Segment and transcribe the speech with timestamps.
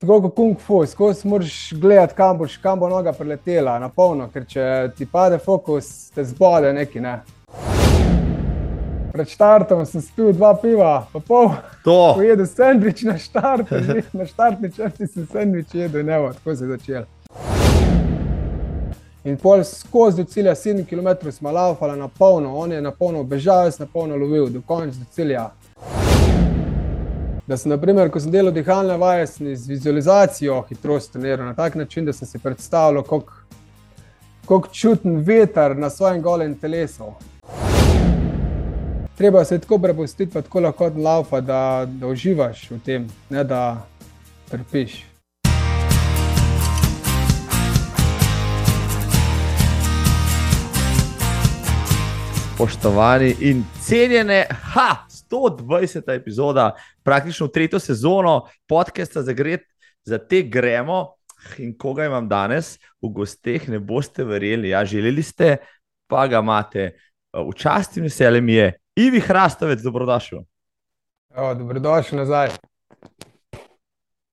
[0.00, 4.28] tako kot kung fu, skozi moraš gledati, kam, boš, kam bo noga preletela, na polno,
[4.28, 7.00] ker če ti pade fokus, te zbode neki.
[7.00, 7.14] Ne.
[9.12, 11.48] Pred štartom sem spil dva piva, pa pol.
[11.84, 12.12] To.
[12.18, 13.72] Pojedel sendvič na štart,
[14.18, 17.06] na štartni črti sem sendvič jedel, ne vem, tako se je začel.
[19.26, 23.24] In pol skozi do cilja 7 km smo laufali na polno, on je na polno
[23.24, 25.48] bežal, jaz na polno lovil, do konca do cilja.
[27.46, 31.74] Da sem, naprimer, ko sem delal dihalne vaje, sem z vizualizacijo hitrost treniral na tak
[31.74, 33.04] način, da sem si predstavljal,
[34.48, 37.12] kako čuten veter na svojem golem telesu.
[39.16, 43.86] Treba se tako prepustiti, pa tako lahko laufa, da, da uživaš v tem, ne da
[44.50, 45.04] trpiš.
[52.58, 56.14] Poštovani in cenjene, ha, 120.
[56.14, 59.62] epizoda, praktično tretjo sezono podcasta za, gret,
[60.04, 61.12] za te gremo.
[61.58, 64.68] In koga imam danes v gosteh, ne boste verjeli.
[64.68, 65.56] Ja, želeli ste,
[66.06, 66.96] pa ga imate.
[67.32, 70.40] V časti in veselje mi je, Ivi Hrastovec, dobrodošel.
[71.36, 72.56] O, dobrodošel nazaj.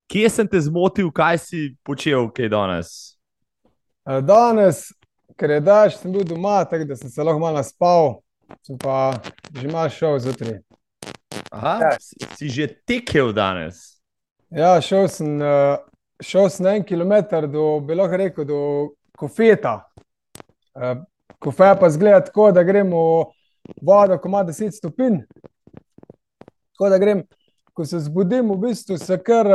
[0.07, 2.89] Kje sem te zmotil, kaj si počel, kaj danes?
[4.05, 4.85] Danes,
[5.39, 8.22] ker je daš, sem bil doma, tako da sem se lahko malo spal,
[8.61, 9.17] sem pa
[9.52, 10.59] že malo šel zjutraj.
[11.52, 11.92] Aha, ja.
[12.36, 14.02] si, že tekel danes.
[14.53, 15.40] Ja, šel sem,
[16.22, 18.59] šel sem en kilometr do, bi lahko rekel, do
[19.17, 19.80] kofeta.
[21.40, 23.00] Kofe pa zgleda tako, da gremo
[23.81, 25.23] vodo, ko ima 10 stopinj.
[26.73, 27.23] Tako da grem,
[27.73, 29.47] ko se zbudim, v bistvu se kar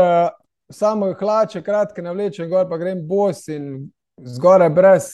[0.73, 5.11] samo hlače, kratke navlečem, gor pa grem bos in zgoraj brez.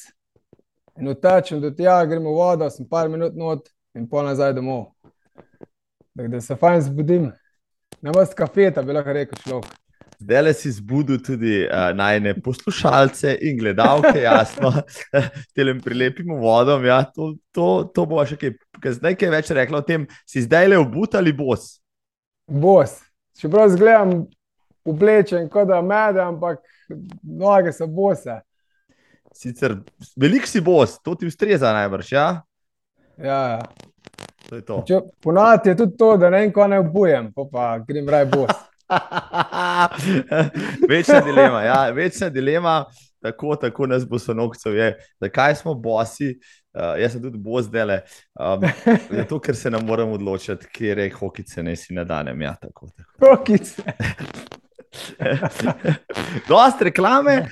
[1.01, 4.93] In utečem do tja, gremo v vodo, sem par minut not in pol nazaj domov.
[6.17, 7.33] Tak, da se fajn zbudim,
[8.03, 9.73] ne vas kafeta, bi lahko rekel človek.
[10.23, 14.71] Zdaj le si zbudil tudi uh, najne poslušalce in gledalke, jasno,
[15.57, 16.85] telem prilepimo vodom.
[16.87, 20.71] Ja, to, to, to bo še kaj zdaj kaj več rekla o tem, si zdaj
[20.71, 21.81] le obut ali bos?
[22.47, 23.01] Bos.
[23.41, 24.21] Čeprav zgledam
[24.87, 26.63] oblečen, kot da mede, ampak
[27.23, 28.39] noge so bose.
[29.35, 29.81] Sicer
[30.15, 32.29] velik si bos, to ti ustreza najbrž, ja?
[33.19, 33.91] Ja, ja.
[34.55, 35.11] To je to.
[35.21, 38.51] Ponavadi je tudi to, da ne vem, ko ne obujem, pa, pa grem raj bos.
[40.89, 42.85] večna dilema, ja, večna dilema,
[43.23, 44.99] tako, tako nas bo sonovcev je.
[45.21, 46.39] Zakaj smo bosi?
[46.75, 48.01] Uh, jaz sem tudi bos dele.
[48.35, 48.63] Um,
[49.19, 52.43] zato, ker se nam moramo odločiti, kje je hokice, ne si nadanem.
[52.43, 53.27] Ja, tako, tako.
[53.27, 53.83] Hokice.
[56.49, 57.49] Dost reklame.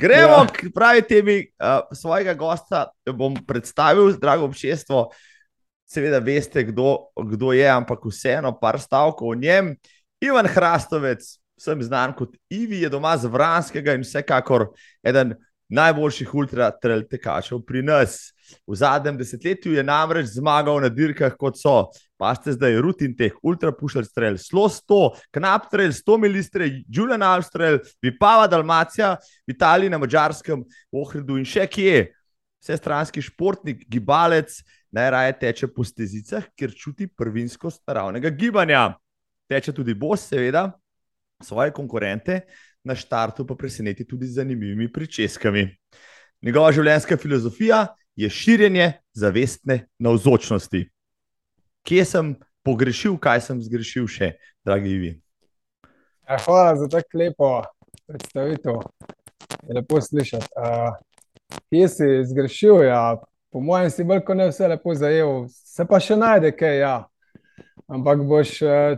[0.00, 0.46] Gremo ja.
[0.52, 2.86] k pravi temi uh, svojega gosta.
[3.12, 5.10] Bom predstavil, drago občestvo.
[5.86, 9.76] Seveda, veste, kdo, kdo je, ampak vseeno, par stavkov o njem.
[10.20, 11.22] Ivan Hrastovec,
[11.58, 14.70] sem znan kot Ivi, je doma z Vranskega in vsekakor
[15.06, 15.36] eden
[15.72, 18.32] najboljših ultra-trail tekačev pri nas.
[18.66, 21.88] V zadnjem desetletju je namreč zmagal na dirkah, kot so,
[22.18, 25.00] pa ste zdaj rutin teh ultra-pušer strel, slo 100,
[25.34, 31.46] knap trail, 100 milistre, Julian Alstrel, Vipava Dalmacija, v Italiji, na Mačarskem, v Ohridu in
[31.46, 32.06] še kje.
[32.62, 34.54] Vse stranski športnik, gibalec,
[34.96, 38.94] najraje teče po stezicah, ker čuti prvinskost naravnega gibanja.
[39.50, 40.70] Teče tudi bos, seveda,
[41.44, 42.40] svoje konkurente,
[42.86, 45.66] na štartu pa preseneti tudi z zanimivimi pričeskami.
[46.42, 47.86] Njegova življenjska filozofija
[48.16, 50.84] je širjenje zavestne navzočnosti.
[51.86, 52.34] Kje sem
[52.66, 54.32] pogrešil, kaj sem zgrešil še,
[54.66, 55.12] dragi Ivi?
[56.26, 57.50] Ja, hvala za tako lepo
[58.06, 58.80] predstavitev.
[59.66, 60.48] Je lepo slišati.
[60.58, 60.96] Uh,
[61.70, 62.82] kje si zgrešil?
[62.86, 63.18] Ja,
[63.56, 66.74] po mojem si bolj kot ne vse lepo zajel, se pa še najde kaj.
[66.76, 66.96] Ja.
[67.88, 68.50] Ampak boš,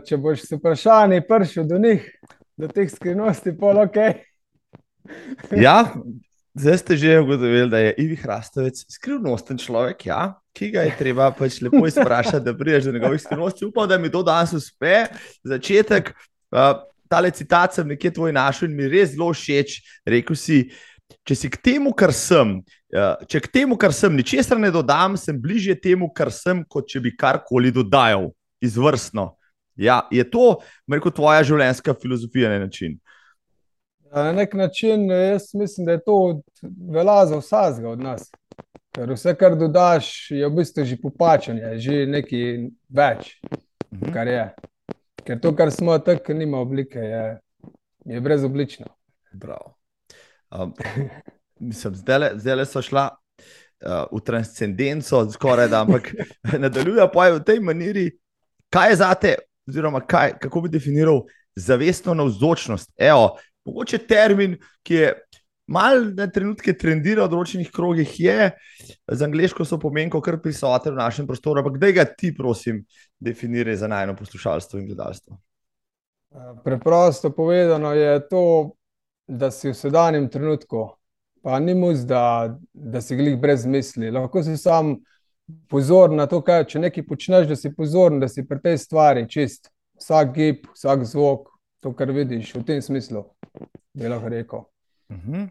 [0.03, 2.03] če boš s vprašanji prišel do njih,
[2.59, 3.99] do teh skrivnosti, pol ok.
[5.65, 5.77] ja,
[6.59, 11.29] zdaj ste že ugotovili, da je Ivi Hrastovec skrivnosten človek, ja, ki ga je treba
[11.31, 13.69] pač lepo izprašati, da prideš do njegovih skrivnosti.
[13.69, 15.05] Upam, da mi to danes uspe.
[15.47, 16.11] Začetek,
[16.51, 19.79] uh, tale citat sem nekje tvoj našel in mi res zelo všeč.
[20.03, 20.65] Rekl si,
[21.23, 22.57] če si k temu, kar sem.
[22.89, 27.01] Če k temu, kar sem, ničesar ne dodam, sem bližje temu, kar sem, kot če
[27.03, 28.31] bi karkoli dodajal.
[28.59, 29.37] Izvrstno.
[29.79, 30.57] Ja, je to,
[30.91, 32.97] rekel, tvoja življenjska filozofija na način?
[34.09, 36.17] Ja, na nek način jaz mislim, da je to
[36.91, 38.27] velja za vsakega od nas.
[38.97, 42.45] Ker vse, kar dodaš, je v bistvu že popačanje, že nekaj
[42.89, 43.35] več,
[43.93, 44.11] mhm.
[44.11, 44.45] kar je.
[45.23, 47.25] Ker to, kar smo, tako nima oblike, je,
[48.09, 48.89] je brezoblično.
[50.51, 50.73] Um,
[51.59, 56.11] mislim, zdaj le so šla uh, v transcendenco, skoraj da, ampak
[56.63, 58.09] nadaljuje pa v tej maniri.
[58.69, 59.35] Kaj je za te,
[59.67, 61.23] oziroma kaj, kako bi definiral
[61.55, 62.91] zavestno navzočnost?
[62.97, 65.13] Evo, mogoče termin, ki je
[65.69, 68.49] mal na trenutke trendiral v določenih krogih, je
[68.89, 72.81] z angliško so pomenko kar prisoten v našem prostoru, ampak kdaj ga ti, prosim,
[73.21, 75.37] definiraj za najno poslušalstvo in gledalstvo?
[76.65, 78.43] Preprosto povedano je to,
[79.29, 80.87] da si v sedanjem trenutku,
[81.43, 84.11] pa ni mus, da, da si glih brez misli.
[84.11, 84.97] Lahko si sam
[85.69, 89.27] pozoren na to, kaj če nekaj počneš, da si pozoren, da si pri tej stvari
[89.29, 89.71] čist.
[89.99, 91.49] Vsak gib, vsak zvok,
[91.83, 93.25] to, kar vidiš, v tem smislu,
[93.93, 94.59] bi lahko rekel.
[94.59, 94.67] Uh
[95.09, 95.33] Mhm.
[95.33, 95.49] -huh.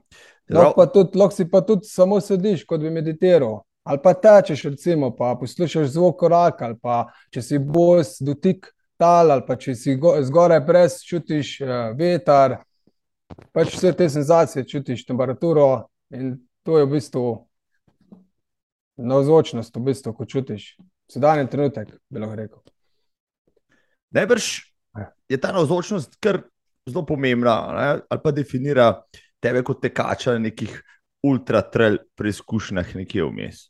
[0.49, 3.61] lahko, tudi, lahko si pa tudi samo sediš, kot bi meditiral.
[3.83, 9.31] Ali pa tečeš, recimo, pa poslušaš zvok koraka, ali pa če si bos dotik tal,
[9.31, 11.69] ali pa če si go, zgoraj brez čutiš uh,
[11.99, 12.57] veter,
[13.53, 17.25] pač vse te senzacije čutiš, temperaturo in to je v bistvu
[18.99, 20.77] navzočnost, v bistvu, ko čutiš.
[21.09, 22.61] Sedanji trenutek, bi lahko rekel.
[24.17, 24.49] Najbrž
[25.29, 26.43] je ta navzočnost kar
[26.89, 27.89] zelo pomembna, ne?
[28.09, 28.91] ali pa definira
[29.41, 30.75] tebe kot tekača na nekih
[31.25, 33.67] ultra-trail preizkušnjah, nekje vmes.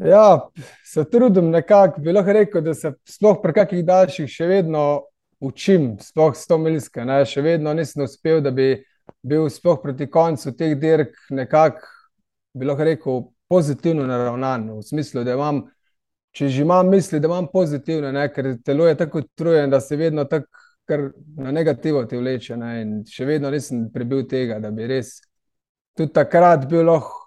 [0.00, 0.48] Ja,
[0.84, 4.84] se trudim nekako, bi lahko rekel, da se sploh pri kakih daljših še vedno
[5.40, 7.04] učim, sploh 100 milske.
[7.04, 7.22] Ne?
[7.26, 8.72] Še vedno nisem uspel, da bi
[9.26, 11.86] bil sploh proti koncu teh dirk nekako,
[12.54, 14.68] bi lahko rekel, pozitivno naravnan.
[14.78, 15.64] V smislu, da imam,
[16.36, 18.28] če že imam misli, da imam pozitivne, ne?
[18.32, 20.46] ker telo je tako utrujen, da se vedno tako
[21.38, 22.56] na negativo te vleče.
[22.58, 22.70] Ne?
[22.82, 25.18] In še vedno nisem prebil tega, da bi res
[25.96, 27.20] tudi takrat bil lahko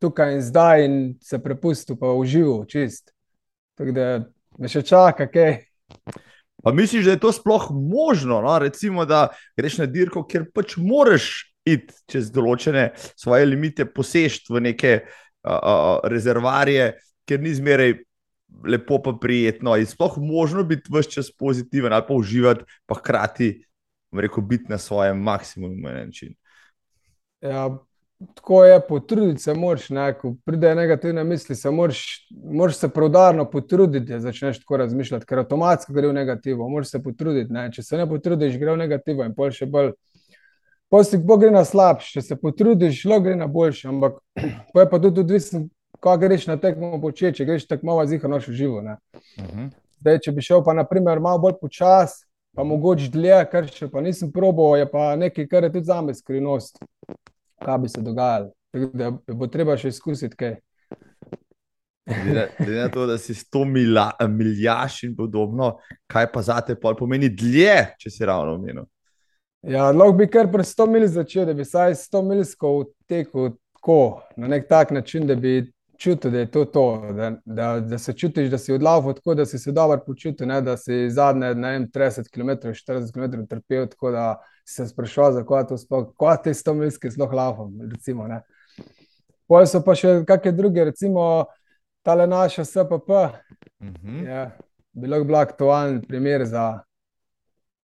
[0.00, 3.12] tukaj in zdaj in se prepustil, pa užival čist.
[3.76, 4.06] Tako da
[4.58, 5.56] me še čaka, kaj.
[6.66, 8.40] Pa misliš, da je to sploh možno?
[8.42, 8.58] No?
[8.58, 11.28] Recimo, da greš na dirko, kjer pač moraš
[11.62, 16.88] iti čez določene svoje limite, posešti v neke uh, uh, rezervarje,
[17.22, 17.94] ker ni zmeraj
[18.66, 19.76] lepo, pa prijetno.
[19.78, 23.52] Je sploh možno biti vse čas pozitiven ali pa uživati, pa hkrati
[24.10, 26.34] rekel, biti na svojem maksimumu na način.
[27.46, 27.70] Ja,
[28.34, 33.50] tako je, potruditi se moraš, ne, ko pride negativne misli, se moraš, moraš se pravdarno
[33.50, 37.82] potruditi, da začneš tako razmišljati, ker avtomatsko gre v negativo, moraš se potruditi, ne, če
[37.82, 39.92] se ne potrudiš, gre v negativo in pol še bolj,
[40.90, 44.20] pol si bo gre na slabš, če se potrudiš, lahko gre na boljši, ampak
[44.72, 45.68] pa je pa tudi odvisen,
[46.00, 48.96] ko greš na tekmo početi, če greš malo zihar noš v živo, ne.
[49.12, 49.70] Uh -huh.
[50.00, 52.24] Zdaj, če bi šel pa naprimer malo bolj počas,
[52.56, 56.14] pa mogoče dlje, kar še pa nisem probal, je pa nekaj, kar je tudi zame
[56.14, 56.78] skrivnost
[57.64, 58.52] kaj bi se dogajalo.
[58.92, 60.56] Da bo treba še izkusiti kaj.
[62.06, 65.76] Glede na to, da si 100 mila, miljaš in podobno,
[66.06, 68.84] kaj pa za te pol pomeni dlje, če si ravno omenil.
[69.66, 72.74] Ja, lahko bi kar pri 100 mil začel, da bi vsaj 100 milsko
[73.10, 76.84] tekel tako, na nek tak način, da bi čutil, da je to to,
[77.16, 80.60] da, da, da se čutiš, da si odlaval tako, da si se dobro počutil, ne,
[80.60, 84.36] da si zadnje, ne vem, 30 km, 40 km trpel, tako da
[84.66, 87.72] si se sprašoval, zakaj to sploh, kako te 100 milske sploh lavam,
[88.28, 88.40] ne.
[89.46, 91.46] Potem so pa še kakšne druge, recimo
[92.02, 93.10] tale naša SPP,
[93.80, 94.28] Uh -huh.
[94.28, 94.50] Ja,
[94.92, 96.80] bi lahko bil aktualen primer za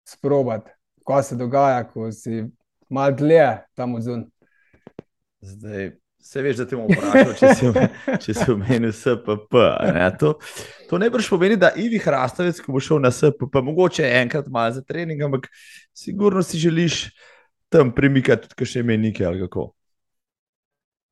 [0.05, 0.71] sprobati,
[1.07, 2.45] kaj se dogaja, ko si
[2.89, 4.31] malo dlje tam odzun.
[5.41, 7.71] Zdaj, se veš, da te bom vprašal, če si,
[8.25, 9.59] če si omenil SPP.
[9.93, 10.07] Ne?
[10.21, 10.37] To,
[10.91, 14.85] to najbrž pomeni, da Ivi Hrastavec, ko bo šel na SPP, mogoče enkrat malo za
[14.87, 15.51] trening, ampak
[15.95, 17.05] sigurno si želiš
[17.73, 19.73] tam premikati tudi še menike ali kako.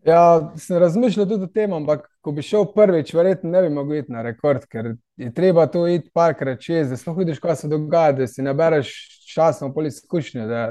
[0.06, 3.98] Ja, sem razmišljal tudi o tem, ampak ko bi šel prvič, verjetno ne bi mogel
[4.00, 7.68] iti na rekord, ker je treba to iti parkrat čez, da sploh vidiš, kaj se
[7.68, 8.94] dogaja, da si nabereš
[9.28, 10.62] časno pol izkušnje, da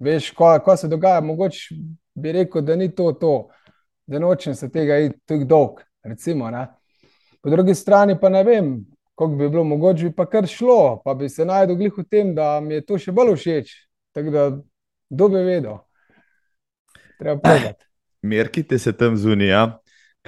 [0.00, 1.20] veš, kaj, se dogaja.
[1.20, 1.76] Mogoče
[2.16, 3.34] bi rekel, da ni to to,
[4.08, 6.66] da nočem se tega iti tako dolg, recimo, ne.
[7.42, 8.72] Po drugi strani pa ne vem,
[9.18, 12.34] kako bi bilo, mogoče bi pa kar šlo, pa bi se najdel glih v tem,
[12.34, 13.74] da mi je to še bolj všeč.
[14.16, 14.46] Tako da,
[15.10, 15.76] kdo bi vedel?
[17.18, 17.84] Treba probati.
[18.22, 19.62] Merkite se tam zunaj, ja?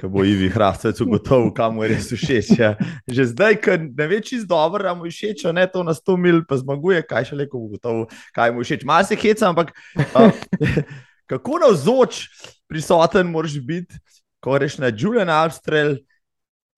[0.01, 2.47] ko bo Ivi Hrastavec ugotovil, kam mu je res všeč.
[2.57, 2.71] Ja.
[3.05, 5.93] Že zdaj, ko ne ve čist dobro, da mu je všeč, a ne to na
[5.93, 8.85] 100 mil, pa zmaguje, kaj še leko ugotovil, kaj mu je všeč.
[8.87, 9.75] Malo se heca, ampak
[10.17, 10.31] a,
[11.31, 12.25] kako navzoč
[12.71, 13.99] prisoten moraš biti,
[14.39, 15.97] ko greš na Julian Alpstrail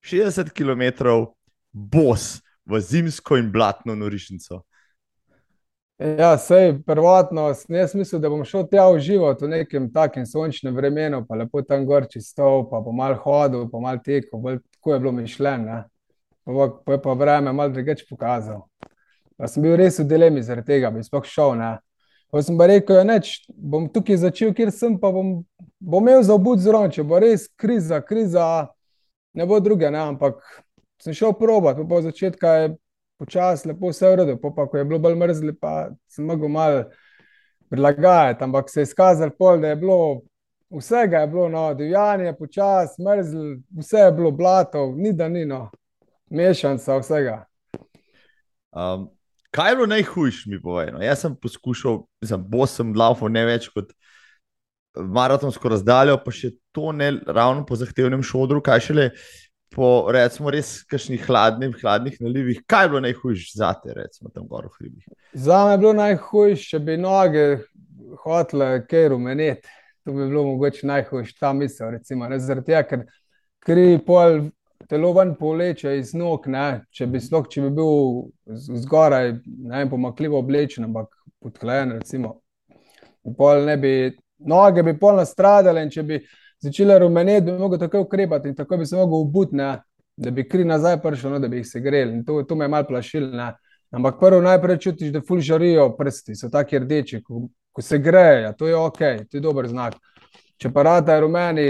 [0.01, 1.13] 60 km
[1.71, 4.63] bos v zimsko in blatno norišnico.
[6.01, 10.73] Ja, sej prvotno sem jaz mislil, da bom šel tja uživati v nekem takem sončnem
[10.75, 14.93] vremenu, pa lepo tam gor čistov, pa bom mal hodil, pa mal tekel, bolj tako
[14.93, 15.83] je bilo mišljeno.
[16.43, 18.65] Pa, pa je pa vreme malo drugače pokazal.
[19.37, 21.61] Pa sem bil res v dilemi zaradi tega, bi sploh šel.
[22.33, 25.43] Pa sem pa rekel, ja, neč, bom tukaj začel, kjer sem, pa bom,
[25.83, 28.45] bom imel za obud zron, če bo res kriza, kriza,
[29.35, 30.39] ne bo druge, ne, ampak
[31.03, 32.69] sem šel probat, pa po začetka je
[33.19, 36.51] počasi lepo vse v redu, pa, pa ko je bilo bolj mrzlo, pa sem mogel
[36.51, 36.85] malo
[37.69, 39.97] prilagajati, ampak se je izkazalo, pol, da je bilo
[40.73, 45.67] vsega, je bilo no, divjanje, počas, mrzl, vse je bilo blato, ni da ni no,
[46.29, 47.41] mešanca vsega.
[48.71, 49.09] Um,
[49.51, 51.03] kaj je bilo najhujše, mi povedano?
[51.03, 53.91] Jaz sem poskušal, sem bosem laufal ne več kot
[54.95, 59.09] maratonsko razdaljo, pa še to ne ravno po zahtevnem šodru, kaj šele
[59.73, 62.61] po recimo res kakšnih hladnih, hladnih nalivih.
[62.69, 65.07] Kaj je bilo najhujše za te, recimo tam gor v hribih?
[65.33, 67.45] Za me je bilo najhujše, če bi noge
[68.23, 69.79] hotele kaj rumeneti.
[70.03, 71.93] To bi bilo mogoče najhujše, ta misel.
[71.95, 73.05] Recimo, ne, zaradi tega, ker
[73.63, 74.49] kri pol
[74.89, 76.47] telo ven poleče iz nog.
[76.51, 78.27] Ne, če, bi slok, če bi bil
[78.83, 81.09] zgoraj, ne vem, pomakljivo oblečen, ampak
[81.43, 82.35] podklajen, recimo,
[83.37, 83.93] pol ne bi,
[84.47, 86.19] noge bi pol nastradale in če bi
[86.63, 89.63] začela rumeneti, bi lahko tako ukrepati in tako bi se lahko obudil,
[90.17, 92.23] da bi kri nazaj prišel, no, da bi jih segreli.
[92.25, 93.51] To, to me je malo plašilo.
[93.93, 98.53] Ampak prvo najprej čutiš, da ful žarijo prsti, so taki rdeči, ko, ko se greje,
[98.57, 99.97] to je ok, to je dober znak.
[100.57, 101.67] Če pa rata je rumeni,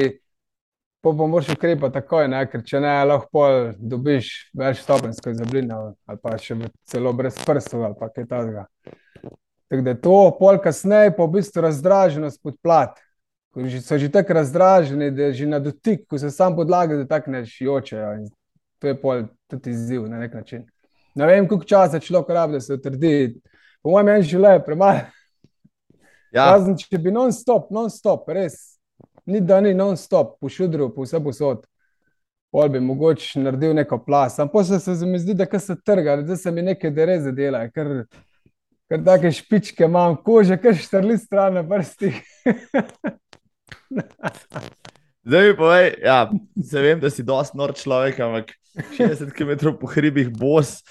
[1.04, 2.46] pa pa moraš ukrepati takoj, ne?
[2.48, 6.56] ker če ne, lahko dobiš več stopenjsko zablino ali pa še
[6.88, 8.68] celo brez prstov ali kaj takega.
[9.74, 12.94] Tako da je to, pol kasneje pa v bistvu razdraženost pod plat
[13.54, 17.32] ko so že tako razdraženi, da že na dotik, ko se sam podlaga, da tako
[17.32, 18.26] ne šiočejo.
[18.80, 20.66] To je pol tudi izziv na nek način.
[21.16, 23.40] Ne vem, koliko časa človek rabi, da se utrdi.
[23.84, 25.06] Po mojem mnenju, že le premalo.
[26.34, 26.46] Ja.
[26.52, 28.80] Razen, če bi non-stop, non-stop, res,
[29.26, 31.68] ni da ni non-stop, po šudru, po vse posod.
[32.52, 34.40] Pol bi mogoče naredil neko plas.
[34.40, 38.08] Ampak se, mi zdi, da se trga, da se mi nekaj dereze dela, ker,
[38.94, 42.12] ker take špičke imam, kože, ker štrli stran na prsti.
[45.26, 46.30] Zdaj mi povej, ja,
[46.70, 48.54] se vem, da si dosti nor človek, ampak
[48.94, 50.84] 60 km po hribih bos.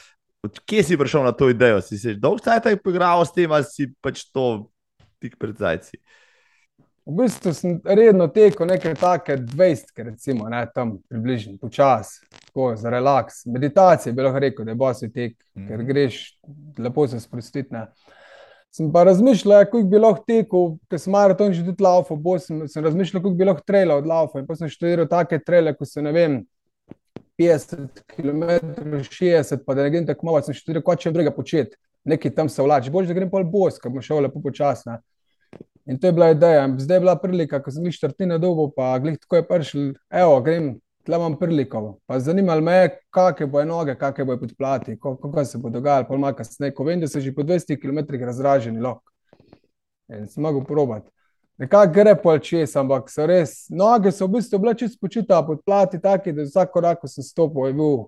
[0.67, 1.79] Kje si prišel na to idejo?
[1.85, 4.67] Si se dolgo časa igral s tem, ali si pač to
[5.23, 6.01] tik pred zajci?
[7.05, 12.21] V bistvu sem redno tekel nekaj take 20, recimo, ne, tam približno, počasi,
[12.77, 13.47] za relaks.
[13.47, 15.69] Meditacija bi lahko rekel, da je bosi tek, mm -hmm.
[15.69, 15.87] ker mhm.
[15.87, 16.39] greš
[16.79, 17.77] lepo se sprostiti.
[18.71, 22.69] Sem pa razmišljal, kako bi lahko tekel, ker sem maraton že tudi laufal, bo sem,
[22.69, 24.39] sem razmišljal, kako bi lahko trajal od laufa.
[24.39, 26.45] In pa sem študiral take trele, ko se ne vem,
[27.39, 28.43] 50 km,
[29.03, 32.35] 60, pa da ne grem tako malo, sem študiral, kot če bi drugega početi, nekaj
[32.35, 32.91] tam se vlači.
[32.91, 34.99] Bož, da grem pol bos, ker bom šel lepo počasno.
[35.87, 36.69] In to je bila ideja.
[36.79, 40.41] Zdaj je bila prilika, ko sem jih štrtine dobo, pa glih tako je prišel, evo,
[40.41, 40.75] grem
[41.05, 41.99] tle imam priliko.
[42.07, 46.17] Pa zanimalo me je, kakšne bojo noge, kakšne bojo podplati, kako se bo dogajalo, pa
[46.17, 49.03] malo kasneje, ko vem, da so že po 200 km razraženi lok.
[50.09, 51.11] In sem mogel probati.
[51.59, 56.01] Nekako gre pol čez, ampak so res, noge so v bistvu bile čisto počita, podplati
[56.01, 58.01] taki, da vsak korak, ko sem stopil, je bil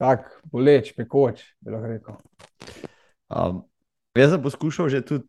[0.00, 2.22] tak boleč, pekoč, bi lahko rekel.
[3.30, 3.69] Um.
[4.18, 5.26] Jaz sem poskušal že tudi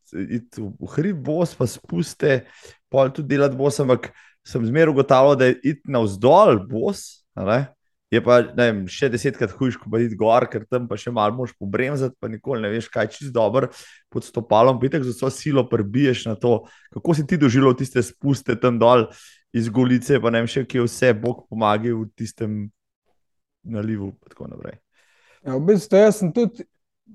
[0.58, 2.48] v hrib, bos, pa spuste,
[2.90, 4.10] pol tudi delati bos, ampak
[4.42, 7.22] sem zmeraj ugotavljal, da je iti navzdol, bos.
[8.12, 11.38] Je pa vem, še desetkrat hujš, kot pa iti gor, ker tam pa še malo
[11.38, 13.70] moš pobremzati, pa nikoli ne veš, kaj čist dobro
[14.12, 14.82] pod stopalom.
[14.82, 19.06] Pitek z vso silo prbiješ na to, kako si ti doživel tiste spuste tam dol
[19.56, 22.66] iz Golice, pa ne vem še, kje vse Bog pomaga v tistem
[23.64, 24.12] nalivu.
[25.46, 26.68] Ja, v bistvu jaz sem tudi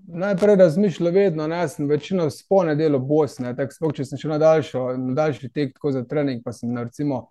[0.06, 4.38] najprej razmišljal, vedno, ne, sem večino spone delo Bosne, tako spok, če sem šel na,
[4.38, 7.26] daljšo, na daljši tek, tako za trening, pa sem recimo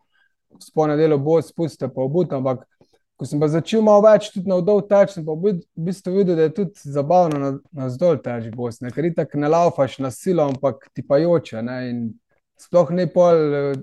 [0.61, 2.65] spone delo Bos, spustil pa obut, ampak
[3.15, 5.55] ko sem pa začel malo več tudi na vdolj teč, sem pa v
[5.87, 9.99] bistvu videl, da je tudi zabavno na, na zdolj teč Bosne, ker itak ne laufaš
[10.03, 12.05] na silo, ampak ti pa joče, ne, in
[12.59, 13.75] sploh ne pol,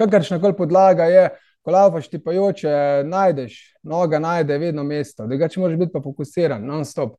[0.00, 1.28] kakršna koli podlaga je,
[1.64, 2.72] ko laufaš ti pa joče,
[3.08, 7.18] najdeš, noga najde vedno mesto, drugače moraš biti pa fokusiran, non-stop.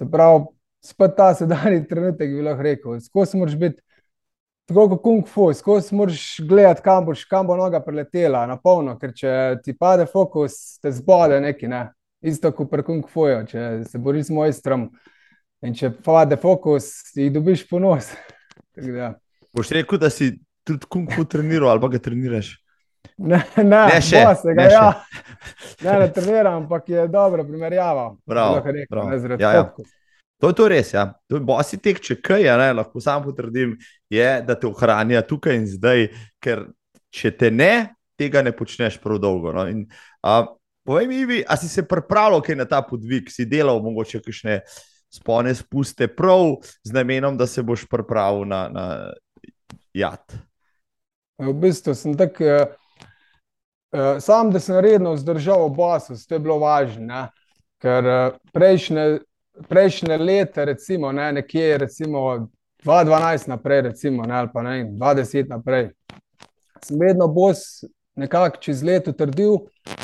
[0.00, 0.46] Se pravi,
[0.80, 3.00] spet ta sedajni trenutek bi lahko rekel.
[3.04, 3.82] Skozi moraš biti
[4.70, 8.94] tako kot kung fu, skozi moraš gledati, kam, boš, kam bo noga preletela, na polno,
[8.96, 9.32] ker če
[9.64, 11.88] ti pade fokus, te zbode neki, ne?
[12.24, 14.86] isto kot pri kung fu, če se boriš z mojstrom
[15.66, 18.08] in če pade fokus, ti dobiš ponos.
[19.56, 20.32] Boš rekel, da si
[20.64, 22.54] tudi kung fu treniral ali pa ga treniraš?
[23.20, 24.84] Ne, ne, ne, še, ga, ne, ja.
[25.84, 28.10] ne, ne treniram, ampak je dobro primerjava.
[28.28, 29.40] Prav, prav.
[29.40, 29.64] Ja, ja.
[30.40, 30.92] To je to res.
[30.94, 31.10] Ja.
[31.28, 33.76] To je bosi tek, če kaj, ja, ne, lahko sam potrdim,
[34.12, 36.06] je, da te ohranja tukaj in zdaj,
[36.40, 36.64] ker
[37.12, 37.90] če te ne,
[38.20, 39.52] tega ne počneš prav dolgo.
[39.56, 39.66] No.
[39.68, 39.84] In,
[40.24, 40.42] a,
[40.88, 44.62] povej mi, Ivi, a si se pripravljal kaj na ta podvig, si delal mogoče kakšne
[45.12, 48.86] spone spuste prav z namenom, da se boš pripravil na, na
[49.92, 50.24] jad.
[51.40, 52.70] V bistvu sem tako.
[53.90, 57.22] Uh, sam, da sem redno vzdržal obaso, to je bilo važno, ne?
[57.82, 59.20] ker uh, prejšnje,
[59.68, 62.48] prejšnje leta, recimo, ne, nekje recimo
[62.84, 65.90] 2-12 naprej, recimo, ne, ali pa ne, 2-10 naprej.
[66.84, 67.82] Sem vedno bos
[68.16, 69.56] nekako čez leto trdil,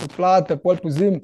[0.04, 1.20] odplate, pol po zim,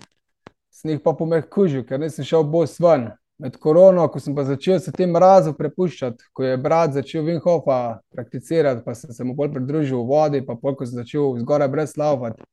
[0.71, 3.11] sem jih pa pomehkužil, ker nisem šel bos ven.
[3.42, 7.99] Med korono, ko sem pa začel se tem mrazu prepuščati, ko je brat začel Vinhofa
[8.14, 11.70] prakticirati, pa sem se mu bolj pridružil v vodi, pa pol, ko sem začel zgoraj
[11.72, 12.44] brez lavati,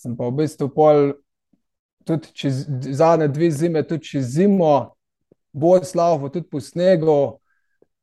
[0.00, 1.10] sem pa v bistvu pol
[2.08, 2.62] tudi čez
[2.96, 4.94] zadnje dve zime, tudi čez zimo,
[5.52, 7.18] bolj slavo, tudi po snegu.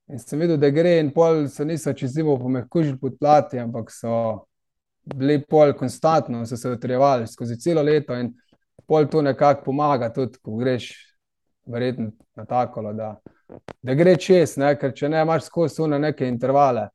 [0.06, 3.90] In sem videl, da gre, in pol so niso čez zimo pomehkužili pod plati, ampak
[3.90, 4.46] so
[5.10, 8.30] bili pol konstantno, so se utrjevali skozi celo leto in
[8.86, 10.94] pol to nekako pomaga, tudi ko greš
[11.66, 13.16] verjetno na takolo, da,
[13.82, 14.76] da gre čez, ne?
[14.80, 16.90] ker če ne, imaš skozi une neke intervale.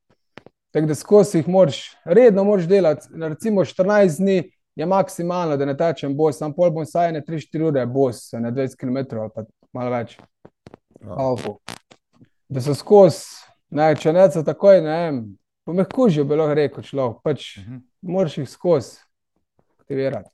[0.70, 4.38] Tako da skozi jih moraš, redno moraš delati, recimo 14 dni,
[4.78, 8.52] je maksimalno, da ne tečem bos, sam pol bom saj ne 3-4 ure bos, ne
[8.54, 10.16] 20 km ali pa malo več.
[11.02, 11.58] Oh.
[12.48, 13.26] Da so skozi,
[13.74, 15.20] ne, če ne so takoj, ne vem,
[15.66, 17.80] pomehkužijo, bi lahko rekel človek, pač uh -huh.
[18.02, 19.00] moraš jih skozi
[19.80, 20.30] aktivirati.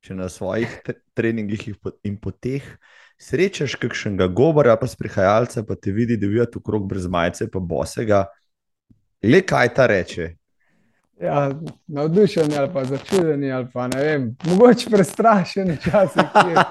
[0.00, 0.82] Če na svojih
[1.14, 2.62] treningih in poteh
[3.18, 8.24] srečaš kakšnega govora, pa sprehajalca, pa te vidi, da vijati okrog brez majice, pa bosega,
[9.24, 10.34] le kaj ta reče,
[11.20, 11.50] Ja,
[11.86, 16.24] navdušen ali pa začuden, ali pa ne vem, mogoče prestrašen, včasih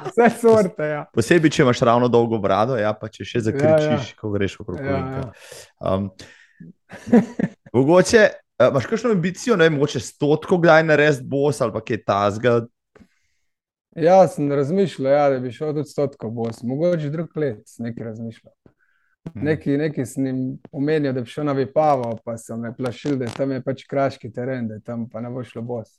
[0.05, 0.85] vse sorte.
[0.85, 0.99] Ja.
[1.13, 4.19] Posebej, če imaš ravno dolgo brado, ja, pa če še zakričiš, ja, ja.
[4.19, 5.23] ko greš okrog ja, ja.
[5.81, 6.11] um,
[7.73, 12.59] Mogoče uh, imaš kakšno ambicijo, ne vem, mogoče stotko, kdaj narediti bos ali kaj tasga.
[13.95, 18.53] Ja, sem razmišljal, ja, da bi šel tudi stotko bos, mogoče drug let, nekaj razmišljal.
[19.29, 19.45] Mhm.
[19.45, 23.31] Neki, neki sem jim omenil, da bi šel na Vipavo, pa so me plašili, da
[23.31, 25.95] tam je pač kraški teren, da tam pa ne bo šlo bos.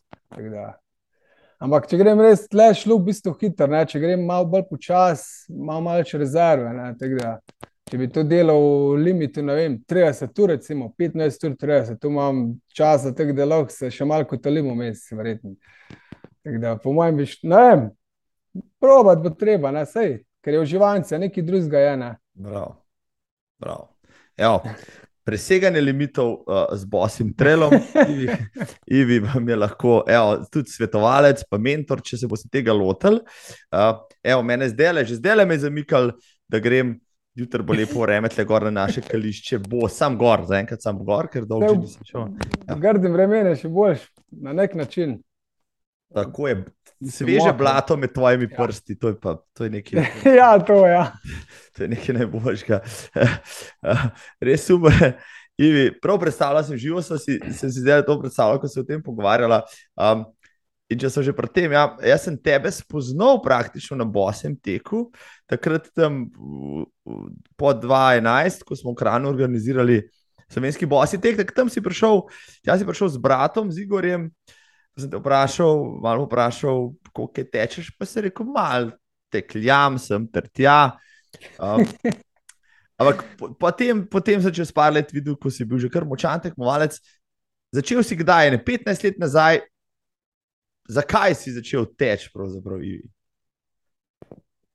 [1.59, 3.81] Ampak če grem res tle, šlo v bistvu hitro, ne?
[3.89, 6.69] če grem malo bolj počas, malo več rezerve.
[7.87, 8.61] Če bi to delal
[8.93, 13.47] v limitu, ne vem, 30 ur, recimo 15 ur, 30, tu imam čas, tako da
[13.47, 15.07] lahko se še malo kot olimo mes,
[16.47, 16.69] verjetno.
[16.69, 17.89] Da, po mojem, biš, ne vem,
[18.81, 21.97] probat bo treba, ne, sej, ker je uživanje, nekaj drugega je.
[21.97, 22.13] Ne.
[22.35, 23.89] Bravo.
[24.37, 24.61] Evo,
[25.27, 27.73] preseganje limitov uh, z bosim trelom,
[29.01, 33.23] Ivi vam je lahko evo, tudi svetovalec, pa mentor, če se boste tega lotili.
[33.73, 36.15] Uh, evo, mene zdaj le, že zdaj le me je zamikal,
[36.49, 37.01] da grem.
[37.37, 41.27] Jutro bo lepo vreme, tle gor na naše kališče, bo sam gor, zaenkrat sam gor,
[41.29, 42.31] ker dolgo nisem šel.
[42.65, 42.79] Ja.
[42.81, 44.07] Grdim vremena, še boljš,
[44.41, 45.19] na nek način.
[46.15, 46.65] Tako je,
[47.11, 48.65] sveže blato med tvojimi ja.
[48.65, 50.05] prsti, to je, pa, to je nekaj.
[50.41, 51.13] ja, to, ja.
[51.77, 52.81] to je nekaj najboljšega.
[54.47, 55.13] Res super.
[55.59, 58.85] Ivi, prav predstavljal sem živo, sem si, sem si zdaj to predstavljal, ko se o
[58.85, 59.63] tem pogovarjala.
[59.97, 60.27] Um,
[60.93, 65.09] in če so že pri tem, ja, jaz sem tebe spoznal praktično na bosem teku,
[65.51, 66.27] takrat tam
[67.57, 70.05] po 2011, ko smo v Kranu organizirali
[70.53, 72.23] slovenski bosi tek, tak tam si prišel,
[72.67, 74.29] jaz si prišel z bratom, z Igorjem,
[74.97, 78.95] sem te vprašal, malo vprašal, koliko tečeš, pa si rekel, malo
[79.33, 80.97] tekljam, sem ter tja.
[81.61, 81.85] Um,
[83.01, 83.25] ampak
[83.61, 86.97] potem, potem sem čez par let videl, ko si bil že kar močan tekmovalec.
[87.77, 89.61] Začel si kdaj, ne 15 let nazaj,
[90.89, 93.05] zakaj si začel teči, pravzaprav, Ivi?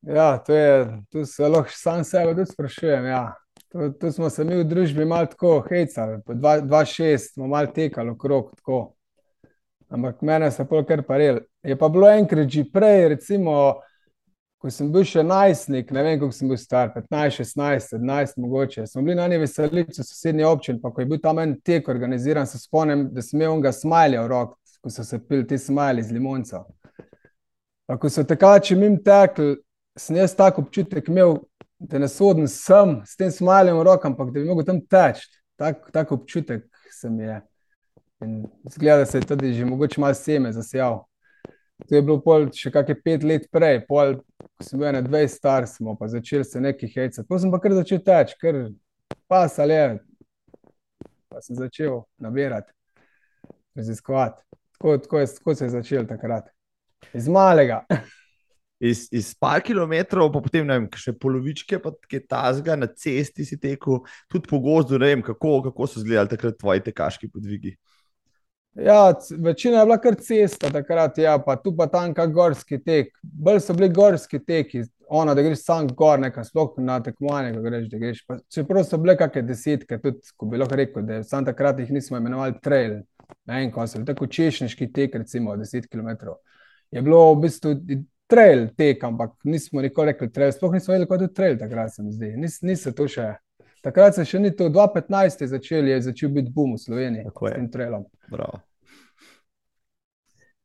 [0.01, 0.73] Ja, to je,
[1.13, 3.05] tu se lahko sam sebe tudi sprašujem.
[3.05, 3.33] Ja.
[3.69, 8.51] Tu, tu smo se mi v družbi malo tako hecali, 2-6 smo malo tekali okrog
[8.57, 8.81] tako
[9.91, 11.41] ampak mene so pol kar parili.
[11.63, 13.81] Je pa bilo enkrat že prej, recimo,
[14.61, 18.85] ko sem bil še najstnik, ne vem, koliko sem bil star, 15, 16, 17, mogoče.
[18.87, 21.89] Smo bili na eni veselici v sosednji občini, pa ko je bil tam en tek
[21.89, 25.57] organiziran, se spomnim, da sem imel onega smajlja v rok, ko so se pili ti
[25.57, 26.63] smajli z limonco.
[27.89, 29.55] Pa ko so tekači mim tekli,
[29.97, 31.39] sem jaz tako občutek imel,
[31.81, 35.25] da ne sodim sem s tem smajljem v rok, ampak da bi mogel tam teči.
[35.57, 37.41] Tak, tak občutek se mi je.
[38.21, 41.03] In zgleda, da se je tudi že mogoče malo seme zasijal.
[41.89, 45.33] To je bilo pol še kakšne pet let prej, pol, ko sem bil na 20
[45.33, 47.25] star, smo pa začeli se neki hecati.
[47.27, 48.61] Potem sem pa kar začel teči, ker
[49.29, 49.89] pas ali je.
[51.31, 52.73] Pa sem začel nabirati,
[53.75, 54.43] raziskovati.
[54.77, 56.51] Tako, tako, je, tako se je začel takrat.
[57.17, 57.81] Iz malega.
[58.81, 63.57] Iz, iz par kilometrov, pa potem vem, še polovičke, pa kaj tasga na cesti si
[63.61, 67.75] tekel, tudi po gozdu, ne vem, kako, kako so izgledali takrat tvoji tekaški podvigi.
[68.75, 73.09] Ja, večina je bila kar cesta, takrat, ja, pa tu pa tam kak gorski tek.
[73.21, 77.61] Bolj so bili gorski teki, ono, da greš sam gor, nekaj sploh na tekmovanje, ko
[77.61, 78.21] greš, da greš.
[78.27, 81.91] Pa, čeprav so bile kakšne desetke, tudi, ko bi lahko rekel, da sam takrat jih
[81.91, 83.01] nismo imenovali trail.
[83.47, 86.31] Ne vem, ko so bili tako češniški tek, recimo 10 km.
[86.91, 87.75] Je bilo v bistvu
[88.31, 92.03] trail tek, ampak nismo nikoli rekli trail, sploh nismo vedeli, kaj je trail takrat, se
[92.03, 92.31] mi zdi.
[92.39, 93.33] Nis, niso to še
[93.81, 97.47] takrat se še ni to, 2015 je začel, je začel biti boom v Sloveniji Tako
[97.47, 97.53] je.
[97.53, 98.05] s tem trailom.
[98.31, 98.61] Bravo.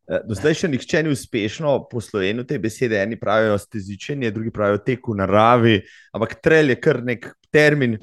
[0.06, 2.98] Eh, Do zdaj še nihče ni uspešno poslojen v tej besedi.
[2.98, 5.76] Eni pravijo stezičenje, drugi pravijo tek v naravi,
[6.14, 7.98] ampak trail je kar nek termin,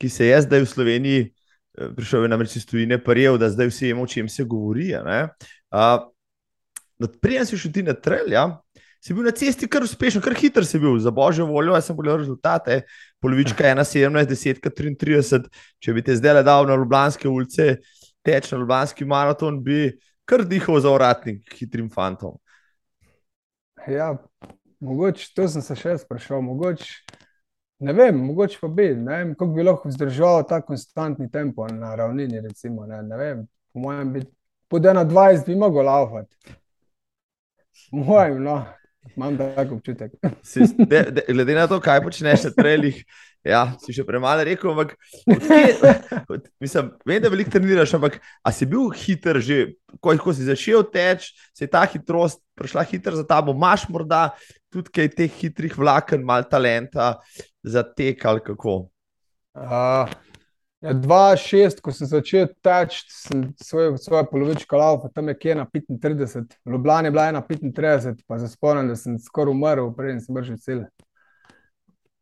[0.00, 3.68] ki se je zdaj v Sloveniji, eh, prišel je namreč iz tujine, prijel, da zdaj
[3.68, 4.94] vsi vemo, o čem se govori.
[5.72, 6.08] Uh,
[7.20, 8.62] Prijem si šel ti na trail, ja?
[9.02, 11.96] si bil na cesti kar uspešen, kar hiter si bil, za božjo voljo, jaz sem
[11.98, 12.84] pogledal rezultate,
[13.22, 15.42] polovička 1,17, 10, 33,
[15.82, 17.76] če bi te zdaj le dal na Ljubljanske ulice,
[18.26, 19.92] teč na Ljubljanski maraton, bi
[20.28, 22.36] kar dihal za uratnik hitrim fantom.
[23.88, 24.12] Ja,
[24.80, 26.90] mogoče to sem se še sprašal, mogoče.
[27.82, 28.92] Ne vem, mogoče pa bi,
[29.34, 32.40] kako bi lahko vzdržal ta konstantni tempo na ravnini.
[32.44, 33.40] Recimo, ne, ne vem,
[33.74, 34.22] po mojem, bi
[34.70, 36.54] pod 21 bi mogel laufati.
[37.92, 38.60] Mojem, no,
[39.16, 40.12] imam tak občutek.
[40.42, 43.02] Si, de, de, glede na to, kaj počneš na trailih,
[43.44, 44.72] ja, si še premalo rekel.
[44.72, 44.94] Ampak,
[45.26, 45.92] odkje,
[46.32, 49.60] od, mislim, vem, da veliko treniraš, ampak a si bil hiter že,
[49.98, 54.30] ko, ko si začel teči, se je ta hitrost prišla hiter za tabo, imaš morda
[54.72, 57.16] tudi kaj teh hitrih vlaken, malo talenta
[57.62, 58.86] za tek ali kako.
[59.52, 60.08] Uh,
[60.82, 65.66] ja, 2-6, ko sem začel teči, sem svoj, svojo polovičko laufa, tam je kje na
[65.66, 70.20] 35, v Ljubljani je bila ena 35, pa se spomnim, da sem skoraj umrl, preden
[70.20, 70.84] sem brž cel.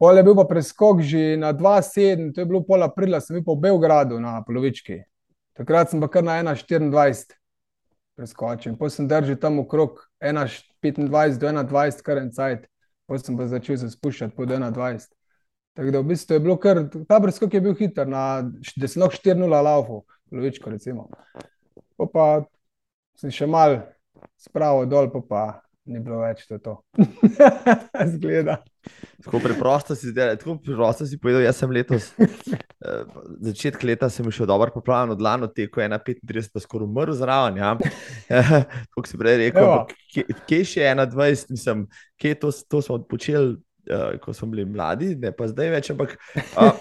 [0.01, 3.45] Pol je bil pa preskok že na 2-7, to je bilo pol aprila, sem bil
[3.45, 5.03] pa v Belgradu na polovički.
[5.57, 7.37] Takrat sem pa kar na 1-24
[8.17, 8.77] preskočil.
[8.77, 12.65] Potem sem držal tam okrog 1-25 do 21, kar en cajt.
[13.09, 15.09] Potem sem pa začel se spuščati pod 21.
[15.79, 18.43] Tako da v bistvu je bilo kar, ta preskok je bil hiter, na,
[18.77, 21.07] da sem lahko 4-0 laufal, polovičko recimo.
[21.97, 22.27] Pa pa
[23.21, 23.79] sem še mal
[24.41, 25.43] spravil dol, pa pa
[25.91, 26.59] ni bilo več to.
[26.63, 26.75] to.
[28.15, 28.61] Zgleda.
[29.25, 32.11] Tako preprosto si zdaj, tako preprosto si povedal, jaz sem letos,
[32.87, 33.17] eh,
[33.51, 37.75] začetek leta sem šel dobro poplavljen od lano teko, 1,35 pa skoraj umrl zraven, ja.
[38.95, 39.75] Kot si prej rekel,
[40.15, 41.85] kje, kje še 1,20, mislim,
[42.21, 46.17] kje to, to smo počeli, uh, ko smo bili mladi, ne pa zdaj več, ampak
[46.59, 46.73] uh,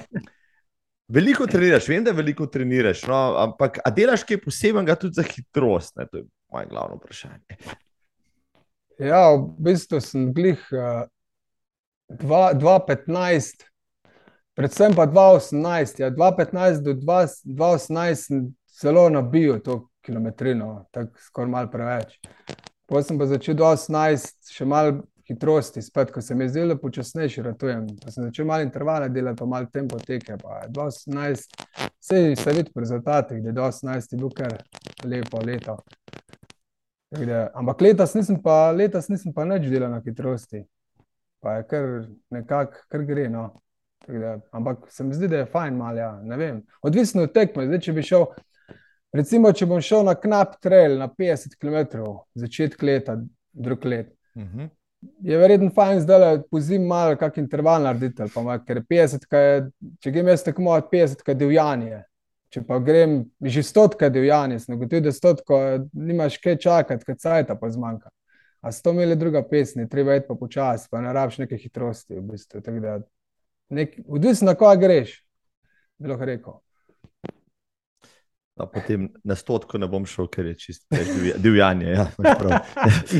[1.20, 5.96] veliko treniraš, vem, da veliko treniraš, no, ampak a delaš kaj posebenega tudi za hitrost,
[6.00, 7.60] ne, to je moje glavno vprašanje.
[9.00, 11.06] Ja, v bistvu sem glih uh,
[12.10, 13.64] 2-15,
[14.58, 16.02] predvsem pa 2-18.
[16.02, 18.50] Ja, 2-15 do 2-18 sem
[18.82, 22.20] zelo nabil to kilometrino, tako skoraj malo preveč.
[22.90, 27.42] Potem sem pa začel 2-18, še malo hitrosti, spet, ko se mi je zdelo, počasnejši
[27.46, 27.86] ratujem.
[28.04, 30.38] Pa sem začel malo intervale delati, pa malo tempo teke.
[30.42, 31.56] Pa 2-18,
[32.00, 34.58] vse se vidi po rezultatih, da je 2-18 bil kar
[35.06, 35.78] lepo leto.
[37.12, 40.64] Da, ampak letos nisem pa, letos nisem pa nič delal na hitrosti.
[41.40, 41.88] Pa je kar
[42.34, 43.30] nekako, kar gre.
[43.30, 43.50] No.
[44.08, 45.98] Da, ampak se mi zdi, da je fajn malo.
[45.98, 46.12] Ja.
[46.24, 46.64] Ne vem.
[46.82, 47.68] Odvisno od tekme.
[47.70, 48.26] Zdaj, če bi šel,
[49.14, 53.18] recimo, če bom šel na knap trail na 50 km, začetek leta,
[53.54, 54.14] drug let.
[54.36, 54.70] Uh -huh.
[55.24, 58.24] Je verjetno fajn zdaj, da pozim malo, kak interval narediti.
[58.68, 59.62] ker je 50, kaj je,
[60.00, 62.04] če grem jaz tako malo 50, kaj je divjanje.
[62.50, 65.60] Če pa grem že stotka divjanje, sem ugotovil, da stotko
[65.94, 68.10] nimaš kaj čakati, kaj cajta pa zmanjka.
[68.62, 71.58] A sto mil je druga pesem, je treba iti pa počasi, pa ne rabiš neke
[71.58, 72.18] hitrosti.
[72.20, 72.62] V bistvu.
[73.70, 75.22] Nek, odvisno na koga greš,
[76.00, 76.60] bi lahko rekel.
[78.60, 80.98] No, potem na stotko ne bom šel, ker je čisto
[81.40, 81.94] divjanje.
[81.96, 82.08] Ja.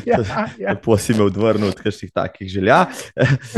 [0.06, 0.20] Ja,
[0.60, 0.70] ja.
[0.76, 2.86] Lepo si me odvrnil od kakšnih takih želja.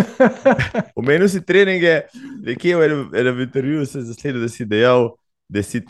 [0.99, 2.03] Omenil si treninge,
[2.45, 5.09] nekje v enem, enem intervjuju sem zasledil, da si dejal,
[5.49, 5.81] da si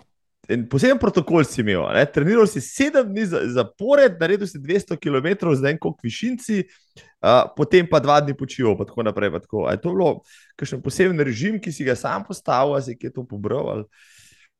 [0.52, 1.84] en poseben protokol si imel.
[1.94, 2.06] Ne?
[2.08, 6.64] Treniral si sedem dni za- zapored, naredil si 200 km z enim višinci,
[7.22, 9.32] uh, potem pa dva dni počival, pa tako naprej.
[9.32, 9.68] Pa tako.
[9.68, 10.24] A je to bilo
[10.56, 13.70] kakšen poseben režim, ki si ga sam postavil, ali si kje to pobral?
[13.76, 13.86] Ali?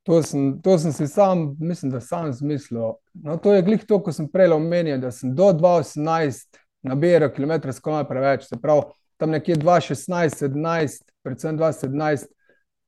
[0.04, 2.94] To sem, to sem si sam, mislim, da sam zmislil.
[3.14, 7.70] No, to je glih to, ko sem prej omenil, da sem do 2018 nabiral km
[7.72, 8.48] skoraj preveč.
[8.50, 12.32] Se pravi, tam nekje 2016, 17, predvsem 2017.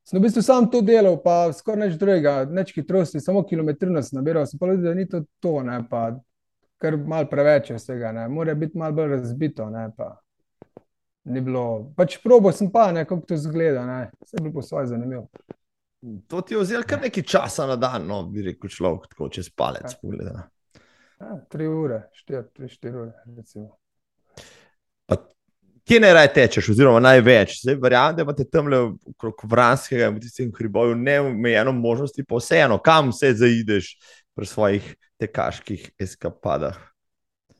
[0.04, 4.18] Sem v bistvu sam to delal, pa skoraj nič drugega, nič hitrosti, samo kilometrino sem
[4.18, 4.46] nabiral.
[4.50, 6.10] Sem pa videl, da ni to to, ne, pa
[6.82, 10.10] kar mal preveč je vsega, ne, mora biti malo bolj razbito, ne, pa
[11.24, 11.92] ni bilo.
[11.96, 15.28] Pač probo sem pa, ne, kako to zgleda, ne, vse je bilo po svoje zanimivo.
[16.28, 19.48] To ti je vzelo kar nekaj časa na dan, no, bi rekel človek, tako čez
[19.50, 19.94] palec.
[19.94, 19.98] Ja.
[20.02, 20.42] pogledano.
[21.20, 23.70] Ja, tri ure, štiri, tri, štiri ure, recimo.
[25.06, 25.16] Pa
[25.84, 27.58] Kje naj raje tečeš, oziroma največ?
[27.60, 28.78] Zdaj, verjamem, da imate tam le
[29.10, 33.90] okrog Vranskega in v tistem hriboju neomejeno možnosti, pa vseeno, kam se zaideš
[34.34, 34.86] pri svojih
[35.20, 36.78] tekaških eskapadah.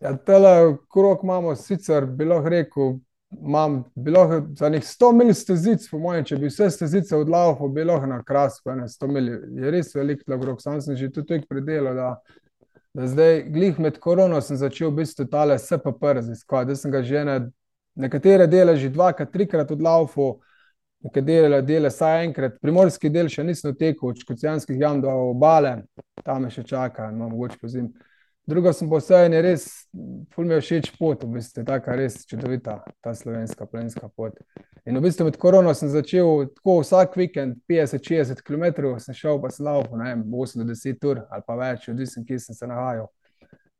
[0.01, 2.97] Ja, tele krok imamo sicer, bi lahko rekel,
[3.43, 7.85] imam bilo za nek 100 mil stezic, po mojem, če bi vse stezice odlaufal, bi
[7.85, 9.29] lahko na krasku, ene 100 mil,
[9.61, 12.09] je res velik tlogrok, sam sem že tudi tukaj predelal, da,
[12.95, 17.03] da zdaj, glih med korono sem začel v bistvu tale SPP raziskovati, da sem ga
[17.03, 17.39] že ene,
[17.95, 20.39] nekatere dele že dvakrat, trikrat odlaufal,
[21.05, 25.83] nekatere dele saj enkrat, primorski del še nisem tekel, od škocijanskih jam do obale,
[26.25, 27.69] tam me še čaka, no, mogoče po
[28.45, 28.55] zim.
[28.55, 29.65] Drugo sem pa vse in je res,
[30.35, 34.35] ful mi je všeč pot, v bistvu je taka res čudovita, ta slovenska planinska pot.
[34.87, 39.49] In v bistvu med korono sem začel tako vsak vikend 50-60 km, sem šel pa
[39.51, 43.09] sem laufal, ne vem, 8-10 ur ali pa več, odvisen, kje sem se nahajal.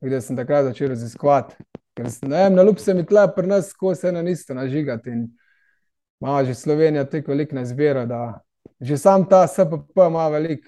[0.01, 1.55] Gde sem takrat začel raziskovati.
[1.95, 4.53] Ker sem, ne vem, na lup se mi tle pri nas, ko se ena isto
[4.53, 5.27] nažigati in
[6.23, 8.39] ima že Slovenija tako veliko na izbiro, da
[8.81, 10.67] že sam ta SPP ima veliko.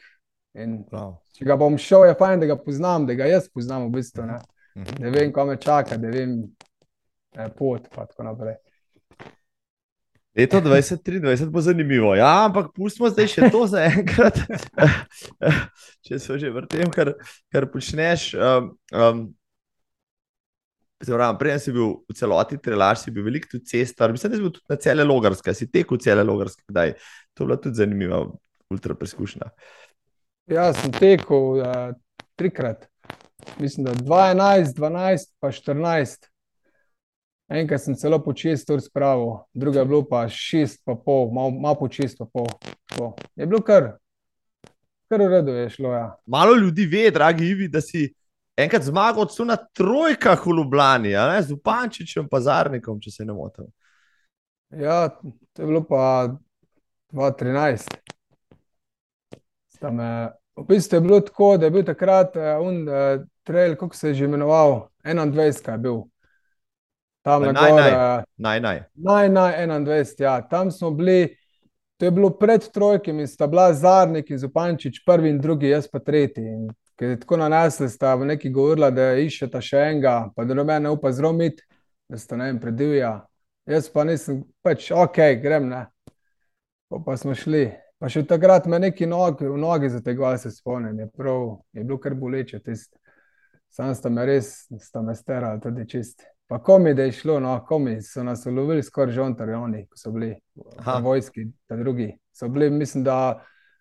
[0.57, 1.17] In Prav.
[1.37, 4.25] če ga bom šel, je fajn, da ga poznam, da ga jaz poznam v bistvu,
[4.25, 4.39] ne.
[4.77, 5.01] Mhm.
[5.01, 6.39] da vem, kam me čaka, da vem
[7.37, 8.57] eh, pot pa tako naprej.
[10.37, 12.11] Leto 2023 bo zanimivo.
[12.15, 14.37] Ja, ampak pustimo zdaj še to za enkrat.
[16.05, 17.15] Če se že vrtem, kar,
[17.53, 18.29] kar počneš.
[18.37, 19.23] Um, um,
[20.97, 24.45] Pravim, prej si bil v celoti trelaš, si bil velik tudi cestar, mislim, da si
[24.45, 26.95] bil tudi na cele logarske, si tekel cele logarske, kdaj.
[27.37, 28.23] To je bila tudi zanimiva
[28.73, 29.51] ultra preskušnja.
[30.47, 31.89] Ja, sem tekel uh,
[32.39, 32.87] trikrat,
[33.59, 36.29] mislim, da 12, 12, pa 14.
[37.49, 41.51] Enkrat sem celo po 6 ur spravil, druga je bilo pa 6, pa pol, malo
[41.51, 42.47] mal po 6, pa pol.
[42.87, 43.13] Tako.
[43.35, 43.91] Je bilo kar,
[45.11, 45.91] kar v redu je šlo.
[45.91, 46.07] Ja.
[46.25, 48.07] Malo ljudi ve, dragi Ivi, da si
[48.55, 53.35] enkrat zmagal celo na trojkah v Ljubljani, ne, z Upančičem, pa Zarnikom, če se ne
[53.35, 53.67] motim.
[54.71, 55.09] Ja,
[55.53, 56.35] to je bilo pa
[57.11, 58.15] 2013.
[59.77, 63.75] Sta me, v bistvu je bilo tako, da je bil takrat uh, un uh, trail,
[63.77, 66.01] kako se je že imenoval, 21 je bil.
[67.21, 68.23] Tam na naj, gor, naj.
[68.37, 68.83] Naj, naj.
[68.95, 70.41] naj, naj 21, ja.
[70.49, 71.35] Tam smo bili,
[71.97, 75.99] to je bilo pred trojkami, sta bila Zarnik in Zupančič, prvi in drugi, jaz pa
[75.99, 76.43] tretji.
[76.43, 80.57] In ker je tako nanesli, sta v neki govorila, da iščeta še enega, pa da
[80.57, 81.67] noben ne upa zromiti,
[82.09, 83.19] da sta ne vem, predivja.
[83.69, 85.85] Jaz pa nisem, pač ok, grem ne.
[86.89, 87.67] Pa, pa smo šli.
[87.97, 91.97] Pa še takrat me neki nog, v nogi zategovali, se spomnim, je, prav, je bilo
[92.01, 92.99] kar boleče tisto.
[93.73, 96.23] Sam sta me res, sta me sterali tudi čist.
[96.47, 100.13] Pa komi, da je šlo, no, komi so nas ulovili skoraj žontarji, oni, ko so
[100.15, 102.13] bili v vojski, ta drugi.
[102.31, 103.17] So bili, mislim, da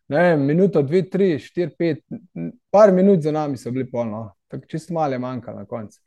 [0.09, 2.03] ne vem, minuto, dve, tri, štiri, pet,
[2.75, 4.33] par minut za nami so bili polno.
[4.51, 6.01] Tako čist malo je manjkalo na koncu,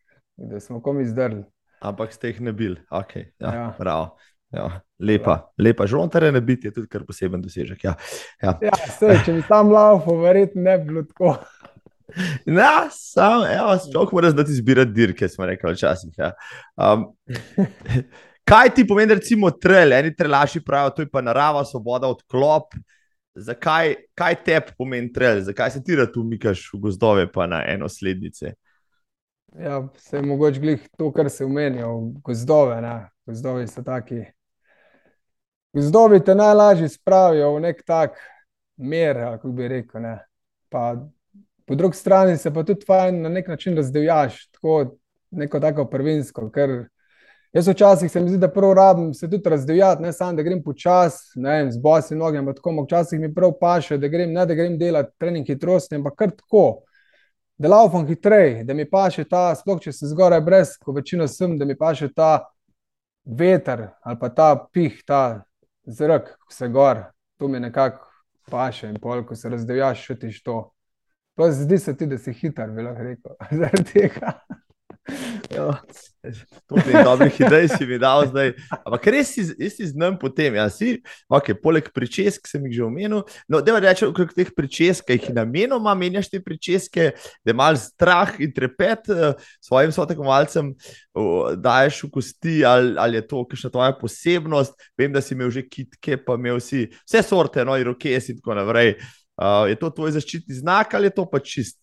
[0.49, 1.43] da smo komi zdrli.
[1.79, 2.75] Ampak ste jih ne bil.
[2.91, 3.67] Okay, ja, Ja.
[3.77, 4.09] Prav.
[4.49, 5.85] Ja, lepa, lepa.
[5.87, 7.83] Žontare ne biti je tudi kar poseben dosežek.
[7.83, 7.93] Ja.
[8.41, 8.55] Ja.
[8.65, 11.37] Ja, sej, če bi tam laufal, verjetno ne bi bilo tako.
[12.49, 16.15] Ja, sam, evo, človek mora znati izbirati dirke, smo rekli včasih.
[16.17, 16.31] Ja.
[16.73, 17.03] Um,
[18.49, 19.93] kaj ti pomeni, recimo, trail?
[19.93, 22.73] Eni trelaši pravijo, to je pa narava, svoboda, odklop.
[23.37, 25.43] Zakaj, kaj tebi pomeni trail?
[25.45, 28.55] Zakaj se ti rad umikaš v gozdove, pa na eno slednice?
[29.59, 31.93] Ja, se je mogoče glih to, kar se umenijo,
[32.25, 32.81] gozdove.
[32.81, 32.97] Ne?
[33.29, 34.25] Gozdovi so taki.
[35.73, 38.17] Gozdovi te najlažje spravijo v nek tak
[38.79, 40.01] ali kako bi rekel.
[40.01, 40.19] Ne?
[40.69, 40.95] Pa
[41.65, 44.95] po drugi strani se pa tudi fajn na nek način razdivjaš, tako
[45.31, 46.49] neko tako prvinsko.
[46.51, 46.87] Ker
[47.53, 50.63] jaz včasih se mi zdi, da prav rabim se tudi razdivjati, ne samo da grem
[50.63, 54.45] počasi, ne vem, z bosi noge, ampak tako, včasih mi prav paše, da grem, ne
[54.45, 56.81] da grem delati trening hitrosti, ampak kar tako
[57.57, 61.57] da laufam hitreje, da mi paše ta, sploh če sem zgoraj brez, ko večino sem,
[61.59, 62.47] da mi paše ta
[63.25, 65.43] veter ali pa ta pih, ta
[65.89, 67.03] zrak, ko se gor,
[67.37, 68.07] to mi nekako
[68.51, 70.57] paše in pol, ko se razdevjaš, čutiš to.
[71.35, 74.33] Pa zdi se ti, da si hiter, bi lahko rekel, zaradi tega.
[76.67, 78.51] Toliko dobrih idej si mi dal zdaj.
[78.83, 80.57] Ampak res si, jaz si znam potem.
[80.59, 80.99] Ja, si,
[81.31, 83.23] okay, poleg pričesk sem jih že omenil.
[83.47, 87.13] No, da reči, okrog teh pričesk, ki jih namenoma menjaš te pričeske,
[87.45, 93.25] da imaš strah in trepet uh, svojim sotekmovalcem, uh, daješ v kosti, ali, ali je
[93.31, 94.75] to kakšna tvoja posebnost.
[94.99, 98.59] Vem, da si imel že kitke, pa imel si vse sorte, no, rokes in tako
[98.59, 98.97] naprej.
[99.39, 101.79] Uh, je to tvoj zaščitni znak ali je to pa čist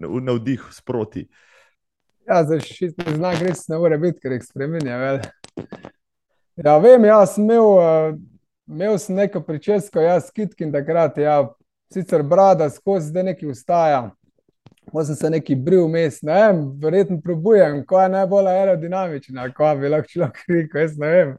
[0.00, 1.26] navdih sproti?
[2.28, 4.98] Ja, zaščitni znak res ne more biti, ker jih spremenja.
[5.00, 5.20] Vel.
[6.62, 8.16] Ja, vem, jaz sem imel, uh,
[8.70, 11.40] imel sem neko pričesko, jaz kitkin takrat, ja,
[11.92, 14.10] sicer brada skozi zdaj neki ustaja.
[14.92, 19.88] Sem se neki bril vmes, ne vem, verjetno probujem, ko je najbolj aerodinamična, ko bi
[19.88, 21.30] lahko človek rekel, jaz ne vem.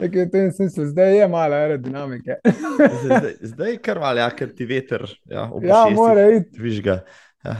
[0.00, 2.38] Nekaj v tem smislu, zdaj je malo aerodinamike.
[2.46, 6.56] Zdaj, zdaj, zdaj je kar malo, ja, ker ti veter ja, ob Ja, mora iti,
[6.60, 7.02] Vižga.
[7.44, 7.58] Ja.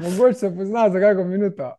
[0.00, 1.74] Mogoče se pozna za kakšno minuto.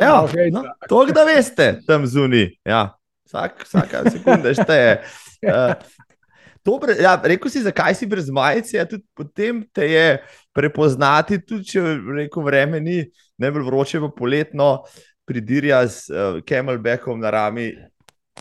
[0.00, 0.58] Ja, hejta.
[0.62, 2.48] no, to, da veste, tam zunaj.
[2.64, 2.96] Ja.
[3.26, 5.02] Vsak, vsaka sekunda šteje.
[5.46, 5.74] Uh,
[6.66, 10.18] Dobre, ja, rekel si, zakaj si brez majice, ja, tudi potem te je
[10.52, 11.84] prepoznati, tudi če
[12.18, 12.98] reko, vreme ni
[13.40, 14.68] najbolj vroče, pa poletno
[15.24, 17.70] pridirja z uh, camelbackom na rami,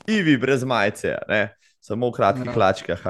[0.10, 1.48] ivi brez majice, ne?
[1.80, 2.54] samo v kratkih ja.
[2.54, 3.06] hlačkah.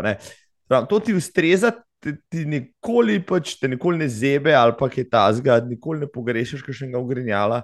[0.92, 5.28] To ti ustreza, ti, ti nikoli, pač, te nikoli ne zebe ali pa je ta
[5.34, 7.64] zgad, nikoli ne pogrešiš kakšnega ugrinjala.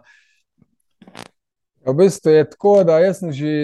[1.86, 3.56] V bistvu je tako, da jaz sem že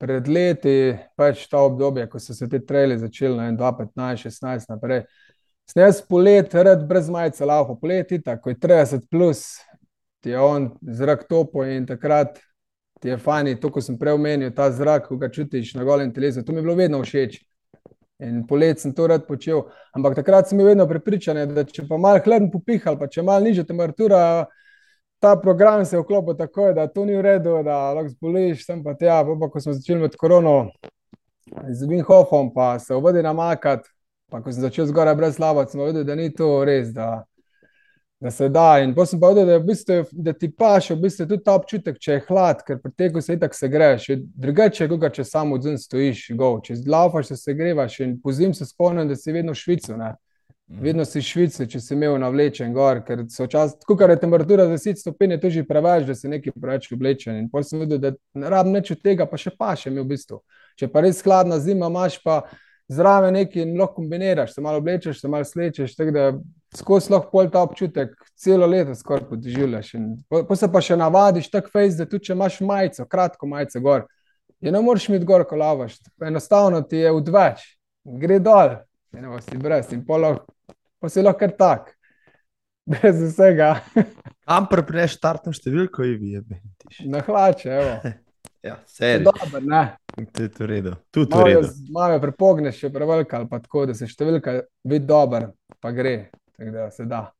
[0.00, 5.04] pred leti, pač ta obdobje, ko so se ti treli začeli na 2015, 16 naprej.
[5.70, 9.60] Snes polet, red brez majice, lauko poleti, tako je 30 plus,
[10.20, 12.40] ti je on zrak topo in takrat
[13.00, 16.12] ti je fajn, to, ko sem prej omenil, ta zrak, ko ga čutiš na golem
[16.12, 17.38] telesu, to mi je bilo vedno všeč.
[18.20, 19.64] In polet sem to rad počel,
[19.96, 23.46] ampak takrat sem bil vedno prepričan, da če pa malo hladno popihal, pa če malo
[23.46, 24.20] nižja temperatura,
[25.20, 28.82] ta program se je vklopil tako, da to ni v redu, da lahko zboliš, sem
[28.84, 30.54] pa tja, pa, pa ko smo začeli med korono
[31.68, 33.88] z Vinhofom, pa se vodi namakati,
[34.32, 37.22] pa ko sem začel zgoraj brez slava, sem videl, da ni to res, da,
[38.20, 38.78] da se da.
[38.84, 41.54] In potem sem pa videl, da, v bistvu, da ti paše v bistvu tudi ta
[41.56, 45.24] občutek, če je hlad, ker pri teku se itak se greš, drugače je, kot če
[45.24, 49.32] samo odzun stojiš, go, če zlaufaš, se grevaš in po zim se spomnim, da si
[49.32, 49.96] vedno v Švicu.
[49.96, 50.14] Ne?
[50.70, 50.82] Mhm.
[50.84, 54.76] Vedno si švice, če si imel navlečen gor, ker so čas, ko je temperatura za
[54.78, 57.40] 10 stopinj, je to že preveč, da si nekaj preveč oblečen.
[57.40, 59.98] In potem sem videl, da ne rabim nič od tega, pa še pa še mi
[59.98, 60.38] v bistvu.
[60.78, 62.44] Če pa res hladna zima, imaš pa
[62.86, 66.30] zraven nekaj in lahko kombiniraš, se malo oblečeš, se malo slečeš, tako da
[66.76, 69.92] skozi lahko ta občutek celo leto skoraj podživljaš.
[70.48, 74.06] Pa se pa še navadiš tak fejs, da tudi če imaš majico, kratko majico gor,
[74.60, 75.98] je ne moreš imeti gor, ko lavaš.
[76.22, 77.64] Enostavno ti je odveč,
[78.20, 78.78] gre dol.
[79.16, 80.36] Eno si brez in polo
[81.00, 81.92] pa si lahko kar tak,
[82.90, 83.74] brez vsega.
[84.46, 87.04] Kam prepneš startno številko, in vi je bentiš.
[87.10, 87.94] Na hlače, evo.
[88.60, 89.24] Ja, sedi.
[89.24, 89.78] Dobar, ne.
[90.36, 90.90] To je to redo.
[91.08, 91.68] Tudi to redo.
[91.96, 94.52] Malo prepogneš, še prevelika, ali pa tako, da se številka
[94.84, 95.46] vidi dober,
[95.80, 96.12] pa gre,
[96.60, 97.32] tako da se da.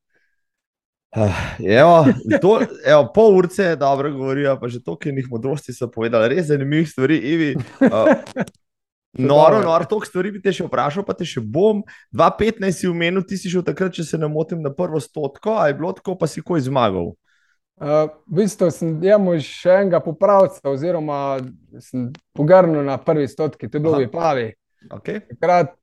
[1.16, 1.30] Uh,
[1.66, 2.04] evo,
[2.42, 6.46] to, evo, pol urce je dobro govorijo, pa že toliko njih modrosti so povedali, res
[6.46, 7.16] zanimivih stvari.
[7.16, 7.88] Ivi, uh,
[9.12, 11.83] Noro, noro, toliko stvari bi te še vprašal, pa te še bom.
[12.14, 15.56] 2015 si v menu, ti si šel takrat, če se ne motim, na prvo stotko,
[15.59, 17.11] a je bilo tako, pa si koj zmagal.
[17.80, 21.40] Uh, v bistvu sem imel še enega popravca, oziroma
[21.83, 22.06] sem
[22.38, 24.46] pogrnil na prvi stotki, to je bilo v Pavi.
[24.94, 25.24] Okay.
[25.35, 25.74] Takrat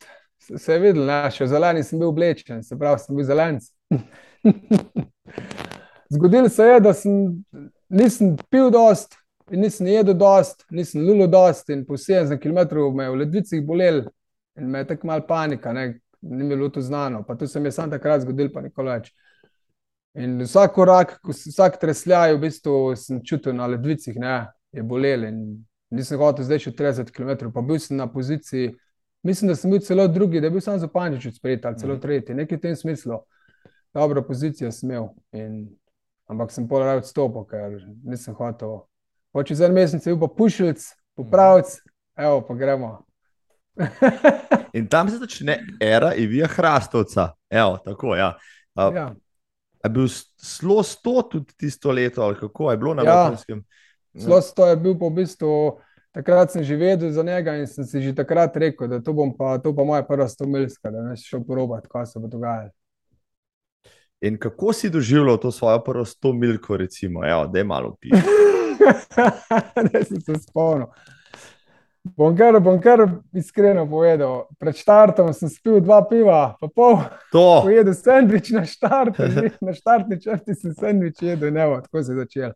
[0.55, 3.59] se je videl, ne, še zeleni sem bil oblečen, se pravi, sem bil zelen.
[6.13, 7.15] Zgodilo se je, da sem,
[7.91, 9.19] nisem pil dosti,
[9.51, 13.61] In nisem jedel dost, nisem lulo dost in po 70 km me je v ledvicih
[13.65, 14.01] bolel
[14.59, 17.23] in me je tako mal panika, ne, ni mi bilo to znano.
[17.23, 19.13] Pa tu se mi je sam takrat zgodil, pa nikoli več.
[20.17, 25.39] In vsak korak, vsak tresljaj, v bistvu sem čutil na ledvicih, ne, je bolel in
[25.95, 28.73] nisem hotel zdaj še 30 km, pa bil sem na poziciji,
[29.27, 31.93] mislim, da sem bil celo drugi, da je bil sam za pančič sprejet ali celo
[31.93, 32.01] mhm.
[32.01, 33.19] tretji, nekaj v tem smislu.
[33.93, 35.65] Dobro pozicijo sem imel, in,
[36.31, 38.79] ampak sem pol rad odstopil, ker nisem hotel
[39.37, 40.81] pa čez en mesec je bil pa pušilc,
[41.13, 41.75] popravc,
[42.17, 42.89] evo pa gremo.
[44.77, 47.31] In tam se začne era Ivija Hrastovca.
[47.49, 48.33] Evo, tako, ja.
[48.75, 49.07] A, ja.
[49.83, 50.07] Je bil
[50.41, 53.61] zelo sto tudi tisto leto, ali kako je bilo na Vrhunskem?
[54.13, 55.77] Ja, zelo sto je bil po v bistvu.
[56.11, 59.33] Takrat sem že vedel za njega in sem si že takrat rekel, da to bom
[59.37, 62.71] pa, to pa moja prva stomilska, da ne šel porobati, kaj se bo dogajalo.
[64.21, 68.21] In kako si doživljal to svojo prvo stomilko, recimo, Evo, da je malo pisal?
[69.93, 70.87] da si se spomnil.
[72.15, 73.03] Bom kar, bom kar
[73.35, 74.45] iskreno povedal.
[74.59, 77.01] Pred štartom sem spil dva piva, pa pol.
[77.33, 77.61] To.
[77.65, 79.19] Pojedel sendvič na štart,
[79.65, 82.55] na štartni črti sem sendvič jedel, ne tako se je začel.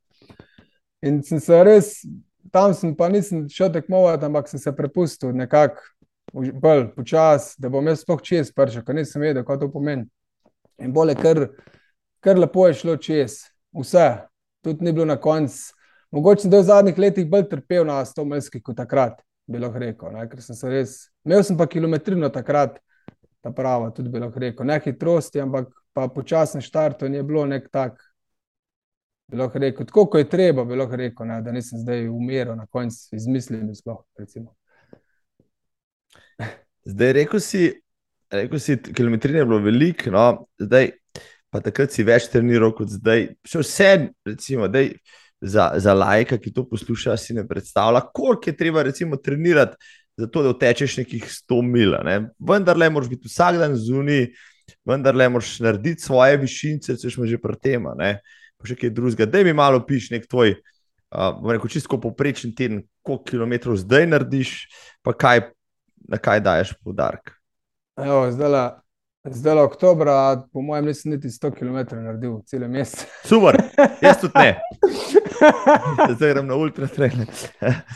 [1.04, 1.94] In sem se res,
[2.52, 5.82] tam sem pa nisem šel tekmovati, ampak sem se prepustil nekako
[6.34, 10.08] bolj počas, da bom jaz sploh čez pršel, ker nisem vedel, kaj to pomeni.
[10.82, 11.48] In bolje, kar,
[12.24, 13.42] kar lepo je šlo čez,
[13.76, 14.08] vse.
[14.64, 15.74] Tudi ni bilo na koncu.
[16.12, 20.12] Mogoče sem v zadnjih letih bolj trpel na 100 milski kot takrat, bi lahko rekel.
[20.16, 20.28] Ne?
[20.30, 20.96] Ker sem se res,
[21.26, 22.80] imel sem pa kilometrino takrat,
[23.42, 24.68] ta prava, tudi bi lahko rekel.
[24.68, 28.00] Ne hitrosti, ampak pa počasen štart, ni bilo nek tak.
[29.32, 31.40] Bi lahko rekel, tako kot je treba, bi lahko rekel, ne?
[31.42, 33.70] da nisem zdaj umiral na koncu izmislil.
[36.92, 37.70] Zdaj, rekel si,
[38.34, 40.26] rekel si, kilometrine je bilo veliko, no?
[40.60, 40.92] zdaj
[41.52, 43.28] pa takrat si več treniral kot zdaj.
[43.48, 43.90] Še vse,
[44.28, 44.96] recimo, da je
[45.42, 49.76] za, za lajka, ki to posluša, si ne predstavlja, koliko je treba recimo trenirati,
[50.20, 51.96] zato da tečeš nekih 100 mil.
[52.08, 52.18] Ne?
[52.40, 54.30] Vendar le moraš biti vsak dan zunaj,
[54.88, 57.88] vendar le moraš narediti svoje višince, če smo že pri tem,
[58.62, 59.28] pa še kaj drugega.
[59.30, 64.56] Da mi malo piš nek tvoj uh, rekel, čisto poprečen teden, koliko kilometrov zdaj narediš,
[65.06, 65.48] pa kaj,
[66.10, 67.34] na kaj daješ podarek.
[67.98, 68.60] Zdaj,
[69.26, 70.14] zdaj je oktober,
[70.54, 73.06] po mojem, nisem niti 100 km naredil, cel mesec.
[73.28, 73.60] Super,
[74.02, 75.20] jaz tudi ne.
[76.16, 77.26] Zdaj grem na ultratrene.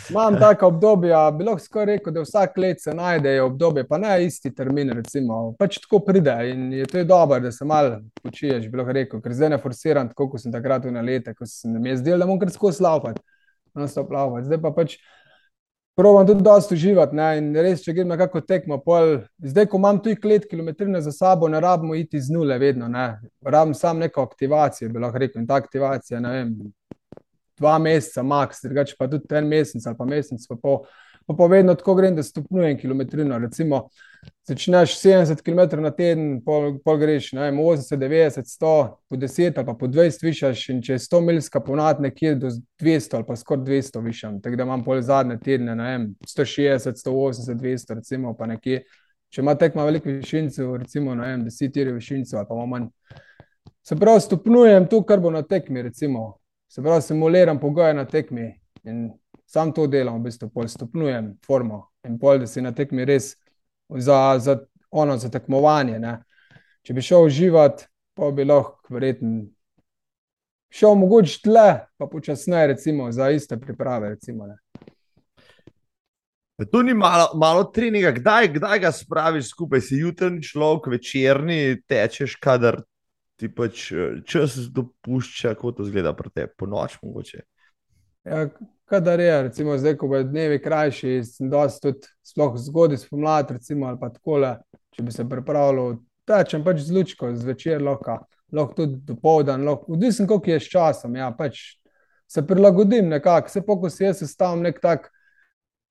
[0.09, 4.15] Imam tako obdobje, bi lahko skoraj rekel, da vsak let se najde obdobje, pa ne
[4.25, 4.91] isti termin.
[4.95, 5.53] Recimo.
[5.59, 9.21] Pač tako pride in je to je dobro, da se malo počiješ, bi lahko rekel,
[9.21, 12.25] ker zdaj ne forsiram tako, kot sem takrat na lete, ko sem mi zdel, da
[12.29, 13.21] bom kar skozi laupati.
[13.75, 14.97] Zdaj pa pač.
[15.95, 17.15] Probam tudi dosta uživati.
[17.55, 21.47] Res, če gremo na kako tekmo, pol, zdaj, ko imam tu klet kilometrine za sabo,
[21.47, 22.89] ne rabimo iti z nule, vedno.
[22.91, 23.05] Ne.
[23.39, 25.39] Rabim samo neko aktivacijo, bi lahko rekel.
[25.39, 26.51] In ta aktivacija, ne vem,
[27.57, 30.47] dva meseca, max, drugače pa tudi en mesec ali pa mesec.
[30.49, 30.77] Pa, pa,
[31.25, 33.37] pa, pa vedno tako grem, da stopnjujem kilometrino.
[33.39, 33.87] Recimo,
[34.47, 38.73] začneš 70 km na teden, pol, pol greš na 80, 90, 100,
[39.09, 40.67] po 10 ali pa po 20 višaš.
[40.69, 42.51] In če je 100 milska ponad nekje do
[42.81, 44.41] 200 ali pa skoraj 200 višam.
[44.41, 48.83] Tako da imam pol zadnje tedne, ne vem, 160, 180, 200, recimo pa nekje.
[49.33, 52.89] Če ima tekma veliko višincev, recimo, vem, 10 tir višincev ali pa manj.
[53.85, 56.37] Se pravi, stopnjujem to, kar bo na tekmi, recimo,
[56.67, 58.53] se pravi, simuliram pogoje na tekmi
[58.83, 59.09] in
[59.45, 63.35] sam to delam, v bistvu, pol stopnujem formo in pol, da si na tekmi res
[63.89, 64.59] za, za,
[64.91, 65.99] ono, za tekmovanje.
[65.99, 66.17] Ne.
[66.85, 67.85] Če bi šel uživati,
[68.17, 69.45] pa bi lahko verjetno
[70.75, 74.09] šel mogoče tle, pa počasneje, recimo za iste priprave.
[74.09, 74.47] Recimo,
[76.71, 82.37] Tu ni malo, malo treninga, kdaj, kdaj ga spraviš skupaj, si jutrajni človek, večerni, tečeš,
[82.39, 82.81] kadar
[83.39, 87.43] ti pač eh, čas dopušča, kako to zgleda pri tebi, po noč mogoče.
[88.25, 88.47] Ja,
[88.89, 93.89] kadar je, recimo zdaj, ko bo dnevi krajši, sem dosti tudi sploh zgodaj spomladi, recimo
[93.89, 94.55] ali pa takole,
[94.95, 98.17] če bi se pripravljal, tečem pač z lučko, zvečer lahko,
[98.55, 101.77] lahko tudi do povdan, odvisen koliko je s časom, ja, pač
[102.27, 105.11] se prilagodim nekako, se poko si jaz sestavim nek tak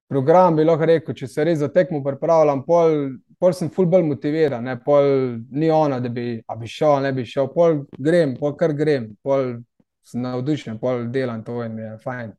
[0.08, 4.06] program, bi lahko rekel, če se res za tekmo pripravljam, pol pol sem ful bolj
[4.08, 5.06] motiviran, ne, pol
[5.52, 9.58] ni ona, da bi, bi šel, ne bi šel, pol grem, pol kar grem, pol
[10.04, 12.32] sem navdušen, pol delam to in je fajn.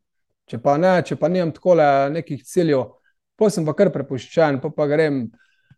[0.49, 1.77] Če pa ne, če pa nimam tako
[2.13, 2.87] nekih ciljev,
[3.37, 5.27] pol sem pa kar prepuščen, pol pa grem.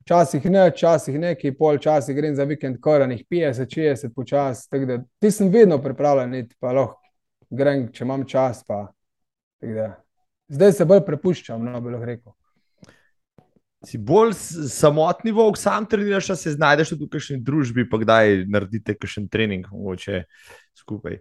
[0.08, 4.64] Včasih ne, včasih nekaj, pol časa grem za vikend, korenih 50, 60 počas.
[4.72, 6.96] Ti sem vedno pripravljen, pa lahko
[7.52, 8.64] grem, če imam čas.
[8.64, 8.86] Pa,
[10.48, 12.36] Zdaj se bolj prepuščam, no bi lahko rekel
[13.86, 14.34] si bolj
[14.70, 20.24] samotni volk, sam treniraš, se znajdeš v kakšni družbi, pa kdaj naredite kakšen trening, mogoče
[20.76, 21.20] skupaj.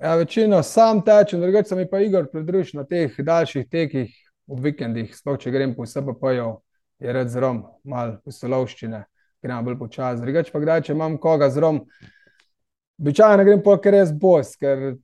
[0.00, 4.14] Ja, večino sam tečem, drugače sem pa Igor pridružil na teh daljših tekih
[4.46, 6.60] v vikendih, sploh če grem po sebe pojo,
[7.02, 9.04] je red z rom, mal ustolovščine,
[9.42, 10.20] grem bolj počas.
[10.22, 11.80] Drugače pa kdaj, če imam koga z rom,
[13.00, 14.94] običajno grem po ker res bos, ker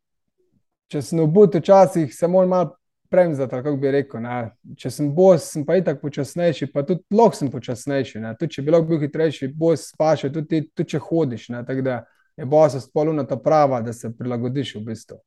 [0.91, 2.76] če sem v butu včasih, se moram malo
[3.11, 4.22] premzati, kako bi rekel.
[4.22, 4.36] Ne.
[4.78, 8.22] Če sem bos, sem pa itak počasnejši, pa tudi lahko sem počasnejši.
[8.38, 11.48] Tudi če bi lahko bil hitrejši, bos spaše, tudi, tudi če hodiš.
[11.66, 11.98] Tako da
[12.38, 15.18] je bos spoluna ta prava, da se prilagodiš v bistvu.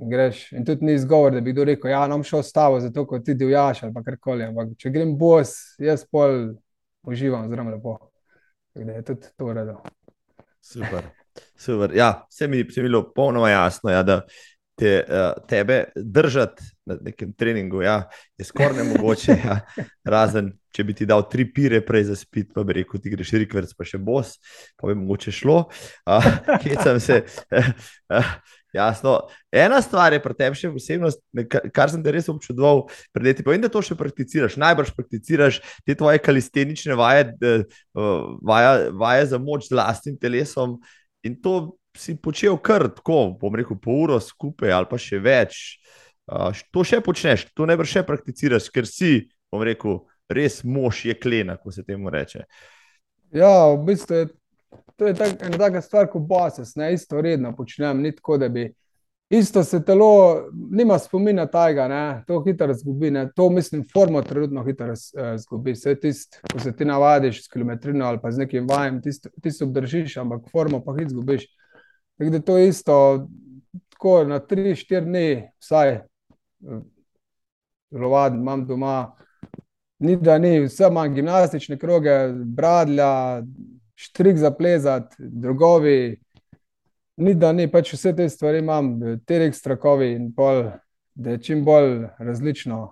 [0.00, 3.04] In, greš, in tudi ni izgovor, da bi kdo rekel, ja, nam šel stavo, zato
[3.06, 4.46] kot ti divjaš ali karkoli.
[4.48, 6.54] Ampak če grem bos, jaz pol
[7.04, 7.98] uživam zelo lepo.
[8.72, 9.80] Tako da je tudi to uredo.
[10.60, 11.10] Super.
[11.56, 11.92] Super.
[11.96, 14.22] Ja, vse mi je bilo popolnoma jasno, ja, da
[14.80, 18.02] te, uh, tebe držati na nekem treningu, ja,
[18.38, 19.36] je skoraj ne mogoče.
[19.44, 19.58] Ja.
[20.14, 23.34] Razen, če bi ti dal tri pire prej za spit, pa bi rekel, ti greš
[23.42, 24.38] rikverc, pa še bos,
[24.80, 25.58] pa bi mogoče šlo.
[26.08, 26.30] Uh,
[26.64, 27.20] Kje se.
[27.52, 28.32] Uh,
[28.72, 29.16] Jasno.
[29.50, 31.18] Ena stvar je pri tebi še posebnost,
[31.74, 33.44] kar sem te res občudoval pred leti.
[33.46, 37.32] Povem, da to še prakticiraš, najbrž prakticiraš te tvoje kalistenične vaje,
[38.46, 40.78] vaje, vaje za moč z lastnim telesom.
[41.26, 45.62] In to si počel kar tako, bom rekel, pol uro skupaj ali pa še več.
[46.30, 51.16] Uh, to še počneš, to ne še prakticiraš, ker si, bom rekel, res mož je
[51.18, 52.44] klena, ko se temu reče.
[53.34, 54.28] Ja, v bistvu je
[55.00, 58.48] to je tak, ena taka stvar, kot bosses, ne isto redno počnem, ni tako, da
[58.48, 58.66] bi.
[59.30, 61.86] Isto se telo, nima spomina tega,
[62.26, 63.10] to hitro zgubi.
[63.10, 63.28] Ne?
[63.36, 64.92] To mislim, formo trenutno hitro
[65.38, 65.72] zgubi.
[65.72, 69.00] Vse tisto, ko se ti navadiš s kilometrino ali pa z nekim vajem,
[69.42, 71.46] tisto obdržiš, ampak formo pa hitro zgubiš.
[72.20, 73.28] Tako da to je isto,
[73.88, 76.00] tako na 3-4 dni, vsaj
[77.90, 79.16] zelo vaden, imam doma.
[79.98, 82.10] Ni da ni, vse imam gimnastične kroge,
[82.44, 83.42] bradlja,
[83.94, 86.20] štrik za plezati, drugovi.
[87.16, 88.92] Ni da ni, pač vse te stvari imam,
[89.24, 90.66] te ekstra kovi in pol,
[91.14, 92.82] da je čim bolj različno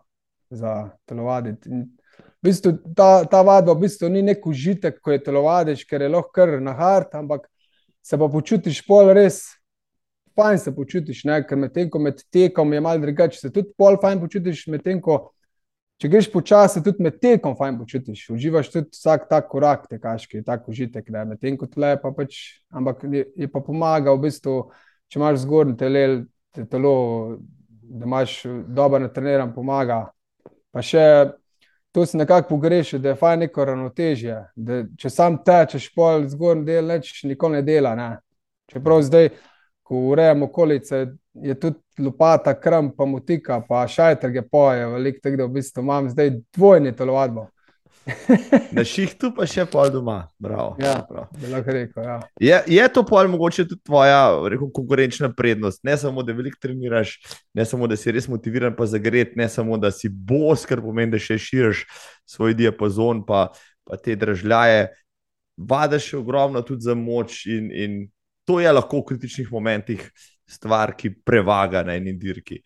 [0.51, 1.69] za telovaditi.
[1.69, 1.85] In
[2.17, 6.09] v bistvu ta, ta vadba v bistvu ni nek užitek, ko je telovadiš, ker je
[6.17, 7.45] lahko kar na hart, ampak
[8.03, 9.43] se pa počutiš pol res
[10.39, 11.41] fajn se počutiš, ne?
[11.47, 15.19] ker medtem ko med tekom je malo drugače, se tudi pol fajn počutiš, medtem ko
[15.99, 20.45] če greš počasi, tudi med tekom fajn počutiš, uživaš tudi vsak tak korak, te kaški,
[20.47, 22.39] tak užitek, medtem ko tle pa pač,
[22.71, 24.61] ampak je, je pa pomaga v bistvu,
[25.11, 26.21] če imaš zgornji telel,
[26.55, 26.95] te telo,
[27.83, 28.39] da imaš
[28.69, 30.05] dobro natreniran, pomaga.
[30.71, 31.03] Pa še
[31.93, 36.65] to si nekako pogreši, da je fajn neko ravnotežje, da če sam tečeš pol zgornji
[36.65, 38.11] del, neč nikoli ne dela, ne?
[38.69, 39.31] Čeprav zdaj,
[39.83, 45.47] ko urejamo okolice, je tudi lopata, kram, pa mutika, pa šajtrge poje, veliko tega, da
[45.49, 47.47] v bistvu imam zdaj dvojni telovadbo.
[48.73, 50.29] Na šihtu pa še pol doma.
[50.41, 51.29] Bravo, Ja, bravo.
[51.67, 52.17] rekel, ja.
[52.41, 55.85] Je, je to pol mogoče tudi tvoja rekel, konkurenčna prednost?
[55.85, 57.19] Ne samo, da veliko treniraš,
[57.55, 61.13] ne samo, da si res motiviran, pa zagret, ne samo, da si bos, kar pomeni,
[61.13, 61.85] da še širiš
[62.29, 63.49] svoj diapazon, pa,
[63.85, 64.89] pa te držljaje.
[65.59, 67.97] Vadaš ogromno tudi za moč, in, in
[68.47, 70.05] to je lahko v kritičnih momentih
[70.49, 72.63] stvar, ki prevaga na eni dirki.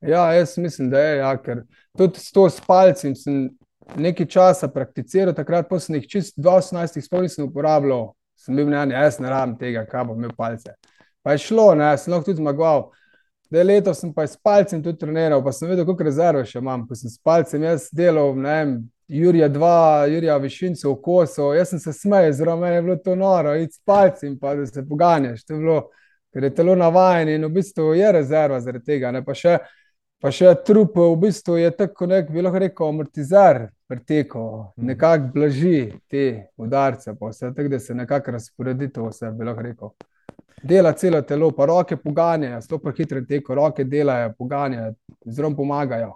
[0.00, 1.62] Ja, jaz mislim, da je, ja, ker
[1.96, 3.46] tudi s to s palcem sem
[3.94, 8.12] nekaj časa prakticiral, takrat pa sem jih čist 2018 sploh nisem uporabljal.
[8.36, 10.74] Sem bil mnenja, jaz ne rabim tega, kaj bom imel palce.
[11.24, 12.90] Pa je šlo, ne, sem lahko tudi zmagoval.
[13.50, 16.84] Da letos sem pa s palcem tudi treniral, pa sem vedel, koliko rezerve še imam.
[16.88, 18.76] Ko sem s palcem jaz delal, ne vem,
[19.08, 23.14] Jurija 2, Jurija Višincev v kosu, jaz sem se smejal, zelo meni je bilo to
[23.14, 25.44] noro, iti s palcem, pa da se poganjaš.
[25.46, 25.76] To je bilo,
[26.34, 29.12] ker je telo navajeno in v bistvu je rezerva zaradi tega.
[29.14, 29.22] Ne?
[29.24, 29.60] Pa še,
[30.20, 35.78] pa še trup v bistvu je tako, nek, bi lahko rekel, amortizer preteko, nekako blaži
[36.10, 36.24] te
[36.58, 39.92] udarce, pa vse tako, da se nekako razporedi to vse, bi lahko rekel.
[40.66, 44.94] Dela celo telo, pa roke poganjajo, zelo pa hitro teko, roke delajo, poganjajo,
[45.26, 46.14] zelo pomagajo.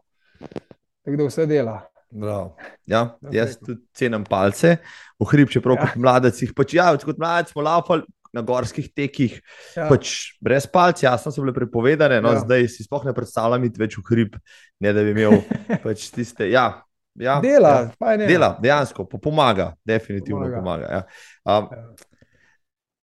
[1.05, 1.77] Tako da vse dela.
[2.11, 2.57] Bravo.
[2.87, 4.79] Ja, Ja, jaz tudi cenim palce,
[5.21, 5.85] v hrib, čeprav Ja.
[5.87, 6.41] kot mladec.
[6.57, 9.41] Pač, ja, kot mladec smo laufali na gorskih tekih,
[9.77, 9.83] Ja.
[9.83, 9.89] ja.
[9.89, 12.35] pač brez palc, jasno so bile prepovedane, no Ja.
[12.35, 12.45] ja.
[12.45, 14.37] zdaj si sploh ne predstavljam iti več v hrib,
[14.81, 15.41] ne da bi imel
[15.85, 16.47] pač tiste.
[16.51, 16.83] Ja,
[17.19, 18.13] ja, Dela, ja.
[18.15, 18.27] je.
[18.27, 20.57] Dela, dejansko, pomaga, definitivno Pomaga.
[20.57, 20.87] pomaga.
[20.87, 21.59] pomaga ja.
[21.59, 22.09] um, Ja.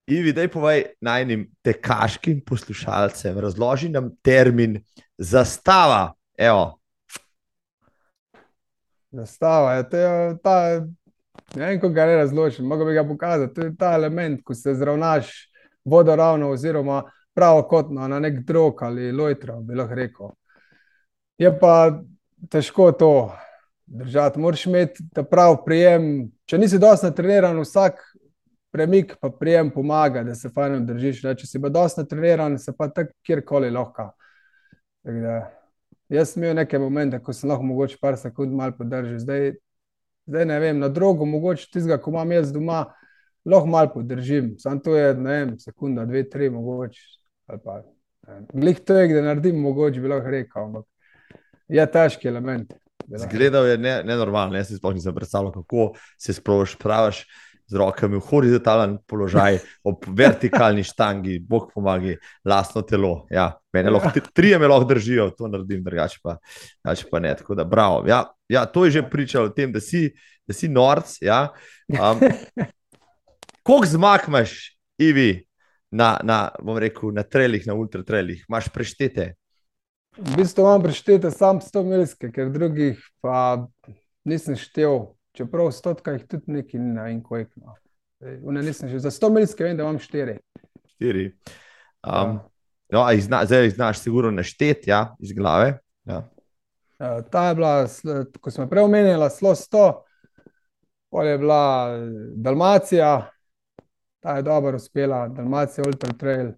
[0.05, 4.75] Ivi, daj povej najnim tekaškim poslušalcem, razloži nam termin
[5.17, 6.13] zastava.
[6.37, 6.77] Evo,
[9.11, 10.55] Zastava je, to je ta,
[11.55, 13.53] ne vem, kako ga ne razložim, mogoče bi ga pokazati.
[13.53, 15.51] To je ta element, ko se zravnaš
[15.85, 20.29] vodoravno oziroma pravokotno na nek drog ali lojtro, bi lahko rekel.
[21.37, 22.01] Je pa
[22.49, 23.31] težko to
[23.85, 24.39] držati.
[24.39, 26.31] Moraš imeti ta prav prijem.
[26.45, 27.99] Če nisi dosti natreniran, vsak
[28.71, 31.23] premik pa prijem pomaga, da se fajn držiš.
[31.23, 31.35] Ne?
[31.35, 34.09] Če si pa dosti natreniran, se pa tako kjerkoli lahko.
[35.03, 35.43] Da,
[36.09, 39.17] Jaz sem imel nekaj momente, ko sem lahko mogoče par sekund malo podržal,
[40.27, 42.85] zdaj ne vem, na drogo, mogoče tistega, ko imam jaz doma,
[43.45, 44.55] lahko malo podržim.
[44.59, 47.01] Sam to je, ne vem, sekunda, dve, tri, mogoče.
[47.51, 48.41] ne.
[48.53, 50.85] Glih to je, da naredim, mogoče bi lahko rekel, ampak
[51.67, 52.73] je težki element.
[53.05, 57.25] Zgledal je ne, nenormalno, jaz si sploh nisem predstavljal, kako se sprožiš, praviš
[57.67, 63.25] z rokami v horizontalen položaj, ob vertikalni štangi, bog pomagi, lastno telo.
[63.33, 66.37] Ja, mene lahko, tri- trije me lahko držijo, to naredim, drugače pa,
[66.83, 67.33] drugače pa ne.
[67.37, 68.03] Tako da, bravo.
[68.07, 70.07] Ja, ja, to je že pričalo o tem, da si,
[70.47, 71.17] da si norc.
[71.21, 71.49] Ja.
[71.91, 72.23] Um,
[73.67, 74.55] koliko zmag imaš,
[74.97, 75.43] Ivi,
[75.91, 76.49] na, na,
[76.79, 78.45] rekel, na trelih, na ultratrelih?
[78.49, 79.33] Imaš preštete?
[80.17, 83.67] V bistvu imam preštete sam 100 milske, ker drugih pa
[84.23, 85.11] nisem štel.
[85.35, 87.59] Čeprav stotka jih tudi neki ne vem koliko.
[87.59, 87.75] No.
[88.99, 90.37] Za 100 milske vem, da imam štiri.
[90.95, 91.25] Štiri.
[92.07, 92.21] Ja.
[92.93, 95.79] No, jih zna, zdaj jih znaš sigurno našteti, ja, iz glave.
[96.05, 96.29] Ja.
[96.99, 99.85] Eh, Ta je bila, sl- ko smo prej omenjali, zelo 100,
[101.09, 101.61] pol je bila
[101.95, 103.29] eh, Dalmacija,
[104.19, 106.51] ta je dobro uspela, Dalmacija Ultra Trail,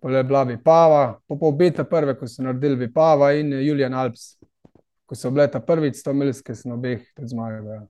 [0.00, 4.38] pol je bila Vipava, po obeta prve, ko so naredili Vipava in eh, Julian Alps,
[5.06, 7.66] ko so bile ta prvič 100 milske, sem obeh tudi zmagal.
[7.66, 7.82] ja.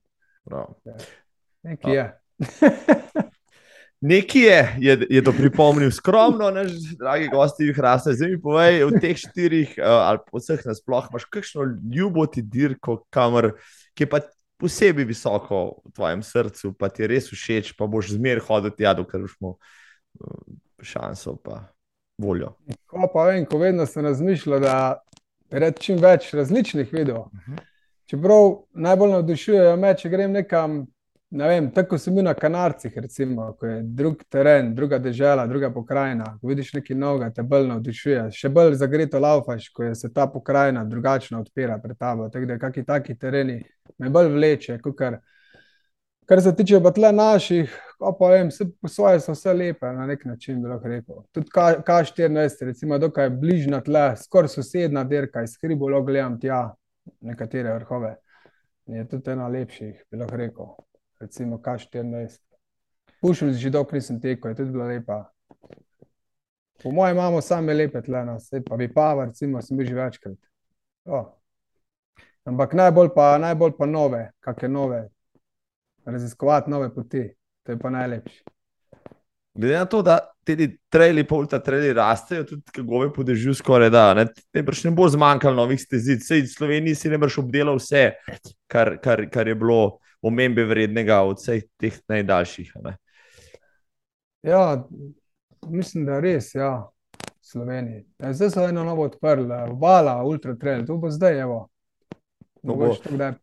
[0.43, 0.75] Prav.
[1.63, 2.05] Nekaj je.
[4.01, 8.13] Nekaj je, je, je to pripomnil skromno, naš dragi gosti, jih raste.
[8.13, 12.99] Zdaj mi povej, v teh štirih uh, ali vseh nasploh, imaš kakšno ljubo ti dirko,
[13.09, 13.55] kamor,
[13.97, 14.21] ki je pa
[14.61, 18.93] posebej visoko v tvojem srcu, pa ti je res všeč, pa boš zmer hodil tja,
[18.97, 20.45] dokler boš imel uh,
[20.85, 21.63] šanso pa
[22.21, 22.53] voljo.
[22.85, 24.75] Ko pa vem, ko vedno sem razmišljal, da
[25.49, 27.31] rad čim več različnih videov.
[28.07, 30.96] Čeprav najbolj navdušujejo me, če grem nekam, ne
[31.31, 36.37] vem, tako sem bil na Kanarcih, recimo, ko je drug teren, druga država, druga pokrajina.
[36.41, 38.21] Ko vidiš nekaj novega, te bolj navdušuje.
[38.31, 42.29] Še bolj zagreto laufaš, ko se ta pokrajina drugačno odpira pred tabo.
[42.29, 43.59] Tako da, kakšni taki tereni
[43.99, 44.95] me bolj vleče, kot
[46.27, 50.05] Kar se tiče pa tle naših, pa vem, vse po svoje so vse lepe, na
[50.09, 51.21] nek način bi lahko rekel.
[51.31, 56.73] Tudi K- K14, recimo, dokaj bližna tle, skoraj sosedna dirka, iz Hribolo gledam tja,
[57.21, 58.17] nekatere vrhove.
[58.91, 60.75] Je tudi ena lepših, bi lahko rekel,
[61.19, 62.39] recimo K14.
[63.21, 65.23] Pušil že dolgo nisem tekel, je tudi bila lepa.
[66.83, 69.95] Po mojem imamo same lepe tle, no, saj pa bi pa, recimo, sem bil že
[69.95, 70.37] večkrat.
[71.05, 71.23] O.
[72.45, 75.01] Ampak najbolj pa, najbolj pa nove, kakšne nove,
[76.05, 77.25] raziskovati nove poti,
[77.63, 78.43] to je pa najlepše.
[79.57, 83.89] Glede na to, da ti trajli, pa ultra trajli rastejo, tudi gove po dežju skoraj
[83.89, 86.21] da, ne, ne, ne bo zmanjkalo novih stezic.
[86.27, 88.11] Sej Sloveniji si ne boš obdelal vse,
[88.69, 89.97] kar, kar, kar je bilo
[90.27, 92.71] omembe vrednega od vseh teh najdaljših.
[92.83, 92.97] Ne.
[94.47, 94.61] Ja,
[95.67, 96.87] mislim, da res, ja,
[97.23, 98.05] v Sloveniji.
[98.19, 99.47] Ja, zdaj so eno novo odprli,
[99.81, 101.65] Vala, Ultra Trail, to bo zdaj, evo.
[102.63, 102.85] No, bo.
[102.85, 103.33] Mogoče kdaj.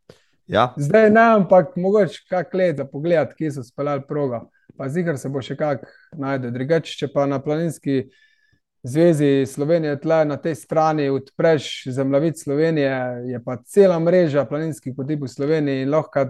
[0.46, 4.44] Ja, Zdaj ne, ampak mogoče kak let za pogled, kje so speljali progo.
[4.76, 5.86] Pa zigar se bo še kak
[6.18, 6.50] najde.
[6.52, 8.02] Drugače, če pa na planinski
[8.84, 12.96] zvezi Slovenije tle na tej strani odpreš zemljevid Slovenije,
[13.30, 16.26] je pa cela mreža planinskih poti po Sloveniji in lahko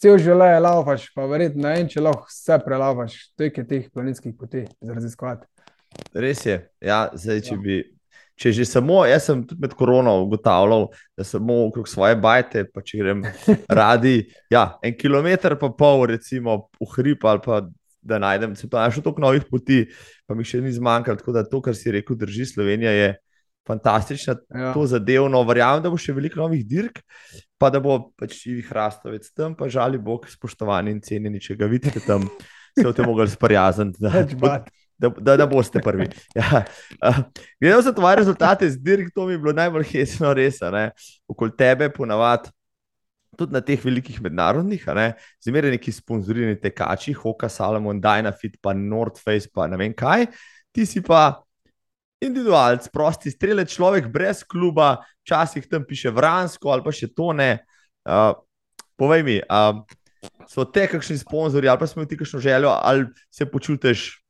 [0.00, 4.64] cel življenje laufaš, pa verjetno vem, če lahko vse prelaufaš, toliko je teh planinskih poti
[4.80, 5.46] za raziskovati.
[6.14, 6.58] res je.
[6.80, 7.60] Ja, zdaj, če Ja.
[7.60, 7.80] bi.
[8.40, 12.80] Če že samo, jaz sem tudi med korono ugotavljal, da samo okrog svoje bajte, pa
[12.80, 13.20] če grem
[13.68, 17.58] radi, ja, en kilometr pa pol, recimo, v hrib ali pa
[18.00, 19.82] da najdem, se pa našel toliko novih poti,
[20.24, 21.20] pa mi še ni zmanjkalo.
[21.20, 23.10] Tako da to, kar si rekel, drži, Slovenija je
[23.66, 24.72] fantastična, Ja.
[24.74, 25.42] to zadevno.
[25.44, 27.00] Verjamem, da bo še veliko novih dirk,
[27.58, 31.66] pa da bo pač živih rastovec tam, pa žali Bog, spoštovani in cenjeni, če ga
[31.66, 32.24] vidite tam,
[32.78, 33.98] se boste mogli sprijazniti.
[34.00, 34.64] da-
[35.00, 36.08] da, da, da boste prvi.
[36.36, 36.64] Ja.
[37.00, 37.22] Uh,
[37.60, 40.58] Gledal sem tvoje rezultate z dirk, to mi je bilo najbolj hesno, res.
[41.28, 42.50] Okoli tebe ponavadi.
[43.38, 49.22] Tudi na teh velikih mednarodnih, ne, zmeraj neki sponzorirani tekači, Hoka, Salomon, Dynafit, pa North
[49.22, 50.26] Face, pa ne vem kaj.
[50.74, 51.38] Ti si pa
[52.20, 57.58] individualc, prosti strelec, človek brez kluba, včasih tam piše Vransko ali pa še to ne.
[58.04, 58.32] Uh,
[59.00, 59.80] povej mi, uh,
[60.48, 64.20] so te kakšni sponzorji ali pa smo ti kakšno željo, ali se počutiš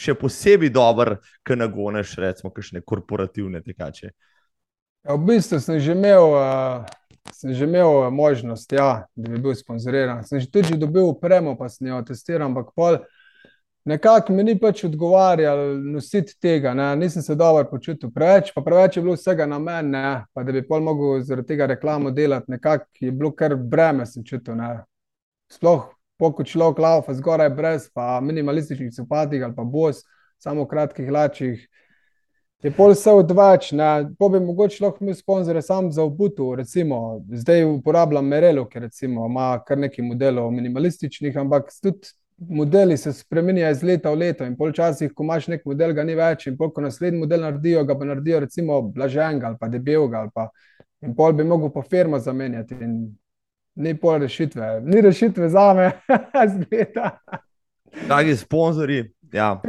[0.00, 4.12] še posebej dober, ko nagoneš, recimo, kakšne korporativne tekače.
[5.04, 6.86] Ja, v bistvu sem že imel, uh,
[7.34, 10.22] sem že imel uh, možnost, ja, da bi bil sponzoriran.
[10.28, 13.00] Sem že tudi dobil upremo, pa sem jo testiral, ampak pol
[13.90, 15.60] nekako mi ni pač odgovarjal
[15.92, 16.74] nositi tega.
[16.74, 16.92] Ne.
[16.96, 20.24] Nisem se dobro počutil preveč, pa preveč je bilo vsega na meni, ne.
[20.34, 24.24] pa da bi pol mogel zaradi tega reklamo delati, nekako je bilo kar breme, sem
[24.24, 24.56] čutil.
[24.60, 24.76] Ne.
[25.50, 25.88] Sploh
[26.20, 30.04] poko človek laufa zgoraj brez, pa minimalističnih copatih ali pa bos,
[30.38, 31.66] samo v kratkih hlačih.
[32.62, 37.22] Je pol vse odveč, ne, po bi mogoče lahko imel sponzorje sam za obutu, recimo,
[37.32, 42.12] zdaj uporabljam Merelo, ker recimo ima kar nekaj modelov minimalističnih, ampak tudi
[42.48, 46.04] modeli se spremenjajo iz leta v leto in pol časih, ko imaš nek model, ga
[46.04, 49.68] ni več in pol, ko naslednji model naredijo, ga pa naredijo recimo blaženga ali pa
[49.68, 50.48] debelega ali pa
[51.04, 52.94] in pol bi mogel pa firmo zamenjati in
[53.80, 55.90] ni pol rešitve, ni rešitve za me,
[56.52, 57.18] zgleda.
[58.06, 59.60] Dragi sponzorji, ja,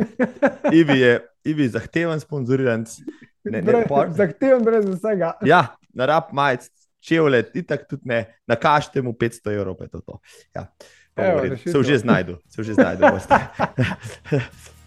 [0.74, 2.97] Ivi je, Ivi je zahteven sponzoriranc.
[3.43, 5.32] Ne, ne, Brez- Zahteven brez vsega.
[5.45, 6.67] Ja, na rab majic,
[6.99, 10.01] čevlje, itak tudi ne, nakažite mu 500 evrov, pa je to.
[10.01, 10.19] to.
[10.55, 10.67] Ja.
[10.67, 11.53] bo Evo, redu.
[11.55, 11.72] rešitev.
[11.74, 13.03] Se že znajdu, se že znajdu.
[13.12, 13.36] boste.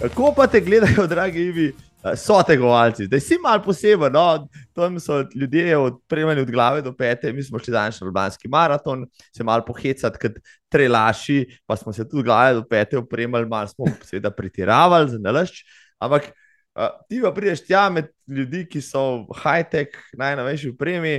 [0.00, 1.72] Kako pa te gledajo, dragi Ivi,
[2.16, 3.04] so tegovalci?
[3.04, 4.48] Zdaj si mal poseben, no?
[4.72, 9.04] tam so ljudje odpremljeni od glave do pete, mi smo šli danes na Ljubljanski maraton,
[9.36, 10.38] se mal pohecati kot
[10.72, 15.64] trelaši, pa smo se tudi glave do pete opremljali, malo smo seveda pretiravali za nalašč,
[15.98, 16.32] ampak
[16.76, 21.14] uh, ti pa prideš tja med ljudi, ki so v high-tech, najnovejši opremi,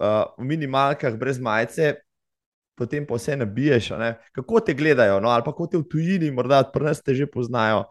[0.00, 1.94] uh, v minimalkah, brez majice,
[2.78, 3.90] potem pa vse nabiješ.
[4.00, 4.14] ne.
[4.32, 5.28] Kako te gledajo, no?
[5.28, 7.84] ali pa kako te v tujini, morda pri nas te že poznajo.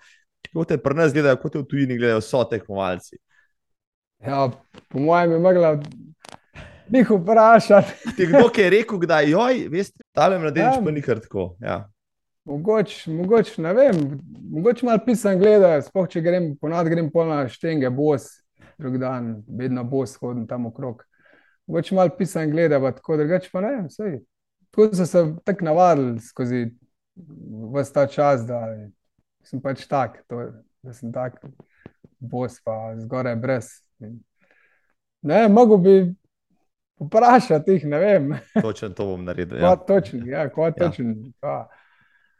[0.49, 3.18] Kako te pri nas gledajo, kako te v tujini gledajo, so tekmovalci.
[4.22, 4.49] Ja,
[4.89, 5.80] po mojem je mogla
[6.91, 7.93] njih vprašati.
[8.18, 10.82] Ti kdo je rekel, da joj, veste, tale mladenič Ja.
[10.84, 11.55] pa ni kar tako.
[11.62, 11.89] Ja.
[12.46, 14.20] Mogoče, mogoč, ne vem,
[14.52, 18.26] mogoče malo pisan gledajo, sploh če grem, ponad grem pol na štenge, bos,
[18.82, 21.04] drug dan, vedno bos hodim tam okrog.
[21.70, 24.16] Mogoče malo pisan gledajo, pa tako drugače pa ne vem, sej.
[24.72, 26.64] Tako so se tako navadili skozi
[27.76, 28.64] vse ta čas, da
[29.46, 30.48] sem pač tak, to,
[30.82, 31.38] da sem tak
[32.20, 33.70] bos pa zgoraj brez.
[35.22, 36.00] Ne, mogo bi
[37.02, 39.60] vprašati jih, ne vem, Točno to bom naredil.
[39.62, 39.76] ja.
[39.76, 39.76] Ja.
[39.76, 41.14] točen, ja, kva točen.
[41.44, 41.68] Ja.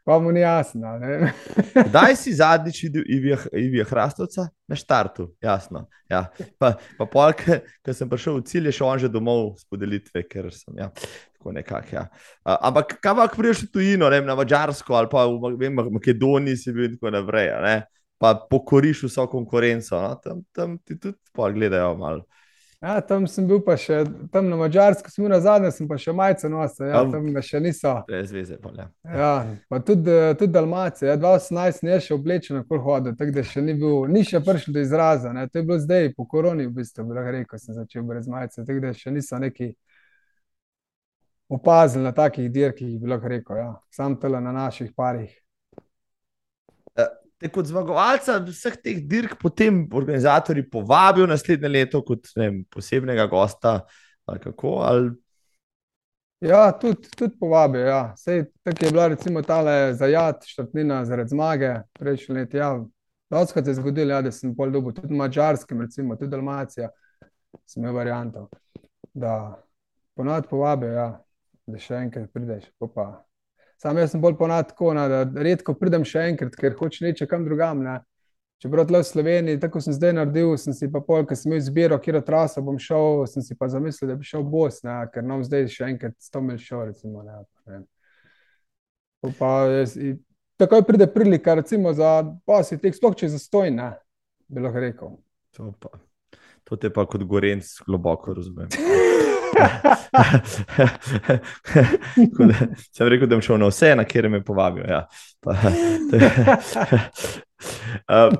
[0.04, 0.98] Pa mu ni jasno.
[1.88, 3.04] Kdaj si zadnjič videl
[3.52, 4.48] Ivija, Hrastovca?
[4.68, 5.86] Na štartu, jasno.
[6.10, 6.26] Ja.
[6.58, 7.34] Pa, pa pol,
[7.84, 10.76] ko sem prišel v cilj, je šel on že domov s podelitve, ker sem.
[10.80, 10.90] Ja.
[11.38, 11.94] Tako nekako.
[11.94, 12.04] Ja.
[12.44, 16.58] A, ampak kam pa priješ v tujino, ne, na Mačarsko ali pa v vem, Makedoniji
[16.58, 17.52] si bil in tako naprej.
[18.22, 20.14] Pa pokoriš vso konkurenco, no?
[20.22, 22.22] tam, tam ti tudi pol gledajo malo.
[22.82, 24.00] Ja, tam sem bil pa še,
[24.34, 27.42] tam na Mačarsku, sem bil na zadnje, sem pa še majce nosil, ja, tam me
[27.46, 27.92] še niso.
[28.08, 28.56] Brez veze.
[28.58, 28.88] Pol, ja.
[29.06, 29.28] Ja,
[29.70, 30.10] pa tudi,
[30.40, 34.24] tudi Dalmacija, ja, 2018 ne še oblečen, kot hodil, tako da še ni bil, ni
[34.26, 35.30] še prišel do izraza.
[35.36, 35.46] Ne.
[35.46, 38.64] To je bilo zdaj, po koroni, v bistvu, bi lahko rekel, sem začel brez majice,
[38.66, 39.70] tako da še niso neki
[41.54, 43.70] opazili na takih dirkih, bi lahko rekel, ja.
[43.94, 45.30] sam tele na naših parih.
[47.42, 53.80] Te kot zmagovalca vseh teh dirk potem organizatori povabijo naslednje leto kot vem, posebnega gosta.
[54.30, 54.76] Ali kako?
[54.86, 55.10] Ali...
[56.40, 57.86] Ja, tudi, tudi povabijo.
[57.86, 58.02] Ja.
[58.16, 62.54] Sej, tako je bila recimo tale zajat, štartnina zaradi zmage prejšnji let.
[62.54, 62.76] Ja.
[63.30, 66.90] Doskrat se je zgodilo, ja, da sem pol dobil tudi na Mačarskem, recimo tudi Dalmacija,
[67.66, 68.48] sem imel varianto,
[69.14, 69.62] da
[70.14, 71.06] ponovadi povabijo, ja,
[71.66, 72.68] da še enkrat prideš.
[72.78, 73.06] pol Pa.
[73.82, 77.26] Sam jaz sem bolj ponad tako, ne, da redko pridem še enkrat, ker hočem neče
[77.26, 77.80] kam drugam.
[77.82, 77.96] Ne.
[78.62, 81.58] Čeprav tle v Sloveniji, tako sem zdaj naredil, sem si pa pol, ker sem imel
[81.58, 85.00] izbiro, kjer traso bom šel, sem si pa zamislil, da bi šel v Bos, ne,
[85.10, 87.24] ker nam zdaj še enkrat 100 mil šel, recimo.
[87.26, 87.40] Ne,
[87.72, 87.80] ne.
[89.40, 89.96] Pa jaz,
[90.62, 92.12] takoj pride prilika, recimo za
[92.46, 93.90] posi teh, sploh če je zastojn, ne,
[94.46, 95.18] bi lahko rekel.
[95.58, 95.90] To, pa,
[96.64, 98.68] to te pa kot gorenc globoko razumem.
[102.38, 102.54] Da
[102.92, 104.84] sem rekel, da bom šel na vse, na kjer me povabijo.
[104.88, 105.06] Ja.
[105.44, 105.98] Pa, je-
[108.28, 108.36] um,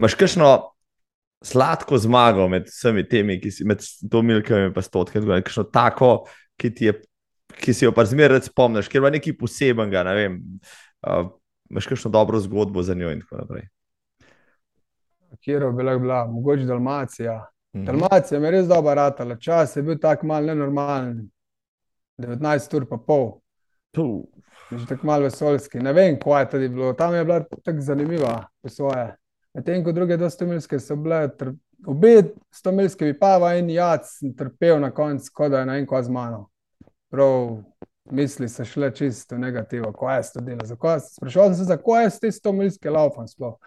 [0.00, 0.48] Imaš kakšno
[1.46, 6.10] sladko zmago med vsemi temi, ki si med to milkami in stotki, kakšno tako,
[6.58, 6.94] ki, je,
[7.62, 10.40] ki si jo pa zmeraj spomniš, ker ima nekaj posebenega, ne vem.
[11.06, 11.30] Uh,
[11.70, 13.68] imaš kakšno dobro zgodbo za njo in tako naprej.
[15.44, 17.46] Kjer bi lahko bila, mogoče Dalmacija.
[17.76, 17.84] Mhm.
[17.84, 21.28] Dalmacija mi je res dobro ratala, čas je bil tako mal nenormalen,
[22.18, 23.40] 19 ur pa pol.
[23.92, 24.22] Puh.
[24.70, 25.78] Že tako malo vesoljski.
[25.78, 26.92] Ne vem, kaj je tudi bilo.
[26.92, 29.16] Tam je bila tako zanimiva po svoje.
[29.54, 31.50] Medtem ko druge dostomilske so bile, tr...
[31.86, 32.22] obe
[32.54, 36.08] stomilske bi pa in jaz sem trpel na koncu, kot da je na enko z
[36.08, 36.48] mano.
[37.10, 37.58] Prav
[38.10, 40.64] misli so šle čisto negativno, ko je to delo.
[40.64, 43.58] Zakaj- Sprašoval sem se, zakaj je te stomilske laufam sploh.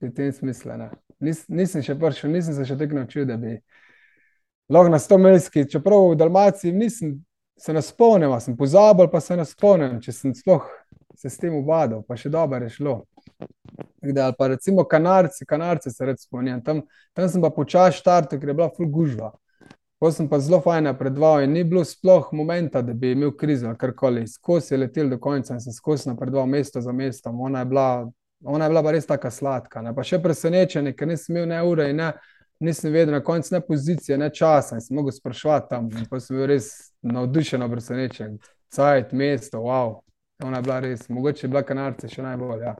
[0.00, 0.76] V tem smislu.
[0.76, 0.90] ne.
[1.20, 3.58] Nis, nisem še prišel, nisem se še tako naučil, da bi
[4.72, 7.18] lahko na stomilski, čeprav v Dalmaciji nisem
[7.60, 10.64] se ne spomnim, a sem pozabil, pa se ne spomnim, če sem sploh
[11.16, 12.94] se s tem ubadal, pa še dobro je šlo.
[14.00, 16.62] Da, ali pa recimo kanarci, kanarce se rad spomnim.
[16.64, 16.80] Tam,
[17.12, 19.34] tam sem pa počasi štartil, ker je bila ful gužva.
[20.00, 23.68] Potem sem pa zelo fajn napredoval in ni bilo sploh momenta, da bi imel krizo
[23.68, 24.24] ali karkoli.
[24.24, 27.40] Skozi je letel do konca in sem skozi napredoval mesto za mestom.
[27.44, 27.88] Ona je bila,
[28.44, 29.82] ona je bila pa res taka sladka.
[29.82, 29.94] Ne?
[29.94, 32.12] Pa še presenečen, ker nisem imel ne ure in ne,
[32.60, 35.90] nisem vedel na koncu ne pozicije, ne časa in sem mogel sprašovati tam.
[35.96, 36.70] In Pa sem bil res
[37.02, 38.38] navdušen, presenečen.
[38.70, 39.98] Cajt, mesto, wow.
[40.44, 42.64] Ona je bila res, mogoče je bila kanarce še najbolj.
[42.64, 42.76] Ja.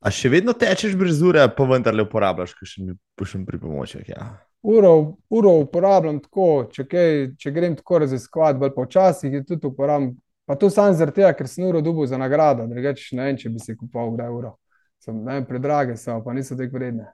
[0.00, 4.08] A še vedno tečeš brez ure, pa vendarle uporabljaš kakšen kakšen pripomoček.
[4.08, 4.30] Ja.
[4.62, 10.14] Uro, uro uporabljam tako, če, kaj, če grem tako raziskovati, bolj počasih je tudi uporabljam.
[10.50, 13.52] Pa to sam zaradi tega, ker sem uro dobil za nagrado, drugače ne vem, če
[13.54, 14.56] bi si kupoval kdaj uro.
[14.98, 17.06] Sem, ne predrage so, pa niso tako vredne.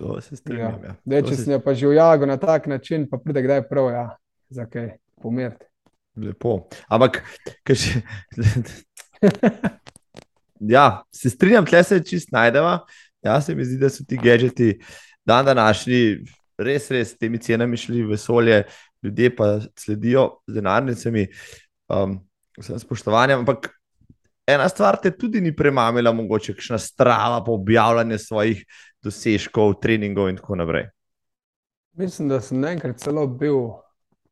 [0.00, 0.78] To se strinjam.
[0.82, 0.94] Ja.
[1.04, 3.66] Dej, To če se- sem pa že v jagu na tak način, pa pride kdaj
[3.68, 4.06] prav, ja,
[4.48, 5.68] za kaj pomiriti.
[6.16, 6.56] Lepo.
[6.88, 7.20] Ampak,
[7.68, 8.00] kaj še.
[10.74, 12.78] ja, se strinjam, tle se čist najdeva.
[13.22, 14.78] Ja, se mi zdi, da so ti gadgeti
[15.24, 16.24] dan današnji
[16.58, 18.62] res, res temi cenami šli v vesolje,
[19.02, 21.26] ljudje pa sledijo z denarnicami,
[21.88, 22.20] um,
[22.58, 23.38] vsem spoštovanjem.
[23.38, 23.70] Ampak
[24.46, 28.64] ena stvar te tudi ni premamila, mogoče kakšna strava po objavljanju svojih
[29.02, 30.88] dosežkov, treningov in tako naprej.
[31.92, 33.70] Mislim, da sem enkrat celo bil,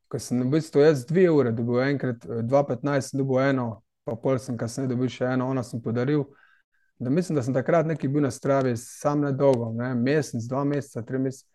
[0.08, 3.66] ko sem v bistvu jaz dve ure dobil, enkrat eh, 2.15 sem dobil eno,
[4.04, 6.24] pa pol sem kasneje dobil še eno, ono sem podaril.
[6.98, 10.64] Da mislim, da sem takrat neki bil na stravi, sam ne dolgo, ne, mesec, dva
[10.64, 11.51] meseca, tri mesece.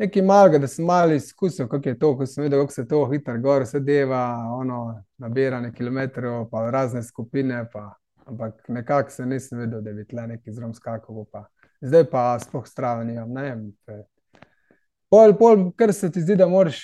[0.00, 3.06] Nekaj malega, da sem malo izkusil, kako je to, ko sem videl, kako se to
[3.10, 4.22] hitro gor se deva,
[4.52, 7.94] ono nabiranje kilometrov, pa razne skupine, pa,
[8.24, 11.24] ampak nekako se nisem videl, da bi tle neki zrom skakal.
[11.32, 11.44] Pa.
[11.80, 13.66] Zdaj pa sploh strava nimam, ne vem.
[15.12, 16.80] Pol, pol, ker se ti zdi, da moraš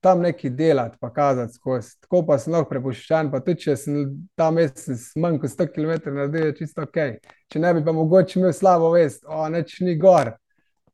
[0.00, 1.96] tam nekaj delati, pa kazati skozi.
[2.04, 3.96] Tako pa sem lahko prepuščen, pa tudi če sem
[4.38, 7.02] ta mesec manj kot 100 km naredil, je čisto ok.
[7.50, 10.30] Če ne bi pa mogoče imel slabo vest, o, neč ni gor,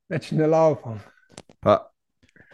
[0.09, 0.97] neč ne laufam.
[1.59, 1.91] Pa,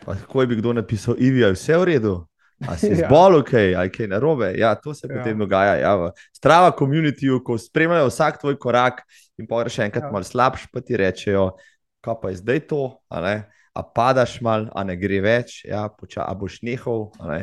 [0.01, 2.15] pa kako bi kdo napisal, Ivi, je vse v redu?
[2.63, 2.95] A si Ja.
[3.01, 4.53] zbolel, kaj, ali kaj narobe.
[4.53, 5.15] Ja, to se Ja.
[5.15, 5.75] potem dogaja.
[5.75, 9.03] Ja, v strava komunitiju, ko spremljajo vsak tvoj korak
[9.37, 10.11] in pa greš enkrat Ja.
[10.11, 11.51] malo slabš, pa ti rečejo,
[11.99, 13.35] kaj pa je zdaj to, a, ne?
[13.73, 17.09] a padaš mal, a ne gre več, ja, poča, a boš nehal.
[17.17, 17.41] a ne.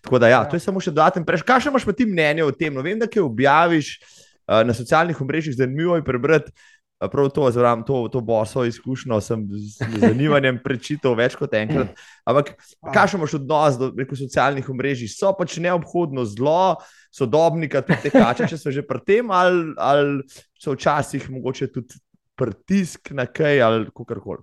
[0.00, 0.44] Tako da, ja, Ja.
[0.44, 1.42] to je samo še dodaten preš.
[1.42, 2.72] Kaj še imaš pa ti mnenje o tem?
[2.72, 4.00] No, vem, da kaj objaviš
[4.48, 6.50] uh, na socialnih omrežjih, zanimivo je prebrati.
[7.02, 11.54] Uh, Prav to, oziroma to, to boso izkušnjo sem z z zanimanjem prečital več kot
[11.54, 11.90] enkrat.
[12.24, 12.54] Ampak
[12.94, 15.10] Kakšen imaš odnos do rekel, socialnih omrežij?
[15.10, 16.76] So pač neobhodno zlo,
[17.10, 20.22] sodobnika, tudi tekače, če so že pri tem, ali, ali
[20.58, 21.98] so včasih mogoče tudi
[22.38, 24.42] pritisk na kaj ali kakorkoli.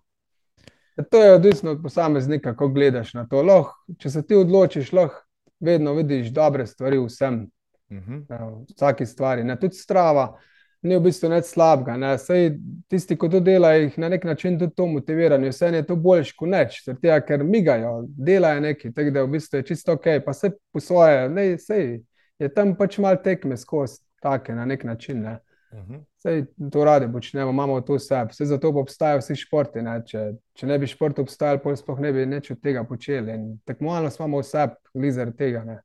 [0.98, 3.42] Ja, To je odvisno od posameznika, kako gledaš na to.
[3.42, 5.24] Lahko, če se ti odločiš, lahko
[5.60, 7.48] vedno vidiš dobre stvari vsem,
[7.90, 8.18] Mhm.
[8.30, 9.44] ja, v vsaki stvari.
[9.44, 9.56] Ne?
[9.60, 10.38] Tudi strava
[10.82, 11.98] ni v bistvu nič slabega.
[12.00, 12.14] Ne?
[12.18, 12.54] Sej
[12.92, 15.52] tisti, ki to delajo, jih na nek način tudi to motivirajo.
[15.52, 19.60] Vse je to boljš kot zaradi tega, ker migajo, delajo nekaj, tako da v bistvu
[19.60, 22.00] je čisto ok, pa se po svoje, ne, sej
[22.40, 25.22] je tam pač mal tekme skozi, take na nek način.
[25.22, 25.40] Ne?
[25.74, 26.00] Mhm.
[26.18, 29.82] Sej to radi počnemo, imamo to vse, vse zato pa obstajajo vsi športi.
[29.82, 30.00] Ne?
[30.06, 30.24] Če,
[30.54, 33.36] če ne bi šport obstajal, pol sploh ne bi nič od tega počeli.
[33.36, 35.64] In tekmovalnost imamo vse, glizar tega.
[35.64, 35.80] Ne?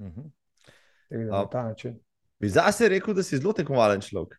[0.00, 0.28] Mhm.
[1.08, 1.98] Tako da na ta način.
[2.40, 4.38] Bi zase rekel, da si zelo tekmovalen človek.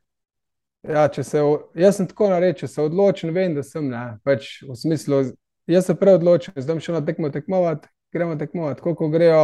[0.88, 1.42] Ja, se,
[1.76, 3.90] jaz sem tako narejen, če se odločim, vem, da sem.
[3.92, 5.24] Ne, pač v smislu,
[5.68, 8.82] jaz se prej odločim, zdaj šel na tekmo tekmovati, gremo tekmovati.
[8.86, 9.42] Koliko grejo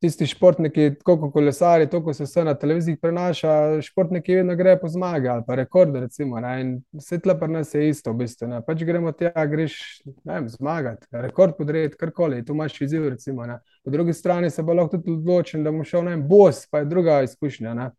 [0.00, 5.28] tisti športniki, koliko kolesari, toliko se vse na televiziji prenaša, športniki vedno grejo po zmage
[5.28, 6.00] ali pa rekorde.
[6.00, 8.48] Recimo, ne, in vse tle pri nas je isto, v bistvu.
[8.48, 9.78] Ne, pač gremo tja, greš
[10.24, 13.08] vem, zmagati, rekord podrejati, karkoli, tu imaš izziv.
[13.08, 13.58] Recimo, ne.
[13.84, 16.84] Po drugi strani se bo lahko tudi odločil, da bom šel na en bos, pa
[16.84, 17.74] je druga izkušnja.
[17.74, 17.90] Ne.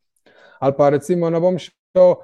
[0.59, 2.15] Ali pa recimo ne bom šel,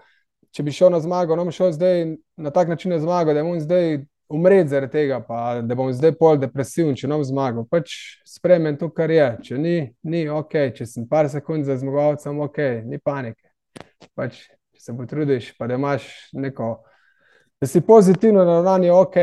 [0.54, 2.06] če bi šel na zmago, ne bom šel zdaj
[2.38, 4.04] na tak način na zmago, da bom zdaj
[4.34, 7.68] umret zaradi tega, pa da bom zdaj pol depresiven, če ne bom zmagal.
[7.70, 7.94] Pač
[8.28, 9.30] spremem to, kar je.
[9.50, 9.76] Če ni,
[10.10, 12.60] ni ok, če sem par sekund za zmagovalcem, ok,
[12.90, 13.46] ni panike.
[14.18, 14.42] Pač,
[14.74, 16.76] če se potrudiš, pa da imaš neko,
[17.62, 19.20] da si pozitivno naravnan, je ok.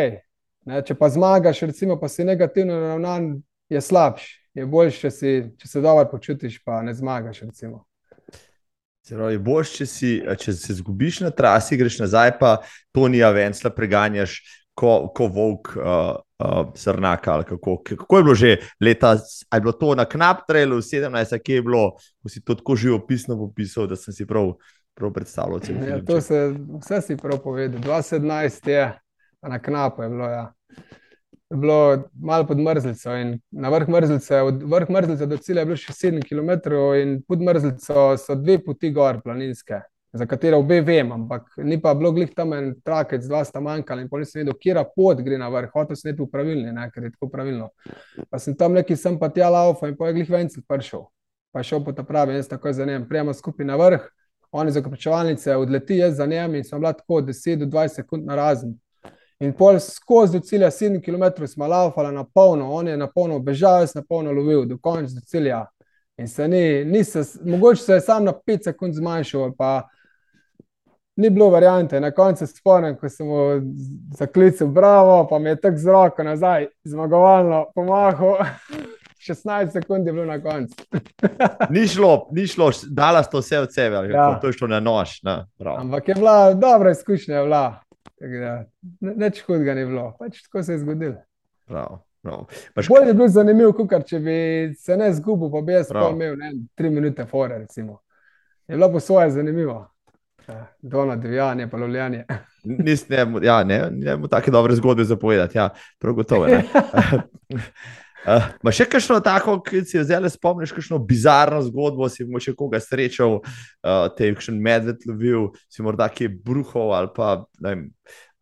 [0.70, 3.32] Ne, če pa zmagaš, recimo, pa si negativno naravnan,
[3.72, 4.28] je slabš.
[4.54, 7.44] Je boljše, če, si, če se dobro počutiš, pa ne zmagaš.
[7.46, 7.84] Recimo.
[9.06, 10.08] Se pravi, boš, če, si,
[10.42, 12.58] če se zgubiš na trasi, greš nazaj, pa
[12.94, 14.36] Tonija Vencla preganjaš,
[14.80, 17.32] ko, ko volk uh, uh, srnaka.
[17.32, 19.16] ali Kako, kako je bilo že leta,
[19.50, 21.90] a je bilo to na knap trailu 17, kje je bilo,
[22.22, 24.54] ko si to tako živopisno popisal, da sem si prav,
[24.94, 25.60] prav predstavljal.
[25.88, 27.80] Ja, se, vse si prav povedal.
[27.80, 28.86] 2017 je,
[29.42, 30.30] na knapu je bilo.
[30.30, 30.52] Ja.
[31.50, 35.66] Je bilo malo pod mrzlico in na vrh mrzlice, od vrh mrzlice do cilja je
[35.66, 39.80] bilo še 7 km, in pod mrzlico so dve poti gor, planinske,
[40.12, 44.02] za katero obe vem, ampak ni pa bilo glih tam en trakec, dva sta manjkala
[44.02, 46.88] in pol nisem vedel, kera pot gre na vrh, hotel sem iti v pravilni, ne,
[46.90, 47.70] ker je tako pravilno.
[48.30, 51.06] Pa sem tam neki sem pa tja laufa in pa je glih vencel prišel.
[51.52, 54.06] Pa je šel po ta pravi, jaz takoj za njim, prijemo skupaj na vrh,
[54.52, 58.26] oni za koprčevalnice, odleti jaz za njim in smo bila tako 10 do 20 sekund
[58.26, 58.74] na razen.
[59.40, 63.38] In pol skozi do cilja 7 km smo laufali na polno, on je na polno
[63.38, 65.64] bežal, jaz na polno lovil, do konca do cilja.
[66.18, 69.88] In se ni, ni se, mogoče se je sam na 5 sekund zmanjšal, pa
[71.20, 72.00] ni bilo variante.
[72.00, 73.36] Na koncu spomnim, ko sem mu
[74.12, 78.36] zaklical, bravo, pa mi je tako z roko nazaj, zmagovalno pomahal.
[79.20, 80.74] 16 sekund je bilo na koncu.
[81.70, 84.38] Ni šlo, ni šlo, dala sta vse od sebe, Ja.
[84.40, 85.18] to je šlo na nož.
[85.22, 85.76] Na, prav.
[85.78, 87.80] Ampak je bila dobra izkušnja, bila.
[88.20, 88.64] Da,
[89.00, 91.14] Nič hudega ni bilo, pač tako se je zgodilo.
[91.66, 92.44] prav, prav.
[92.74, 94.38] Pa šk- Bolje je bil zanimiv, kot če bi
[94.74, 97.58] se ne zgubil, pa bi jaz imel ne, tri minute fore.
[97.58, 97.98] Recimo.
[98.68, 99.84] Je bilo po svoje zanimivo.
[100.48, 102.24] Ja, Dolno divjanje, pa lovljanje.
[102.64, 105.68] Nis, ne, ja, ne, ne mu take dobre zgodbe zapovedati, ja,
[105.98, 106.46] prav gotovo.
[106.46, 106.64] ne.
[108.26, 112.54] Uh, ma še kakšno tako, ki si jo zdaj spomniš, kakšno bizarno zgodbo, si morda
[112.56, 117.32] koga srečal, uh, te je kakšen medved lovil, si morda kje bruhal ali pa
[117.64, 117.86] ne vem,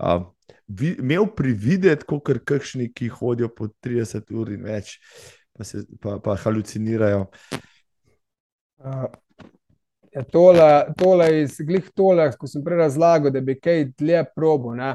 [0.02, 0.26] uh,
[0.68, 4.98] vi, imel privideti, kot kakšni, ki hodijo po 30 ur in več,
[5.56, 7.26] pa, se, pa, pa halucinirajo.
[8.78, 9.27] Uh, ja,
[10.32, 14.74] tole, tole iz glih tole, ko sem prej razlagal, da bi kaj dlje probo.
[14.74, 14.94] Ne?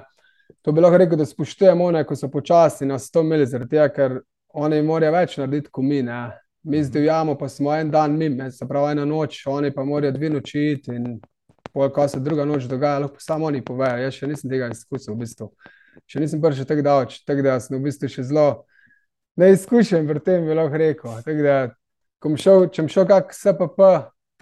[0.64, 3.90] To bi lahko rekel, da spoštujemo one, ko so počasi na 100 mil, zaradi tega,
[3.94, 4.18] ker
[4.54, 6.02] oni morajo več narediti kot mi.
[6.06, 6.24] Ne?
[6.64, 10.30] Mi zdivjamo, pa smo en dan mimo, se pravi ena noč, oni pa morajo dve
[10.32, 11.18] noči iti in
[11.74, 14.00] pol, ko se druga noč dogaja, lahko samo oni povejo.
[14.06, 15.50] Jaz še nisem tega izkusil, v bistvu.
[16.08, 18.48] Še nisem prišel tako daleč, tako da sem v bistvu še zelo
[19.42, 21.18] neizkušen pri tem, bi lahko rekel.
[21.26, 21.58] Tako da,
[22.22, 23.90] ko bom šel, če bom šel kak SPP,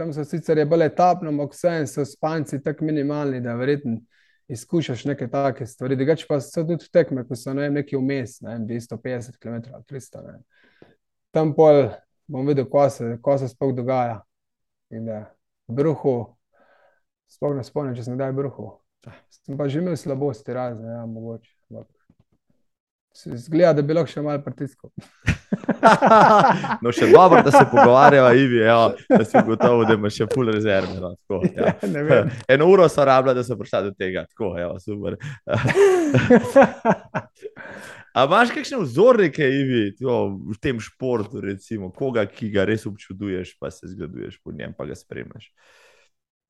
[0.02, 4.00] tam so sicer je bolj etapno, ampak vseeno so spanci tako minimalni, da verjetno
[4.50, 5.96] izkušaš neke take stvari.
[5.96, 9.76] Drugače pa so tudi tekme, ko so ne vem, neki vmes, ne vem, 250 km
[9.76, 10.24] ali 300.
[10.26, 10.40] Ne.
[11.32, 11.92] tam pol
[12.28, 14.24] bom videl, ko se, ko se sploh dogaja.
[14.90, 15.22] In da
[15.70, 16.16] bruhu,
[17.30, 18.72] sploh ne spomnim, če sem kdaj bruhu.
[19.30, 21.61] Sem pa že imel slabosti razne, ja, mogoče.
[23.14, 24.90] Zgleda, da bi lahko še malo pritiskal.
[26.84, 28.78] no, še dobro, da se pogovarjava, Ivi, ja,
[29.10, 30.96] da si gotovo, da imaš še pol rezerve.
[30.96, 32.22] No, tako, ja.
[32.54, 34.24] Eno uro so rabljali, da so prišli do tega.
[34.32, 35.18] Tako, ja, super.
[38.16, 43.58] A imaš kakšne vzornike, Ivi, tjo, v tem športu, recimo, koga, ki ga res občuduješ,
[43.60, 45.52] pa se zgleduješ po njem, pa ga spremljaš?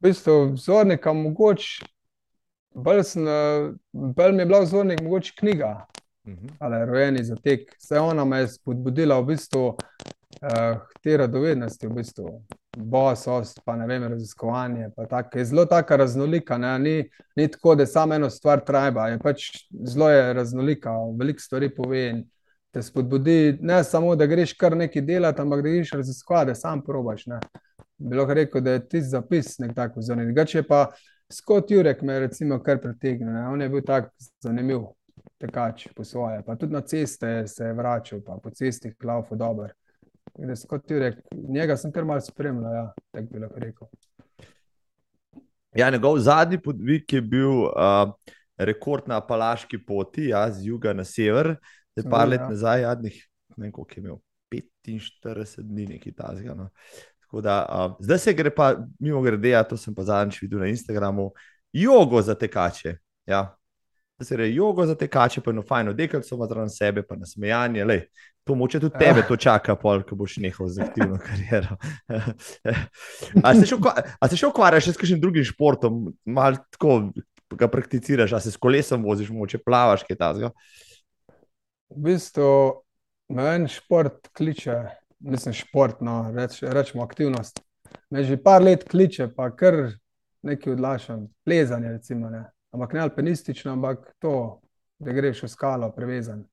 [0.02, 1.90] V bistvu, vzornika mogoče,
[2.86, 3.28] bolj, sem,
[3.94, 5.74] bolj mi je bila vzornik mogoče knjiga
[6.60, 7.76] ali rojeni za tek.
[7.80, 12.42] Vse ona me je spodbudila v bistvu uh, te radovednosti, v bistvu
[12.78, 14.90] bosost, pa ne vem, raziskovanje.
[15.10, 19.08] Tak, je zelo taka raznolika, ni, ni tako, da samo eno stvar treba.
[19.08, 19.50] Je pač
[19.84, 22.24] zelo je raznolika, veliko stvari pove.
[22.72, 26.84] Te spodbudi ne samo, da greš kar nekaj delati, ampak da greš raziskovati, da sam
[26.84, 27.26] probaš.
[27.28, 27.40] Ne.
[27.98, 30.40] Bi lahko rekel, da je ti zapis nek tak vzornik.
[30.48, 30.86] Če pa
[31.32, 34.08] Scott Jurek me recimo kar pritegne, on je bil tak
[34.44, 34.88] zanimiv
[35.42, 36.44] tekač po svoje.
[36.46, 39.74] Pa tudi na ceste se je vračal, pa po cesti klaufu dober.
[40.38, 43.88] Rekel, njega sem kar malo spremljal, ja, tako bi lahko rekel.
[45.76, 48.12] Ja, njegov zadnji podvig je bil uh,
[48.58, 51.56] rekord na Palaški poti, ja, z juga na sever,
[51.96, 52.50] zdaj pa let ja.
[52.50, 53.22] nazaj, zadnjih,
[53.58, 54.20] ne vem, koliko je imel,
[54.52, 56.56] 45 dni, nekaj tazga.
[56.56, 56.70] No.
[57.42, 60.68] Da, uh, zdaj se gre pa, mimo grede, ja, to sem pa zadnjič videl na
[60.72, 61.32] Instagramu,
[61.74, 62.98] jogo za tekače.
[63.26, 63.56] Ja,
[64.22, 67.16] da se reče jogo za te kače, pa eno fajno deklico ima zraven sebe, pa
[67.16, 67.86] nasmejanje.
[67.86, 68.04] Lej,
[68.44, 71.78] to moče tudi tebe to čaka, pol, ko boš nehal z aktivno kariero.
[74.22, 77.00] a se še ukvarjaš s kakšnim drugim športom, malo tako
[77.58, 80.54] ga prakticiraš, a se s kolesom voziš, moče plavaš, kaj tasga?
[81.90, 82.54] V bistvu
[83.34, 84.78] me en šport kliče,
[85.34, 87.60] mislim šport, no, reč, rečemo aktivnost.
[88.14, 89.98] Me že par let kliče, pa kar
[90.46, 94.62] nekaj odlašam, plezanje recimo, ne ampak ne alpinistično, ampak to,
[95.00, 96.44] da greš v skalo, prevezan.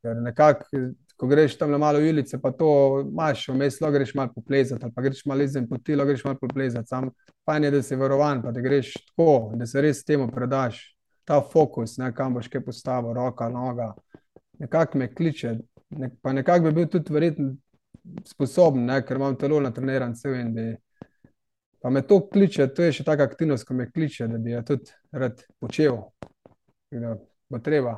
[0.00, 0.66] Ker nekako,
[1.20, 2.70] ko greš tam na malo ulice, pa to
[3.04, 6.38] imaš, vmes lahko greš malo poplezati, ali pa greš malo izven poti, lahko greš malo
[6.40, 6.88] poplezati.
[6.88, 7.10] Sam
[7.44, 10.80] fajn je, da si varovan, pa da greš tako, da se res temu predaš.
[11.24, 13.92] Ta fokus, ne, kam boš kaj postavil, roka, noga,
[14.58, 15.58] nekako me kliče.
[15.90, 17.52] Ne, pa nekako bi bil tudi verjetno
[18.26, 20.78] sposoben, ne, ker imam telo natreniran, vse vem, da je
[21.80, 24.60] Pa me to kliče, to je še taka aktivnost, ko me kliče, da bi jo
[24.68, 25.96] tudi rad počel.
[26.92, 27.14] Da
[27.48, 27.94] bo treba.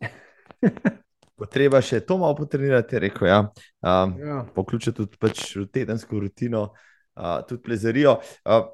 [1.38, 3.40] bo treba še to malo potrenirati, rekel ja.
[3.80, 4.42] um, ja.
[4.56, 6.66] Poključiti tudi pač tedensko rutino,
[7.14, 8.18] uh, tudi plezarijo.
[8.42, 8.66] Uh,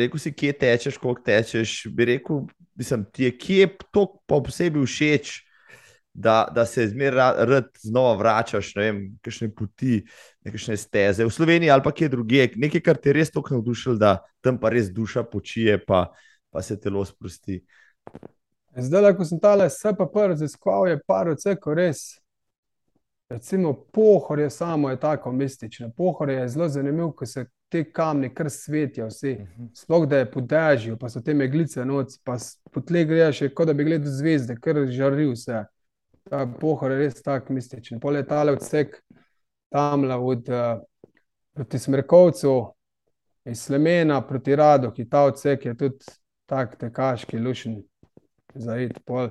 [0.00, 1.78] rekel si, kje tečeš, koliko tečeš.
[1.96, 2.44] Bi rekel,
[2.76, 5.38] mislim, ti je kje to posebej všeč
[6.20, 10.02] da, da se zmeraj rad znova vračaš, ne vem, kakšne poti,
[10.44, 14.18] nekakšne steze v Sloveniji ali pa kje drugje, nekaj, kar te res tako navdušilo, da
[14.44, 16.06] tam pa res duša počije, pa,
[16.50, 17.62] pa se telo sprosti.
[18.76, 22.20] Zdaj, ko sem tale SPP raziskoval, je par odsekov res.
[23.30, 25.90] Recimo, pohor je samo je tako mistično.
[25.96, 29.36] Pohor je zelo zanimiv, ko se te kamni kar svetijo vsi.
[29.40, 29.66] Mhm.
[29.74, 32.36] Sploh da je podežil, pa so te meglice noč, pa
[32.72, 35.64] po tle greš, kot da bi gledal zvezde, kar žari vse
[36.30, 38.00] ta pohor je res tako mističen.
[38.00, 39.00] Pole tale odsek
[39.70, 40.78] tam od uh,
[41.54, 42.54] proti Smrkovcu,
[43.44, 46.14] iz Slemena proti Radu, ki ta odsek je tudi
[46.46, 47.80] tak tekaški, lušen
[48.54, 48.98] za id.
[49.06, 49.30] Pol,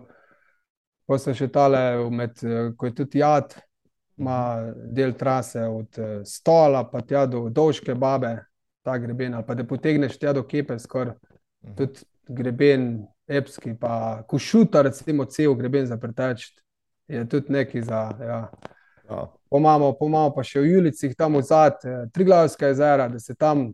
[1.08, 1.82] pol se še tale,
[2.12, 3.56] med, uh, ko je tudi jad,
[4.20, 4.40] ima
[4.92, 8.36] del trase od uh, stola pa tja do dolžke babe,
[8.84, 11.16] ta greben, ali pa da potegneš tja do kepe skoraj,
[11.64, 11.76] mhm.
[11.80, 12.90] tudi greben,
[13.30, 16.62] epski, pa kušuta, recimo cel greben za pretečiti
[17.10, 18.02] je tudi nekaj za.
[18.22, 18.52] Ja.
[19.10, 19.28] Ja.
[19.50, 23.72] Pomamo, pomamo pa še v Julicih, tam v zadnjem, eh, Triglavska jezera, da se tam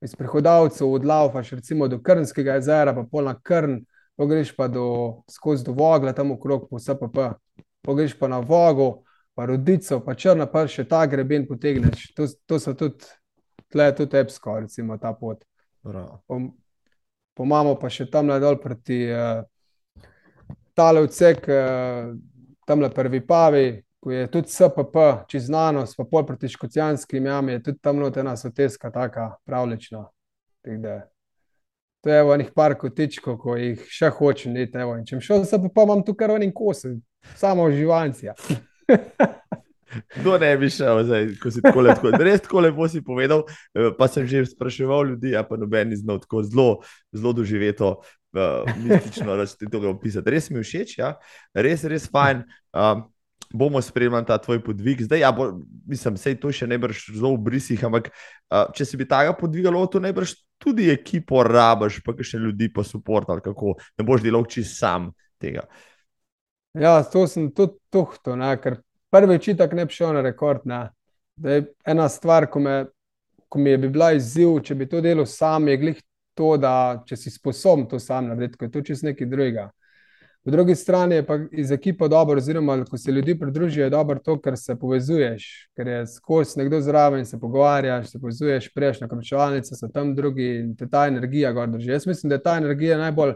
[0.00, 3.82] iz prihodavcev odlaufaš, recimo do Krnskega jezera, pa polna Krn,
[4.16, 7.34] pogreš pa do, skozi do Vogla, tam okrog po SPP,
[7.84, 9.02] pogreš pa na Vogo,
[9.36, 12.08] pa Rodico, pa Črna, pa še ta greben potegneš.
[12.16, 13.04] To, to so tudi,
[13.68, 15.44] tle je tudi epsko, recimo ta pot.
[17.36, 19.44] Pomamo pa še tam nadal proti uh,
[20.74, 21.44] tale odsek.
[21.44, 22.16] Uh,
[22.68, 24.96] tam le prvi pavi, ko je tudi SPP,
[25.30, 30.04] če znanost, pa pol proti škocijanskim jam, je tudi tam notena soteska, taka pravlična.
[32.04, 34.84] To je enih par kotičkov, ko jih še hočem videti.
[35.08, 37.00] Če sem šel, pa, pa imam tukaj enim kosom,
[37.40, 38.36] samo živancija.
[40.18, 43.46] Kdo ne bi šel, zdaj, ko si tako lepo, res tako lepo si povedal.
[43.72, 46.68] Eh, pa sem že spraševal ljudi, a pa noben iz znov tako zelo,
[47.16, 47.96] zelo doživeto
[48.36, 49.36] uh, mistično,
[49.70, 50.30] to opisati.
[50.30, 51.14] Res mi je všeč, ja?
[51.54, 52.44] res, res fajn.
[52.72, 53.06] Um,
[53.52, 55.02] bomo spremljali ta tvoj podvig.
[55.02, 55.52] Zdaj, ja, bo,
[55.86, 59.32] mislim, sej to še ne brž zelo v brisih, ampak uh, če si bi tega
[59.36, 64.04] podvigalo, to ne brž tudi ekipo rabaš, pa še ljudi pa support ali kako, ne
[64.04, 65.64] boš delal čist sam tega.
[66.78, 70.66] Ja, to sem tudi tuhto, ne, ker prvi čitak ne bi šel na rekord.
[70.68, 70.88] Ne.
[71.38, 72.82] Da je ena stvar, ko, me,
[73.48, 76.02] ko mi je bi bila izziv, če bi to delal sam, je glih
[76.38, 79.68] to, da če si sposoben to sam narediti, ko je to čist nekaj drugega.
[80.44, 84.18] Po drugi strani je pa iz ekipa dobro, oziroma ko se ljudi pridružijo, je dobro
[84.24, 89.08] to, ker se povezuješ, ker je skozi nekdo zraven, se pogovarjaš, se povezuješ, prejš na
[89.08, 91.90] kročevalnice, so tam drugi in te ta energija gor drži.
[91.90, 93.34] Jaz mislim, da je ta energija najbolj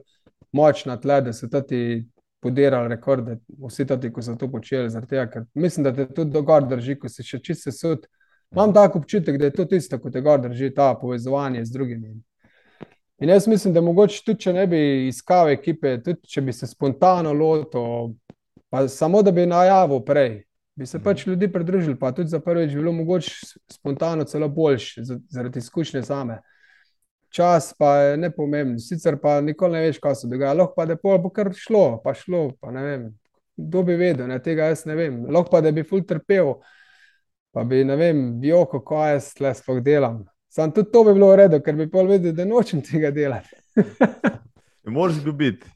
[0.52, 2.06] močna tle, da so ti
[2.40, 3.36] podirali rekorde,
[3.68, 7.08] vsi ti, ko so to počeli, tega, mislim, da te tudi do gor drži, ko
[7.08, 8.08] si še čist sesud.
[8.52, 12.16] Imam tako občutek, da je to tisto, ko te gor drži, ta povezovanje z drugimi.
[13.22, 16.66] In jaz mislim, da mogoče tudi, če ne bi iskal ekipe, tudi če bi se
[16.66, 18.16] spontano lotil,
[18.66, 20.40] pa samo da bi najavil prej,
[20.74, 25.04] bi se pač ljudi pridružili, pa tudi za prvič bi bilo mogoče spontano celo boljše,
[25.30, 26.40] zaradi izkušnje same.
[27.30, 30.58] Čas pa je nepomemben, sicer pa nikoli ne veš, kaj se dogaja.
[30.58, 33.06] Lahko pa, da pol bo kar šlo, pa šlo, pa ne vem,
[33.56, 35.22] kdo bi vedel, ne, tega jaz ne vem.
[35.30, 36.56] Lahko pa, da bi ful trpel,
[37.54, 40.24] pa bi, ne vem, bil, kako jaz tle sploh delam.
[40.52, 43.56] Sam tudi to bi bilo v redu, ker bi pol vedel, da nočem tega delati.
[44.84, 45.70] ne moreš izgubiti.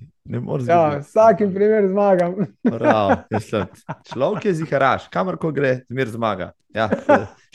[0.66, 2.34] Ja, vsakim primer zmagam.
[4.10, 6.50] Človek je ziharaš, kamor ko gre, zmer zmaga.
[6.74, 6.90] Ja,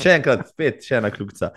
[0.01, 1.51] še enkrat, spet, še ena kljubica.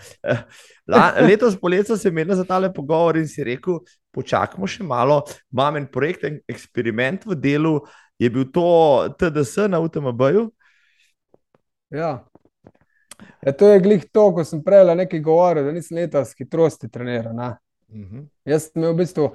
[1.29, 3.79] Letos poletje sem imel za tale pogovor in si rekel,
[4.13, 5.23] počakajmo še malo.
[5.55, 7.79] Imam en projekt, en eksperiment v delu.
[8.21, 8.69] Je bil to
[9.17, 10.45] TDS na UTMB-ju?
[11.95, 12.19] Ja.
[13.43, 17.35] Ja, to je glih to, ko sem prej nekaj govoril, da nisem letos hitrosti treniral.
[17.35, 18.19] Uh mhm.
[18.19, 18.27] -huh.
[18.45, 19.31] Jaz sem v bistvu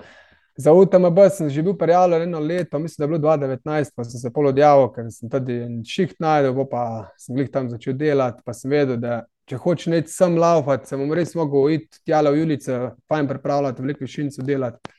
[0.60, 4.20] za UTMB sem že bil prijavljen eno leto, mislim, da je bilo 2019, pa sem
[4.20, 8.72] se polodjavil, ker sem tudi šiht najdel, pa sem glih tam začel delati, pa sem
[8.72, 12.80] vedel, da če hočeš neč sem laufati, sem bom res mogel iti tjale v Julice,
[13.08, 14.96] fajn pripravljati, veliko višinco delati.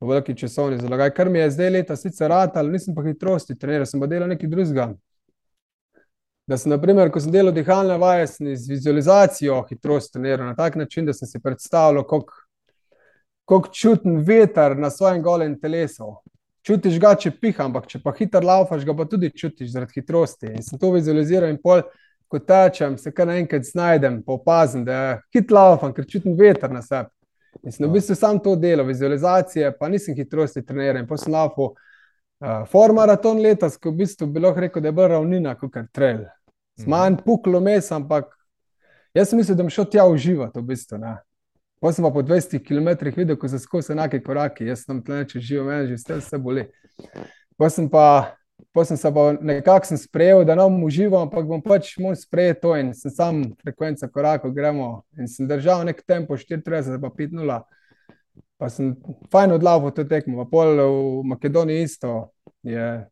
[0.00, 3.56] V veliki časovni zalogaj, kar mi je zdaj leta sicer rad, ali nisem pa hitrosti
[3.58, 4.92] treniral, sem pa delal nekaj drugega.
[6.48, 10.78] Da sem, naprimer, ko sem delal dihalne vaje, sem z vizualizacijo hitrost treniral na tak
[10.80, 12.06] način, da sem si predstavljal,
[13.44, 16.14] kako čutim veter na svojem golem telesu.
[16.64, 20.54] Čutiš ga, če piha, ampak če pa hiter laufaš, ga pa tudi čutiš zaradi hitrosti.
[20.54, 21.82] In sem to vizualiziral in pol,
[22.32, 26.72] ko tečem, se kar naenkrat znajdem, pa opazim, da je hit laufam, ker čutim veter
[26.72, 27.12] na sebi.
[27.60, 31.36] In sem v bistvu sam to delal, vizualizacije, pa nisem hitrosti treniral in pa sem
[31.36, 31.74] laufal.
[32.38, 36.24] Uh, Formaraton letos, ko v bistvu bi lahko rekel, da je bolj ravnina kot trail
[36.78, 38.30] zmanj puklo mes, ampak
[39.14, 40.58] jaz mislim, da bom šel tja uživati.
[40.58, 40.98] V bistvu,
[41.80, 45.24] pa sem pa po 20 km videl, ko se skozi enake korake, jaz sem tam
[45.26, 46.68] če živel, meni že vse, vse boli.
[47.58, 48.34] Pa sem pa.
[48.74, 52.60] Pa sem se pa nekako sprejel, da ne bom užival, ampak bom pač moral sprejeti
[52.60, 55.04] to in sem sam frekvenca korakov, gremo.
[55.18, 57.58] In sem držal nek tempo 34, pa 5-0.
[58.58, 58.96] Pa sem
[59.30, 62.32] fajn odlaval to tekmo, pa pol v Makedoniji isto
[62.66, 63.06] je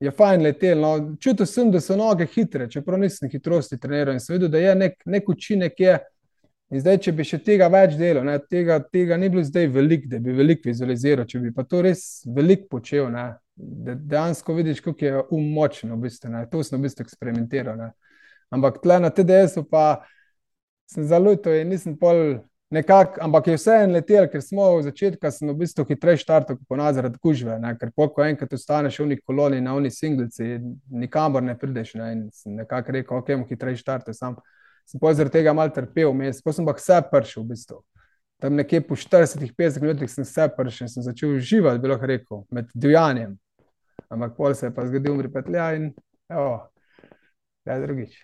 [0.00, 0.80] je fajn letel.
[0.80, 1.16] No.
[1.20, 4.74] Čutil sem, da so noge hitre, čeprav nisem hitrosti treniral in sem videl, da je
[4.74, 5.80] nek, nek učinek.
[5.80, 5.98] Je.
[6.70, 10.06] In zdaj, če bi še tega več delal, ne, tega, tega ni bilo zdaj veliko,
[10.12, 13.08] da bi veliko vizualiziral, če bi pa to res veliko počel.
[13.10, 13.24] Ne,
[13.56, 17.74] da dejansko vidiš, kako je um močen, v bistvu, ne, to sem v bistvu eksperimentiral.
[17.80, 17.90] Ne.
[18.54, 20.04] Ampak tle na TDS-u pa
[20.90, 22.40] sem zalutil in nisem pol
[22.70, 26.68] nekako, ampak je vse en letel, ker smo začetku, sem v bistvu hitreje štartil, kot
[26.70, 27.58] ponazor, da kužve.
[27.62, 27.74] Ne?
[27.78, 30.58] Ker ko enkrat ostaneš v neki koloni, na oni singlici,
[30.90, 31.94] nikamor ne prideš.
[31.98, 32.10] Ne?
[32.14, 32.24] In
[32.60, 34.38] nekako rekel, ok, bom hitreje štartil sam.
[34.86, 37.80] Sem pa zaradi tega mal trpel, mes, pa sem pa vse pršil v bistvu.
[38.40, 42.44] Tam nekje po 40-50 minutah sem vse pršil in sem začel uživati, bi lahko rekel,
[42.54, 43.36] med divjanjem.
[44.10, 45.90] Ampak pol se je pa zgodil, umri petlja in
[46.30, 46.56] evo,
[47.66, 48.16] je drugič.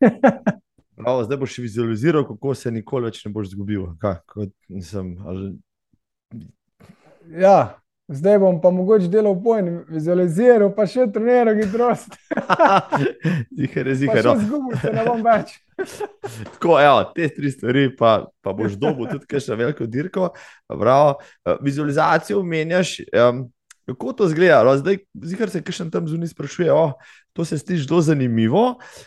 [0.98, 3.84] Bravo, zdaj boš vizualiziral, kako se nikoli več ne boš zgubil.
[4.02, 5.52] Kaj, nisem, ali...
[7.38, 7.76] ja,
[8.10, 12.16] zdaj bom pa mogoče delal pojem, vizualiziral, pa še treniral hitrost.
[13.58, 14.26] Zihar je zihar.
[14.26, 14.34] No.
[14.42, 15.54] Zgubil se ne bom več.
[16.56, 20.32] Tako, evo, te tri stvari, pa, pa boš dobil tudi kaj še veliko dirko.
[20.66, 21.14] Bravo.
[21.46, 22.98] Eh, vizualizacijo omenjaš.
[23.14, 23.46] Um,
[23.88, 24.58] Kako to zgleda?
[24.66, 26.90] No, zdaj, zihar se kaj tam zunaj sprašuje, oh,
[27.32, 28.64] to se sliši zelo zanimivo.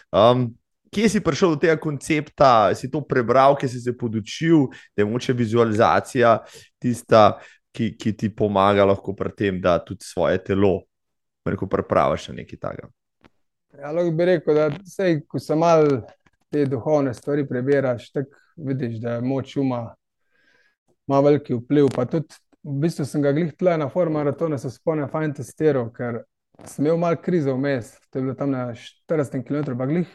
[0.09, 0.47] Um,
[0.91, 5.09] kje si prišel do tega koncepta, si to prebral, ki si se podučil, da je
[5.09, 6.38] moče vizualizacija
[6.81, 7.39] tista,
[7.72, 10.81] ki, ki ti pomaga lahko pri tem, da tudi svoje telo
[11.45, 12.91] prepraviš na nekaj takega.
[13.80, 16.01] Ja, lahko bi rekel, da vse, ko se malo
[16.51, 19.95] te duhovne stvari prebiraš, tako vidiš, da je moč uma,
[21.07, 21.88] ima veliki vpliv.
[21.95, 25.88] Pa tudi v bistvu sem ga glih tle na forum maratona, se spomnim, fajn testiral,
[25.95, 26.22] ker
[26.68, 30.11] sem imel malo krizo vmes, to je bilo tam na 40 km, pa glih.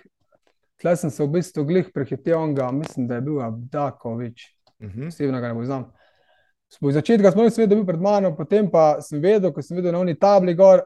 [0.80, 5.08] Tle sem se v bistvu glih prehitel, ga, mislim, da je bil Abdakovič, Uh -huh.
[5.08, 5.92] osebno ga ne poznam.
[6.80, 9.76] V začetku smo videli, da je bil pred mano, potem pa sem vedel, ko sem
[9.76, 10.82] videl na oni tabli gor,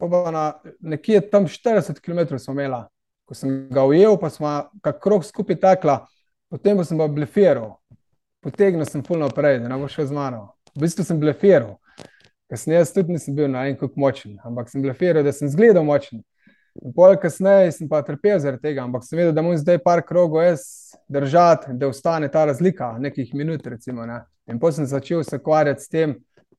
[0.00, 2.84] pa, pa na nekje tam 40 km smo imeli.
[3.24, 6.06] Ko sem ga ujel, pa smo kak krok skupaj tekla,
[6.50, 7.76] potem pa sem pa blefiral.
[8.40, 10.54] Potegnil sem puno naprej, da ne bo šel z mano.
[10.76, 11.76] V bistvu sem blefiral.
[12.48, 15.84] Kasneje jaz tudi nisem bil na en kok močen, ampak sem blefiral, da sem zgledal
[15.84, 16.22] močen.
[16.94, 20.42] Pol kasneje sem pa trpel zaradi tega, ampak sem vedel, da moram zdaj par krogov
[20.42, 20.64] jaz
[21.08, 23.66] držati, da ostane ta razlika, nekaj minut.
[23.66, 24.24] Recimo, ne.
[24.50, 26.16] In potem sem začel se ukvarjati s tem,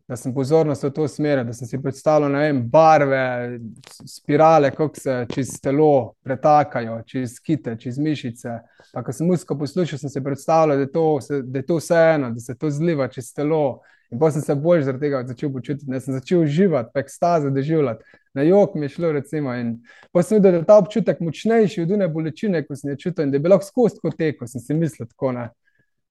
[0.07, 3.59] da sem pozornost v to smer, da sem si predstavljal vem, barve,
[4.05, 8.59] spirale, kako se čez telo pretakajo, čez kite, čez mišice.
[8.93, 11.05] Pa, ko sem muziko poslušal, sem si predstavljal, da je to,
[11.43, 13.81] da je to vseeno, da se to zliva čez telo.
[14.11, 17.49] In potem sem se bolj zaradi tega začel počutiti, da sem začel uživati, pa ekstaze
[17.51, 18.03] doživljati.
[18.37, 19.53] Na jog mi je šlo, recimo.
[19.55, 19.79] In
[20.11, 23.25] potem sem videl, da je ta občutek močnejši od une bolečine, ko sem jo čutil
[23.25, 25.31] in da je bilo skozi tako teko, sem si mislil tako.
[25.31, 25.49] Ne.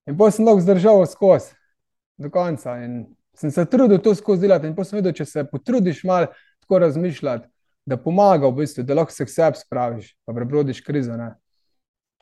[0.09, 1.55] In potem sem lahko zdržal skozi
[2.17, 2.75] do konca.
[2.83, 3.05] In
[3.37, 4.67] sem se trudil to skozi delati.
[4.67, 6.33] In potem sem videl, če se potrudiš malo
[6.65, 7.47] tako razmišljati,
[7.85, 11.15] da pomaga v bistvu, da lahko se k sebi spraviš, pa prebrodiš krizo.
[11.17, 11.35] Ne.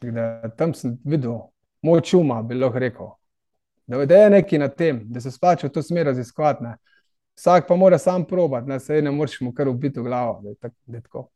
[0.03, 1.39] Da, tam sem videl
[1.83, 3.13] moč uma, bi lahko rekel.
[3.87, 6.63] Da, je nekaj na tem, da se splača v to smer raziskovati.
[6.63, 6.77] Ne.
[7.37, 10.39] Vsak pa mora sam probati, ne, sej ne moreš mu kar ubiti v glavo.
[10.43, 11.29] Da je tak, da je tako.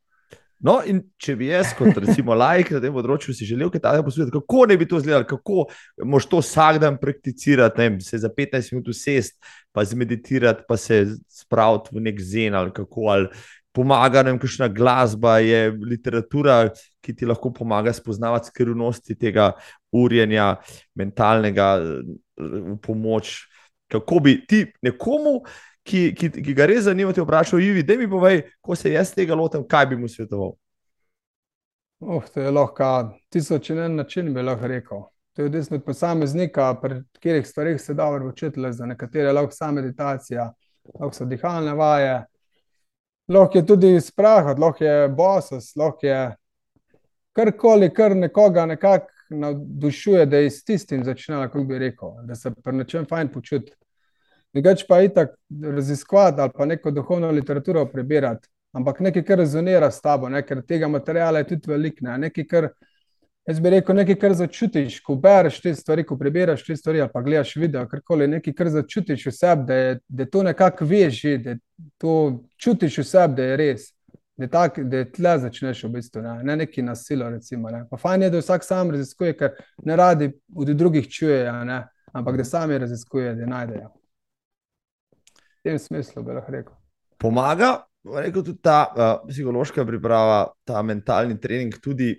[0.57, 4.06] No, in če bi jaz, kot recimo laik na tem področju, si želel kaj takega
[4.07, 5.68] poslušati, kako ne bi to izgledalo, kako
[6.10, 9.38] moš to vsak dan prakticirati, vem, se za 15 minut usest,
[9.69, 13.30] pa zmeditirati, pa se spraviti v nek zen ali kako, ali
[13.78, 16.64] pomaga nam kakšna glasba, je literatura,
[17.06, 19.52] ki ti lahko pomaga spoznavati skrivnosti tega
[19.94, 20.56] urjenja
[20.98, 21.76] mentalnega
[22.38, 23.48] v pomoč.
[23.88, 25.42] Kako bi ti nekomu,
[25.88, 29.14] ki, ki, ki ga res zanima, ti vprašal, Ivi, da mi povej, ko se jaz
[29.16, 30.56] tega lotim, kaj bi mu svetoval.
[32.00, 35.06] Oh, to je lahko tisoč in en način, bi lahko rekel.
[35.34, 38.72] To je odvisno od posameznika, pri katerih stvarih se dobro učiti.
[38.72, 40.52] Za nekatere lahko sama meditacija,
[41.00, 42.26] lahko so dihalne vaje,
[43.28, 46.36] lahko je tudi sprehod, lahko je bosos, lahko je
[47.34, 52.52] karkoli, kar nekoga nekako navdušuje, da je s tistim začne, kako bi rekel, da se
[52.64, 53.72] pri nečem fajn počuti.
[54.54, 60.02] Drugače pa itak raziskovati ali pa neko duhovno literaturo prebirati, ampak nekaj, kar rezonira s
[60.02, 60.41] tabo, ne?
[60.45, 62.18] ker tega materiala je tudi veliko, ne?
[62.18, 62.70] nekaj, kar,
[63.48, 67.22] jaz bi rekel, nekaj, kar začutiš, ko bereš te stvari, ko prebiraš te stvari pa
[67.22, 71.22] gledaš video, karkoli, nekaj, kar začutiš v sebi, da je, da je to nekako veš,
[71.22, 71.56] že, da
[71.98, 72.16] to
[72.58, 73.88] čutiš v sebi, da je res.
[74.38, 77.30] Da tak, da tle začneš v bistvu, ne, ne neki nasilo.
[77.30, 77.86] Recimo, ne.
[77.90, 79.56] Pa fajn je, da vsak sam raziskuje, ker
[79.86, 81.80] ne radi od drugih čujejo, ne,
[82.14, 83.90] ampak da sami raziskujejo, da najdejo.
[85.58, 86.76] V tem smislu bi lahko rekel.
[87.18, 87.72] Pomaga,
[88.06, 92.14] rekel, tudi ta uh, psihološka priprava, ta mentalni trening, tudi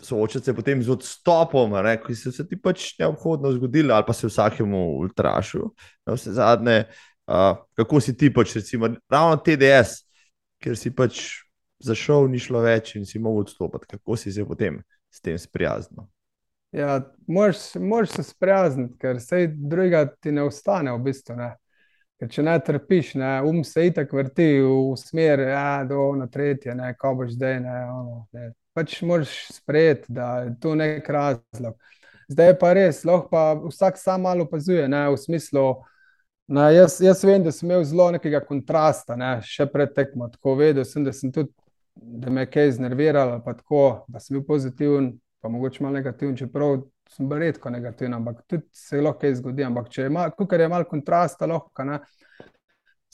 [0.00, 4.16] soočati se potem z odstopom, ne, ki se, se ti pač neobhodno zgodilo, ali pa
[4.16, 5.66] se vsakemu ultrašu.
[6.08, 6.86] Na vse zadnje,
[7.28, 10.08] uh, kako si ti pač, recimo, ravno TDS,
[10.64, 11.20] ker si pač
[11.80, 13.96] zašel, ni šlo več in si mogel odstopiti.
[13.96, 14.80] Kako si se potem
[15.10, 16.06] s tem sprijaznil?
[16.72, 21.36] Ja, moraš, se sprijazniti, ker se drugega ti ne ostane v bistvu.
[21.36, 21.50] Ne.
[22.20, 26.74] Ker če ne trpiš, ne, um se itak vrti v smer, ja, do na tretje,
[26.76, 28.50] ne, ko boš zdaj, ne, ono, ne.
[28.76, 31.78] Pač moraš sprejeti, da je to nek razlog.
[32.30, 35.64] Zdaj je pa res, lahko pa vsak sam malo opazuje, ne, v smislu,
[36.52, 40.54] ne, jaz, jaz vem, da sem imel zelo nekega kontrasta, ne, še pred tekmo, tako
[40.60, 41.50] vedel sem, da sem tudi,
[41.94, 46.36] da me je kaj znerviralo, pa tako, da sem bil pozitiven, pa mogoče malo negativen,
[46.36, 49.64] čeprav sem bil redko negativen, ampak tudi se lahko kaj zgodi.
[49.66, 51.98] Ampak če je malo, kar je malo kontrasta, lahko, ne,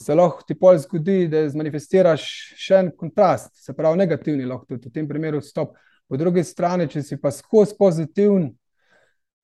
[0.01, 2.27] se lahko ti pol zgodi, da zmanifestiraš
[2.59, 5.75] še en kontrast, se pravi negativni, lahko tudi v tem primeru odstop.
[6.07, 8.51] Po drugi strani, če si pa skozi pozitiven,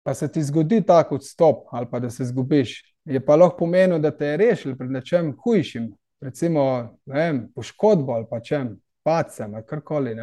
[0.03, 3.99] pa se ti zgodi tak odstop ali pa da se zgubiš, je pa lahko pomenil,
[3.99, 5.89] da te je rešil pred nečem hujšim,
[6.23, 6.63] recimo
[7.05, 10.15] vem, poškodbo ali pa čem, pacem ali karkoli.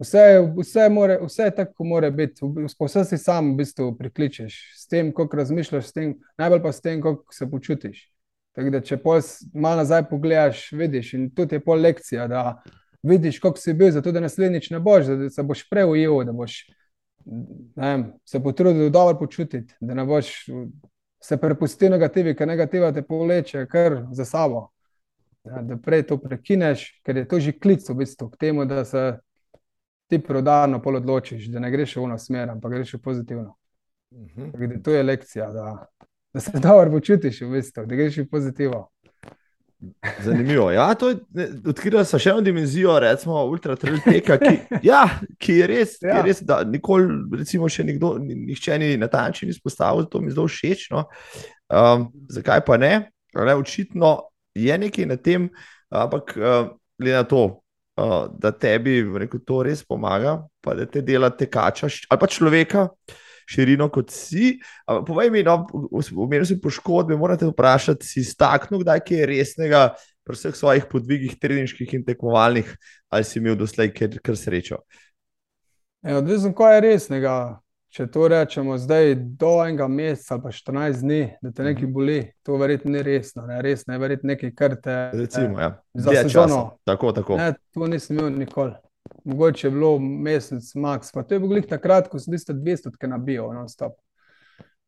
[0.00, 0.22] Vse,
[0.56, 2.46] vse, more, vse je tako, kot mora biti.
[2.80, 6.80] Vse si sam v bistvu prikličeš, s tem, kako razmišljaš, s tem, najbolj pa s
[6.80, 8.06] tem, kako se počutiš.
[8.56, 8.98] Tako da, če
[9.54, 12.62] malo nazaj pogledaš, vidiš in tudi je pol lekcija, da
[13.02, 16.64] vidiš, kako si bil, zato da naslednjič ne boš, da se boš preujel, da boš
[17.76, 20.46] vem, se potrudil dobro počutiti, da ne boš
[21.22, 24.70] se prepustil negativi, ker negativa te povleče kar za sabo.
[25.44, 28.84] Ja, da prej to prekineš, ker je to že klic v bistvu k temu, da
[28.84, 29.18] se
[30.10, 33.56] ti prodarno pol odločiš, da ne greš v eno smer, ampak greš v pozitivno.
[34.10, 34.68] Uh -huh.
[34.68, 35.86] Da to je lekcija, da,
[36.34, 38.88] da se dobro počutiš v bistvu, da greš v pozitivno.
[40.22, 40.70] Zanimivo.
[40.70, 40.94] Ja,
[41.66, 44.58] Odkrili so še eno dimenzijo, recimo ultratrailteka, ki,
[44.90, 45.06] ja,
[45.38, 46.16] ki je res, ja.
[46.16, 47.08] je res da nikoli,
[47.38, 50.90] recimo, še nikdo, nihče ni na ta način izpostavil, to mi zelo všeč.
[50.90, 51.06] No.
[51.72, 53.10] Um, zakaj pa ne?
[53.34, 53.54] ne?
[53.54, 55.48] Očitno je nekaj na tem,
[55.90, 57.42] ampak uh, glede na to,
[57.96, 62.88] uh, da tebi rekel, to res pomaga, pa da te dela tekača ali pa človeka.
[63.50, 64.60] Širino kot si.
[64.86, 69.80] Povej mi, no, v meni si poškodbe, morate vprašati, si staknil, kdaj je resnega
[70.22, 72.70] pri vseh svojih podvigih, treniških in tekmovalnih,
[73.10, 74.78] ali si imel doslej kar srečo?
[76.06, 77.34] Ja, odvisno, kaj je resnega
[77.90, 81.92] če to rečemo zdaj, do enega meseca ali pa 14 dni, da te nekaj mhm.
[81.92, 83.46] boli, to verjetno ni resno.
[83.46, 83.62] Ne?
[83.62, 85.72] Resno je verjetno nekaj, kar te Recimo, ja.
[85.94, 86.60] za sezono.
[86.84, 87.36] Tako, tako.
[87.36, 88.74] Ne, to nisem imel nikoli.
[89.24, 91.10] Mogoče je bilo mesec, max.
[91.12, 93.98] Pa to je bilo takrat, ko sem bil 200 nabijo, non-stop.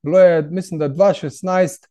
[0.02, 1.88] Bilo je, mislim, da 2016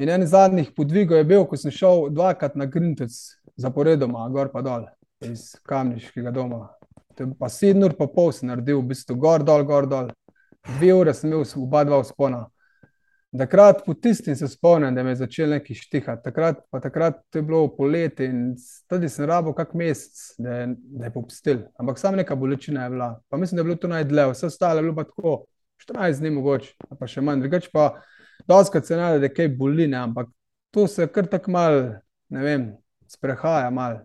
[0.00, 3.12] in en zadnjih podvigov je bil, ko sem šel dvakrat na Grintec
[3.60, 4.88] zaporedoma, gor pa dol
[5.24, 6.70] iz Kamniškega doma.
[7.38, 10.08] Pa sedem ur pa pol sem naredil, v bistvu gor dol, gor dol
[10.68, 12.46] dve ure sem imel oba dva vzpona.
[13.38, 16.22] Takrat, po tistim, se spomnim, da me je začel nekaj štihati.
[16.24, 18.40] Takrat, pa takrat je bilo poletje in
[18.90, 20.66] tudi sem rabo kak mesec, da je,
[20.98, 21.60] da je popustil.
[21.78, 23.20] Ampak samo neka bolečina je bila.
[23.28, 25.44] Pa mislim, da je bilo to najdlje, vse ostalo je bilo pa tako,
[25.86, 27.44] 14 dni mogoče, pa še manj.
[27.46, 27.86] Drugač pa,
[28.50, 30.28] doskrat se nade, da kaj boline, ampak
[30.74, 31.78] to se kar tako mal,
[32.34, 32.66] ne vem,
[33.06, 34.00] sprehaja mal,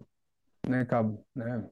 [0.69, 1.01] neka,
[1.35, 1.65] ne vem,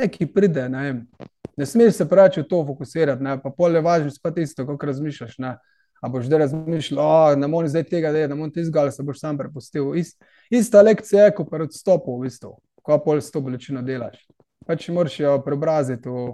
[0.00, 1.06] neki pride, ne vem.
[1.56, 3.38] Ne smeš se v to fokusirati, ne?
[3.42, 5.38] pa pol je važno, pa tisto, kako razmišljaš.
[5.38, 5.56] Ne?
[6.02, 9.02] A boš zdaj razmišljal, da ne moreš zdaj tega, da ne moreš tega, ali se
[9.02, 9.94] boš sam prepustil.
[9.96, 14.18] Ist, ista lekcija je, kot pri odstopu, v bistvu, ko pol s to bolečino delaš.
[14.66, 16.26] Pač moraš jo preobraziti v,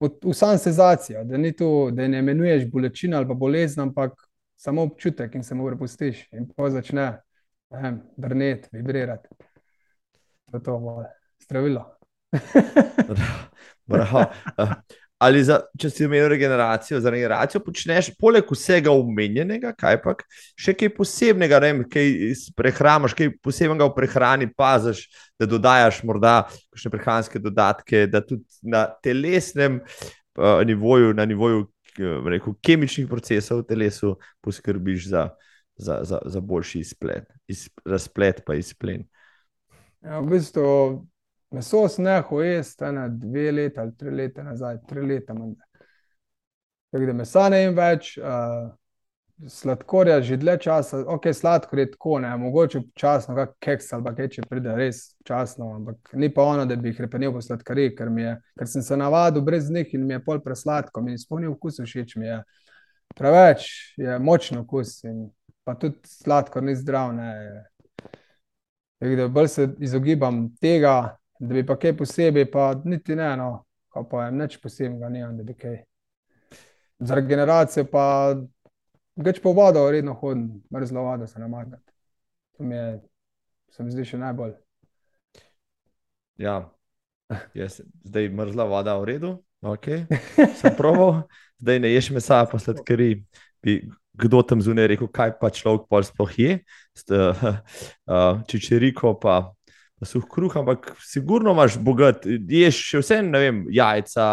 [0.00, 4.14] v, v sam senzacijo, da, da ne imenuješ bolečino ali pa bolezen, ampak
[4.56, 6.28] samo občutek in se mu prepustiš.
[6.32, 7.12] In pa začne
[8.16, 9.28] brneti, vibrirati.
[10.50, 11.04] To je to,
[11.44, 11.84] zdravilo.
[13.90, 14.74] Eh,
[15.20, 20.14] ali za, če si imel regeneracijo, za regeneracijo počneš poleg vsega omenjenega, kaj pa
[20.58, 22.08] še kaj posebnega, ne vem, kaj
[22.56, 25.04] prehraniš, kaj posebnega v prehrani paziš,
[25.36, 26.38] da dodajaš morda
[26.72, 33.66] še prehranske dodatke, da tudi na telesnem uh, nivoju, na nivoju uh, rekel, kemičnih procesov
[33.66, 35.28] v telesu poskrbiš za,
[35.76, 39.04] za, za, za boljši izplet, iz, razplet pa izplen.
[40.00, 40.64] Ja, v bistvu
[41.50, 45.34] Meso sem nehal jesti, ena, dve leta ali tri leta nazaj, tri leta.
[46.90, 48.70] Tako da mesa ne jim več, uh,
[49.48, 54.28] sladkorja že dlje časa, ok, sladkor je tako, ne, mogoče časno, kak keks ali kaj
[54.34, 58.10] če pride res časno, ampak ni pa ono, da bi jih repenil po sladkari, ker,
[58.18, 61.54] je, ker sem se navadil brez njih in mi je pol presladko, mi je spomnil
[61.56, 62.40] vkus všeč mi je.
[63.16, 63.66] Preveč
[63.98, 65.30] je močno okus in
[65.64, 67.14] pa tudi sladkor ni zdrav.
[67.16, 67.30] Ne.
[69.00, 73.50] Tako da bolj se izogibam tega, da bi pa kaj posebej, pa niti ne, no,
[74.10, 75.78] pa je nič posebnega, ne vem, da bi kaj.
[77.00, 78.04] Za regeneracijo pa
[79.16, 81.94] več po vodo, redno hodim, mrzlo vodo se namakati.
[82.58, 82.90] To mi je,
[83.72, 84.52] se mi zdi še najbolj.
[86.40, 86.58] Ja,
[87.60, 89.32] jaz, zdaj mrzla voda v redu,
[89.64, 89.88] ok,
[90.60, 91.22] sem proval,
[91.62, 93.14] zdaj ne ješ mesa, pa sladkari.
[93.60, 93.80] Bi
[94.20, 96.52] kdo tam zunaj rekel, kaj pa človek pol sploh je,
[98.50, 99.52] čičeriko pa
[100.08, 104.26] suh kruh, ampak sigurno imaš bogat, ješ še vse, ne vem, jajca,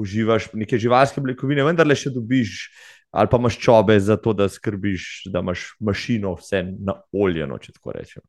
[0.00, 2.68] uživaš neke živalske beljakovine, vendar le še dobiš.
[3.14, 7.76] Ali pa imaš čobe za to, da skrbiš, da imaš mašino vse na oljeno, če
[7.76, 8.24] tako rečem.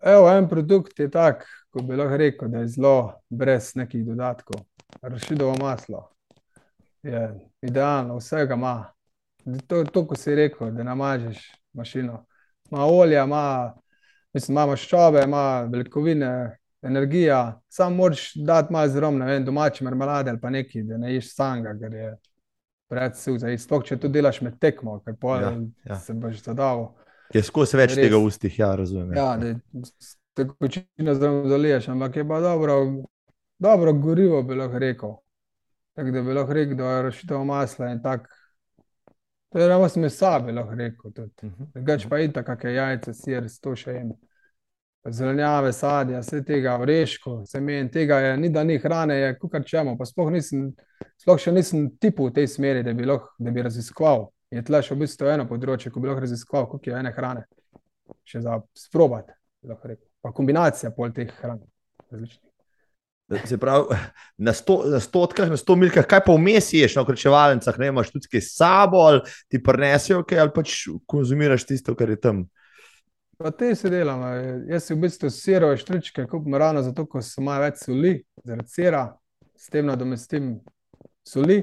[0.00, 2.96] Evo, en produkt je tak, ko bi lahko rekel, da je zelo
[3.28, 4.62] brez nekih dodatkov.
[5.02, 6.06] Rašidovo maslo
[7.04, 8.76] je idealno, vsega ima.
[9.68, 11.44] To, to ko si rekel, da namažeš
[11.76, 12.24] mašino.
[12.70, 13.74] Ma olja, ima
[14.36, 16.30] Mislim, ima maščobe, ima beljakovine,
[16.86, 21.14] energija, samo moraš dati malo zrom, ne vem, domače marmelade ali pa nekaj, da ne
[21.14, 22.10] ješ sanga, ker je
[22.88, 23.80] predvsem za isto.
[23.82, 25.52] Če to delaš med tekmo, ker pa ja,
[25.84, 25.98] ja.
[26.00, 26.90] se boš zadal.
[27.34, 29.16] Je skozi več Res, tega v ustih, ja, razumem.
[29.16, 29.54] Ja, da
[30.36, 32.76] te kočine zelo zaliješ, ampak je pa dobro,
[33.58, 35.16] dobro gorivo, bi lahko rekel.
[35.96, 38.28] Tako da bi lahko rekel, da je rašitev masla in tako.
[39.52, 41.10] To je ravno mesa, bi lahko rekel.
[41.42, 41.70] Mhm.
[41.74, 44.12] Drugač pa je tako, kakšne jajce, sir, to še jim.
[45.10, 49.96] Zelenjave, sadje, vse tega, vreško, semen, tega je, ni da ni hrane, je kar čemo.
[49.98, 50.70] Pa sploh, nisem,
[51.22, 54.26] sploh še nisem tipu v tej smeri, da bi, lahko, da bi raziskoval.
[54.54, 57.46] Je tle še v bistvu eno področje, ko bi lahko raziskoval, koliko je ene hrane.
[58.26, 59.34] Še za sprobati,
[59.66, 60.06] lahko rekel.
[60.22, 61.62] Pa kombinacija pol teh hran.
[62.10, 62.42] Različnih.
[63.46, 63.94] Se pravi,
[64.38, 68.12] na, sto, na stotkah, na sto milkah, kaj pa vmes ješ na okrečevalnicah, ne imaš
[68.14, 70.74] tudi kaj sabo, ali ti prenesijo kaj, ali pač
[71.10, 72.44] konzumiraš tisto, kar je tam.
[73.36, 74.22] Pa te se delam.
[74.68, 78.14] Jaz si v bistvu sirove štričke kupim ravno zato, ker so malo več soli,
[78.44, 79.02] zaradi sira,
[79.56, 80.54] s tem nadomestim
[81.26, 81.58] soli.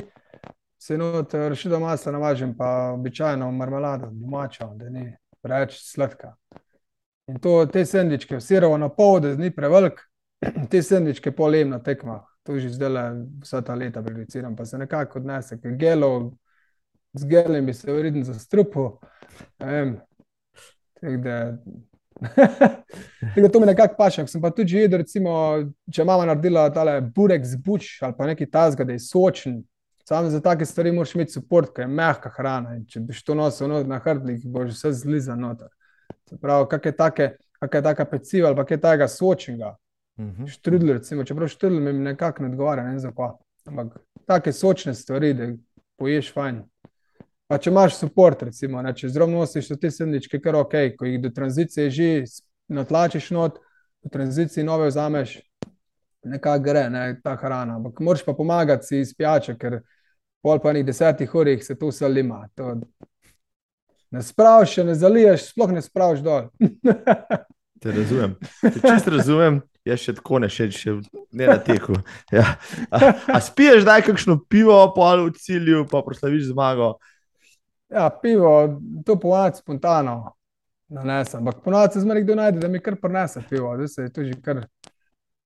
[0.78, 5.08] Se not rešitev masa navažim, pa običajno marmelado, domačo, da ni
[5.41, 6.36] preveč sladka.
[7.32, 9.98] In to, te sendvičke, sirovo na pol, da ni prevelik,
[10.72, 12.22] te sendvičke polim na tekmah.
[12.44, 16.34] To že zdaj vsa ta leta produciram, pa se nekako odnese, ker gelo,
[17.18, 19.00] z gelem bi se verjetno zastrupil.
[21.04, 21.58] Tako da,
[23.42, 24.28] da to mi nekako paše.
[24.28, 25.34] Sem pa tudi jedel, recimo,
[25.92, 29.62] če mama naredila tale burek z buč ali pa neki tazga, da je sočen.
[30.08, 32.76] Samo za take stvari moraš imeti podporo, ker je mehka hrana.
[32.76, 35.72] In če bi to nosil na hrbtnik, boš vse zlizal noter.
[36.42, 39.76] Prav, kak je take, kak je taka peciva ali pa kaj takega sočenega.
[40.18, 40.48] Uh -huh.
[40.48, 43.36] Štrudel, recimo, čeprav štrudel mi nekako ne odgovarja, ne vem zakaj.
[43.66, 45.48] Ampak take sočne stvari, da
[45.98, 46.64] poješ fajn.
[47.48, 51.20] Pa če imaš podpor, recimo, ne, če zelo nosiš te sendvičke, kar ok, ko jih
[51.22, 52.10] do tranzicije že
[52.72, 53.60] natlačiš not,
[54.03, 55.38] v tranziciji nove vzameš,
[56.24, 57.76] nekako gre ne, ta hrana.
[57.76, 59.80] Ampak moraš pa pomagati si izpijače, ker
[60.44, 62.48] pol pa nekaj desetih urih se to vse lima.
[62.56, 62.76] To
[64.11, 66.49] ne spraviš, ne zaliješ, sploh ne spraviš dol.
[67.84, 68.36] Te razumem.
[68.61, 69.61] Te čist razumem.
[69.84, 70.94] Jaz še tako ne še, še
[71.36, 71.98] ne na teku.
[72.32, 72.53] Ja.
[72.88, 72.99] A,
[73.36, 76.94] a spiješ, da je kakšno pivo, pol v cilju, pa proslaviš zmago.
[77.94, 80.34] Ja, pivo, to ponovadi spontano
[80.88, 81.40] nanesem.
[81.40, 83.76] Ampak ponovadi se zmeraj kdo najde, da mi kar prenese pivo.
[83.76, 84.65] Zdaj se je to že kar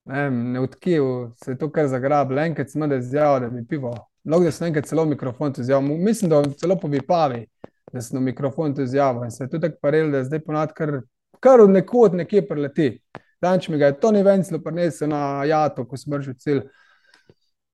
[0.05, 1.03] ne, ne odkiv,
[1.43, 2.41] se je to kar zagrabilo.
[2.41, 3.95] Enkrat sem izjavil, da bi pivo.
[4.23, 5.97] Mnogo da sem enkrat celo mikrofon izjavil.
[5.97, 7.45] Mislim, da celo po vipavi,
[7.93, 9.23] da sem mikrofon izjavil.
[9.23, 11.01] In se je tudi tako paril, da zdaj ponovadi kar,
[11.39, 13.01] kar od nekod nekje preleti.
[13.41, 16.61] Danč mi ga je Tony Vencel prinesel na jato, ko sem vršil cilj.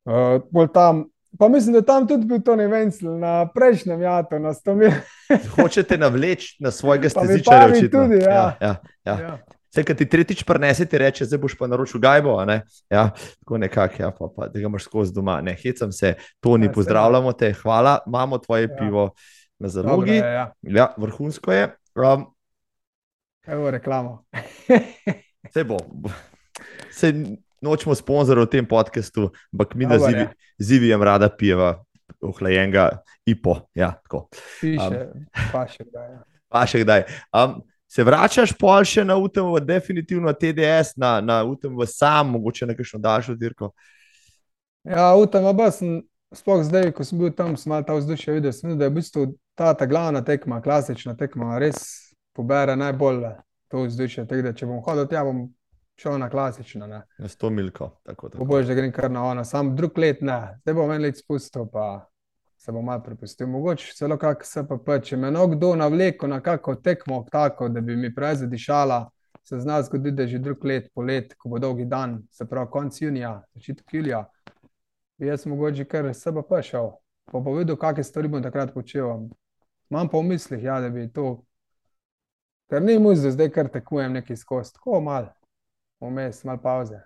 [0.04, 1.06] Uh, bolj tam
[1.40, 4.92] Pa mislim, da tam tudi bil Tony Vencel na prejšnjem jatu, na 100 mil.
[5.56, 7.90] Hočete navleči na svojega stezičarja?
[7.92, 8.30] Tudi, ja.
[8.30, 9.20] Ja, ja, ja.
[9.20, 9.38] ja.
[9.74, 12.36] Vse, kar ti tretjič prenesi, ti reče, zdaj boš pa naročil gajbo.
[12.46, 12.60] Ne?
[12.94, 13.08] Ja,
[13.42, 15.40] tako nekako, ja, pa, pa, da ga imaš skozi doma.
[15.42, 18.76] Ne, hecam se, Toni, ja, pozdravljamo te, hvala, imamo tvoje ja.
[18.80, 19.10] pivo
[19.60, 20.20] na zalogi.
[20.20, 20.54] Dobre, ja.
[20.62, 21.72] ja, vrhunsko je.
[21.96, 22.28] Um,
[23.48, 24.26] Evo reklamo.
[25.54, 25.78] Se bo.
[26.92, 27.14] Se,
[27.64, 30.28] nočemo sponzorov v tem podkastu, ampak mi na zivi,
[30.60, 31.78] zivijem rada pijeva,
[32.22, 32.90] ohlajenega
[33.26, 33.62] ipo.
[33.76, 33.96] Ja,
[34.62, 36.08] Piše, um, pa še kdaj.
[36.12, 36.22] Ja.
[36.54, 37.08] Pa še kdaj.
[37.34, 37.56] Um,
[37.90, 43.00] se vračaš pol še na UTM, definitivno TDS, na, na UTM sam, mogoče na kakšno
[43.02, 43.72] daljšo dirko?
[44.86, 45.50] Ja, UTM,
[46.34, 48.94] sploh zdaj, ko sem bil tam, sem malo ta vzdušje videl, sem videl, da je
[48.94, 49.26] v bistvu
[49.58, 51.82] ta, ta glavna tekma, klasična tekma, res
[52.34, 53.24] pobere najbolj
[53.70, 54.26] to vzdušje.
[54.30, 55.46] Tako da, če bom hodil tja, bom
[55.96, 56.88] šel na klasično.
[56.88, 57.02] Ne.
[57.18, 57.92] Na sto milko.
[58.46, 61.66] Boš, da grem kar na ono, sam drug let ne, zdaj bom en let spustil,
[61.72, 62.10] pa
[62.58, 63.48] se bom malo prepustil.
[63.48, 68.14] Mogoče celo kak SPP, če me kdo navleko na kako tekmo, tako da bi mi
[68.16, 69.10] prej zadišala,
[69.44, 72.72] se zna zgoditi, da je že drug let, polet, ko bo dolgi dan, se pravi
[72.72, 74.26] konc junija, začetek julija.
[75.18, 76.92] Bi jaz mogoče kar SPP šel,
[77.32, 79.28] pa bo videl, kakšne stvari bom takrat počel.
[79.92, 81.44] Imam pa v mislih, ja, da bi to,
[82.72, 85.34] ker ni muzej, zdaj kar tekujem neki skozi, tako malo
[86.10, 87.00] vmes, malo pauze.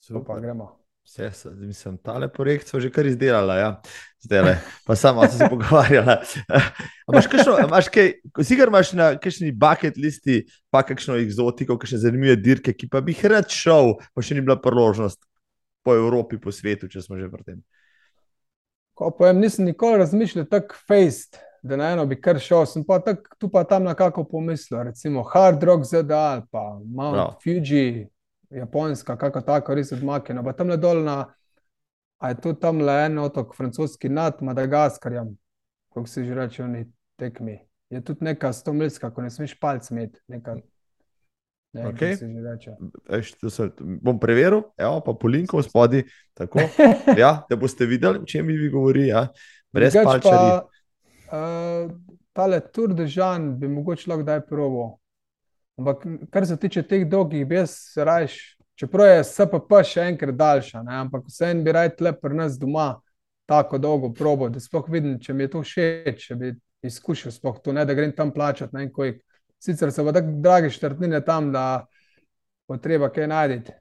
[0.00, 0.80] Super, gremo.
[1.04, 3.80] Vse, mislim, tale projekt smo že kar izdelali, ja.
[4.20, 6.16] zdaj le, pa samo se pogovarjali.
[7.08, 8.12] Imáš kakšno, imaš kaj,
[8.42, 13.00] si kar imaš na kakšni bucket listi, pa kakšno eksotiko, kakšne zanimive dirke, ki pa
[13.00, 15.24] bi jih rad šel, pa še ni bila priložnost
[15.82, 17.60] po Evropi, po svetu, če smo že pri tem.
[18.94, 22.98] Ko pojem, nisem nikoli razmišljal tako fejst da na eno bi kar šel, sem pa
[23.04, 27.26] tak, tu pa tam nekako pomislil, recimo Hard Rock ZDA, pa Mount no.
[27.42, 28.08] Fuji,
[28.50, 30.44] Japonska, kako tako, res odmaknjeno.
[30.44, 31.18] Pa tam le dol na,
[32.18, 35.36] a je tu tam le en otok, francoski nad Madagaskarjem,
[35.94, 36.84] kako se že reče, oni
[37.18, 37.58] tekmi.
[37.90, 40.20] Je tudi neka stomilska, ko ne smeš palc imeti.
[40.28, 40.56] Neka,
[41.72, 42.16] ne, okay.
[43.18, 46.02] Eš, se, bom preveril, evo, pa po linku spodaj,
[47.22, 49.06] ja, da boste videli, o čem vi govori.
[49.06, 49.28] Ja.
[49.72, 50.62] Brez palčarja.
[51.30, 51.90] Uh,
[52.32, 54.96] tale Tour de Jean bi mogoče lahko kdaj proval.
[55.78, 58.38] Ampak, kar se tiče teh dolgih, bi jaz rajš,
[58.74, 60.96] čeprav je SPP še enkrat daljša, ne?
[61.04, 62.88] ampak vseeno bi raj tle pri nas doma
[63.48, 66.50] tako dolgo probo, da sploh vidim, če mi je to všeč, če bi
[66.86, 69.22] izkušal sploh to, ne da grem tam plačati na en kojk.
[69.60, 71.84] Sicer so pa tako dragi štrtnine tam, da
[72.68, 73.76] bo treba kaj najditi.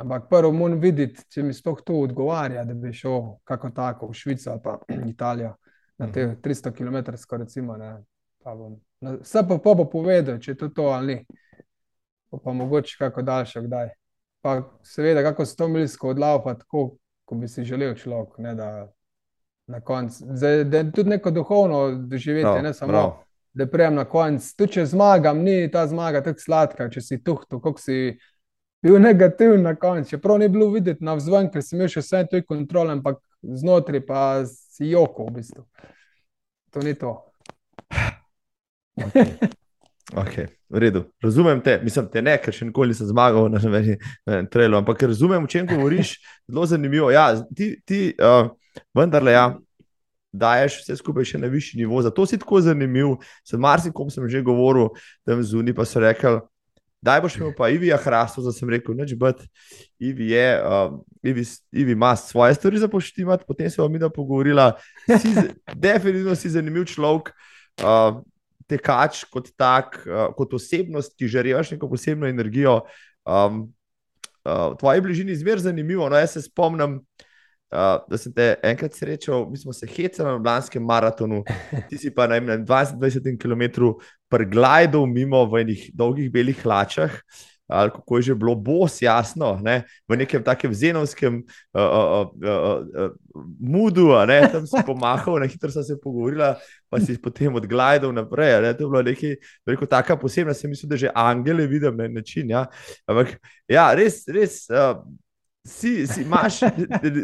[0.00, 4.20] Ampak prvo moram videti, če mi sploh to odgovarja, da bi šel kako tako v
[4.20, 4.78] Švico ali pa
[5.14, 5.54] Italijo
[6.00, 6.96] na te 300 km,
[7.38, 7.76] recimo.
[9.20, 11.26] Vse pa, pa bo povedal, če je to, to ali ni.
[12.30, 13.90] Pa, pa mogoče kako daljše, kdaj.
[14.40, 16.94] Pa seveda, kako se to milsko odlava, tako
[17.24, 18.38] kot bi si želel človek.
[18.38, 18.88] Ne, da,
[19.66, 22.92] na koncu, da je tudi neko duhovno doživetje, no, ne samo.
[22.92, 23.16] No.
[23.52, 24.54] da prejem na koncu.
[24.56, 28.18] Tu, če zmagam, ni ta zmaga tako sladka, če si tuhto, kako si
[28.82, 30.10] bil negativen na koncu.
[30.10, 34.06] Čeprav ni bilo videti na vzven, ker sem imel še vse to kontrole, ampak znotraj
[34.06, 34.22] pa
[34.80, 35.66] si joko v bistvu.
[36.72, 37.12] To ni to.
[38.96, 39.36] Okay.
[40.10, 44.48] Okay, v redu, razumem te, mislim, te ne, ker še nikoli nisem zmagal na enem
[44.50, 46.16] trailu, ampak razumem, o čem govoriš.
[46.50, 47.12] Zelo zanimivo.
[47.14, 48.50] Ja, ti, ti uh,
[48.96, 49.44] vendarle, ja,
[50.32, 52.02] daješ vse skupaj še na višji nivo.
[52.02, 53.20] Zato si tako zanimiv.
[53.46, 54.90] S marsikom sem že govoril,
[55.28, 56.40] tam zunaj pa so rekli.
[57.02, 59.46] Daj boš imel pa Ivi Ahrasto, da sem rekel, neč biti.
[59.98, 64.10] Ivi, je, uh, Ivi, Ivi ima svoje stvari za poštivati, potem se bomo mi da
[64.10, 64.72] pogovorila.
[65.06, 65.32] Si,
[65.86, 67.32] definitivno si zanimiv človek.
[67.80, 68.20] Uh,
[68.68, 72.82] tekač kot tak, uh, kot osebnost, ki žariš neko posebno energijo.
[73.24, 73.64] Um,
[74.44, 76.08] uh, v tvoji bližini je zmeraj zanimivo.
[76.08, 77.29] No, jaz se spomnim, uh,
[77.70, 81.44] da sem te enkrat srečal, mi smo se hecali na Blanskem maratonu,
[81.90, 83.94] ti si pa na 20 km
[84.30, 87.14] prglajdal mimo v enih dolgih belih hlačah
[87.70, 89.84] ali kako je že bilo, bos, jasno, ne?
[90.08, 91.42] v nekem takem zenovskem
[91.74, 93.10] uh, uh, uh, uh,
[93.60, 94.42] mudu, ne?
[94.52, 96.56] tam si pomahal, na hitro sem se pogovorila,
[96.90, 98.58] pa si potem odgledal naprej.
[98.62, 98.74] Ne?
[98.74, 99.36] To je bilo nekaj,
[99.66, 102.50] veliko taka posebna, sem mislil, da že angele vidim na način.
[102.50, 102.66] Ja?
[103.06, 103.38] Ampak
[103.70, 104.66] ja, res, res.
[104.66, 104.98] Uh,
[105.66, 106.60] Si, si imaš,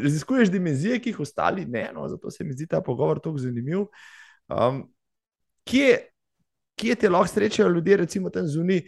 [0.03, 3.87] raziskuješ dimenzije, ki jih ostali ne, no, zato se mi zdi ta pogovor tako zanimiv.
[4.49, 4.83] Um,
[5.65, 5.97] kje,
[6.77, 8.83] kje te lahko srečajo ljudje, recimo tam zunaj,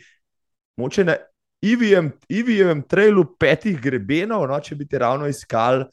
[0.76, 1.16] moče na
[1.60, 5.88] Ivijem, Ivijem trailu petih grebenov, no, če bi te ravno iskal,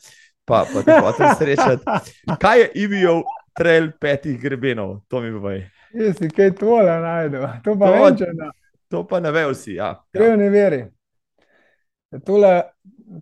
[0.45, 2.11] pa, pa te hotel srečati.
[2.41, 3.23] Kaj je Ivijev
[3.57, 4.99] trail petih grebenov?
[5.07, 5.55] To mi bo.
[5.95, 8.51] Jaz si kaj tole najdel, to pa to, večena.
[8.91, 9.95] To pa ne ve vsi, ja.
[10.13, 10.83] Kaj ne veri.
[12.25, 12.51] Tole,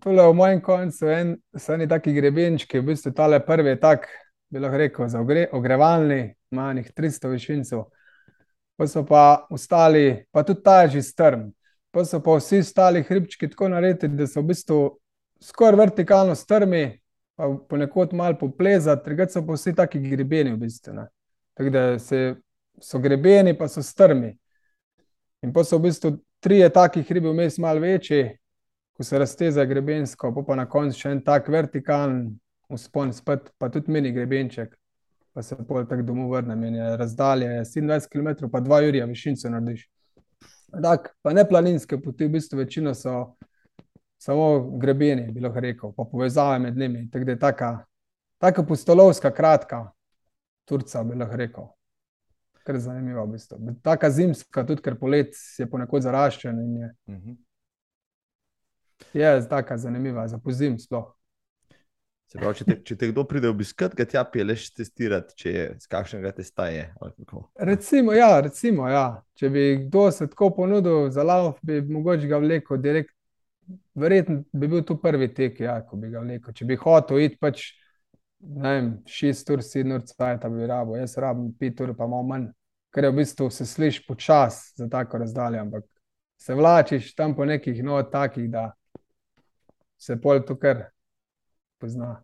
[0.02, 4.08] tole v mojem koncu en, so eni taki grebenčki, v bistvu tale prvi je tak,
[4.50, 7.84] bi lahko rekel, za ogre, ogrevalni, manjih 300 višincev.
[8.78, 11.52] Pa so pa ostali, pa tudi ta je že strm
[11.94, 14.78] pa so pa vsi ostali hribčki tako narejeni, da so v bistvu
[15.42, 17.00] skoraj vertikalno strmi,
[17.38, 20.94] pa ponekod malo poplezati, drugače so pa vsi taki grebeni v bistvu.
[20.98, 21.06] Ne.
[21.54, 22.36] Tako da se,
[22.82, 24.32] so grebeni, pa so strmi.
[25.46, 28.24] In pa so v bistvu trije taki hribi, vmes malo večji,
[28.94, 32.28] ko se razteza grebensko, pa, pa na koncu še en tak vertikalen
[32.74, 34.76] uspon, spet pa tudi mini grebenček.
[35.34, 39.50] Pa se pol tako domov vrnem in je razdalje 27 km, pa 2 uri, višinco
[39.50, 39.88] narediš.
[40.74, 43.36] Tak, pa ne planinske poti, v bistvu večino so
[44.22, 47.08] samo grebeni, bi lahko rekel, pa povezave med njimi.
[47.12, 47.72] Tako da je taka,
[48.38, 49.88] taka postolovska, kratka
[50.66, 51.66] turca, bi lahko rekel.
[52.64, 53.58] Ker je zanimivo, v bistvu.
[53.84, 56.62] Taka zimska, tudi ker polet je ponekod zaraščen.
[56.78, 57.32] Je, uh mhm.
[57.32, 57.38] -huh.
[59.14, 61.12] Je taka zanimiva, za pozim sploh.
[62.34, 65.90] Pravi, če, te, če te kdo pride obiskat, ga tja peleš testirati, če je z
[65.92, 66.88] kakšnega testa je.
[67.70, 69.22] Recimo, ja, recimo, ja.
[69.38, 73.14] Če bi kdo se tako ponudil za lauf, bi mogoče ga vlekel direkt.
[73.96, 76.58] Verjetno bi bil to prvi tek, ja, ko bi ga vlekel.
[76.58, 77.68] Če bi hotel iti pač,
[78.42, 82.26] ne vem, šest ur, sedem ur, cajt, bi rabo, jaz rabim pet ur, pa malo
[82.34, 82.50] manj.
[82.94, 85.86] Ker je v bistvu se sliši počas za tako razdaljo, ampak
[86.42, 88.72] se vlačiš tam po nekih novih takih, da
[90.04, 90.90] se pol to kar
[91.80, 92.18] pozna.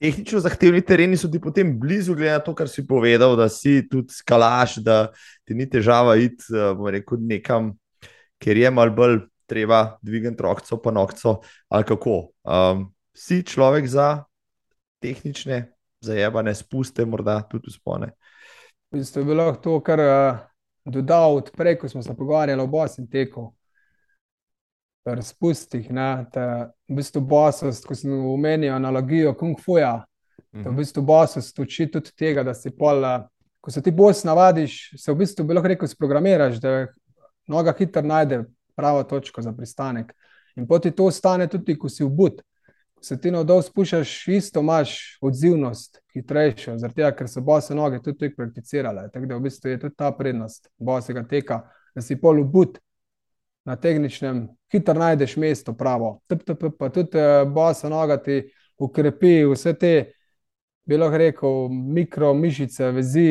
[0.00, 3.80] Tehnično zahtevni tereni so ti potem blizu, glede na to, kar si povedal, da si
[3.88, 5.06] tudi skalaš, da
[5.44, 6.52] ti ni težava iti
[6.92, 7.70] rekel, nekam,
[8.42, 11.38] kjer je malo bolj treba dvigati roko, pa nokco.
[11.72, 12.16] Ali kako?
[12.44, 14.24] Um, si človek za
[15.00, 15.62] tehnične,
[16.04, 18.12] zajebane spuste, morda tudi spone.
[18.92, 20.42] V bistvu je bilo to, kar uh,
[20.84, 23.48] dodal odprej, ko smo se pogovarjali o bosem teku
[25.14, 25.90] razpustih.
[25.90, 30.04] V bistvu bosost, ko sem omenil analogijo kung fuja,
[30.52, 30.70] mm -hmm.
[30.70, 33.02] v bistvu bosost uči tudi tega, da si pol,
[33.60, 36.86] ko se ti bos navadiš, se v bistvu bi lahko rekel, sprogramiraš, da
[37.46, 38.44] noga hitro najde
[38.76, 40.14] pravo točko za pristanek.
[40.56, 42.42] In poti to ostane tudi, ko si v bud.
[42.94, 47.74] Ko se ti na dol spuščaš, isto imaš odzivnost, hitrejšo, zaradi tega, ker so bose
[47.74, 49.10] noge tudi prakticirale.
[49.12, 51.60] Tako da v bistvu je tudi ta prednost bosega teka,
[51.94, 52.78] da si pol v bud
[53.66, 56.20] na tehničnem, hitro najdeš mesto pravo.
[56.78, 58.44] Pa tudi uh, bosa noga ti
[58.78, 59.94] ukrepi vse te,
[60.86, 63.30] bi lahko rekel, mikromišice, vezi,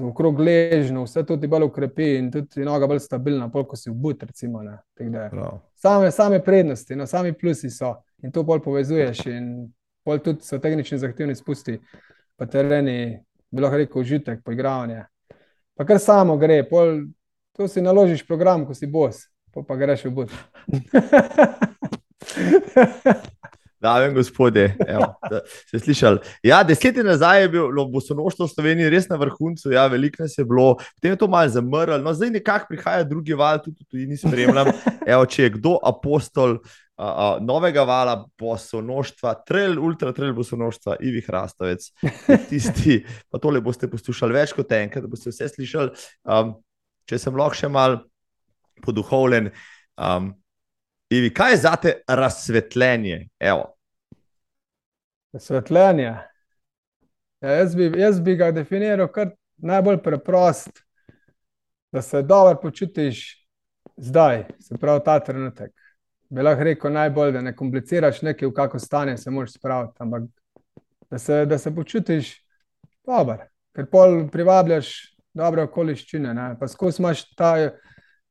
[0.00, 3.90] okrog ležno, vse to ti bolj ukrepi in tudi noga bolj stabilna, pol ko si
[3.90, 4.60] v but, recimo.
[5.74, 9.48] Same, same prednosti, no, sami plusi so in to bolj povezuješ in
[10.04, 11.78] pol tudi so tehnični zahtevni spusti,
[12.36, 13.16] pa tereni,
[13.50, 15.06] bi lahko rekel, užitek, poigravanje.
[15.76, 16.98] Pa kar samo gre, pol
[17.56, 20.30] To si naložiš program, ko si bos, pa, pa greš v bud.
[23.82, 26.18] Dame in gospodje, evo, da ste slišali.
[26.46, 30.38] Ja, deset let nazaj je bilo bosonoštvo v Sloveniji res na vrhuncu, ja, veliko nas
[30.38, 33.98] je bilo, potem je to malo zamrlo, no zdaj nekako prihaja drugi val, tudi tu
[33.98, 34.70] ni spremljam.
[35.12, 36.60] Evo, če je kdo apostol
[36.96, 41.90] a, a, novega vala bosonoštva, trail, ultra trail bosonoštva, Ivi Hrastavec,
[42.48, 46.06] tisti, pa tole boste poslušali več kot enkrat, da boste vse slišali.
[46.22, 46.54] Um,
[47.08, 47.98] če sem lahko še mal
[48.82, 49.50] poduhovljen.
[49.96, 50.32] Um,
[51.12, 53.28] Ivi, kaj je za te razsvetljenje?
[53.40, 53.66] Evo.
[55.32, 56.10] Razsvetljenje.
[57.42, 60.82] Ja, jaz, bi, jaz bi ga definiral kot najbolj preprost,
[61.92, 63.46] da se dobro počutiš
[63.96, 65.72] zdaj, se pravi ta trenutek.
[66.30, 70.22] Bi lahko rekel najbolj, da ne kompliciraš nekaj, v kako stanje se moraš spraviti, ampak
[71.10, 72.32] da se, da se počutiš
[73.06, 73.36] dobro,
[73.76, 76.52] ker pol privabljaš dobre okoliščine, ne?
[76.60, 77.54] pa skozi imaš ta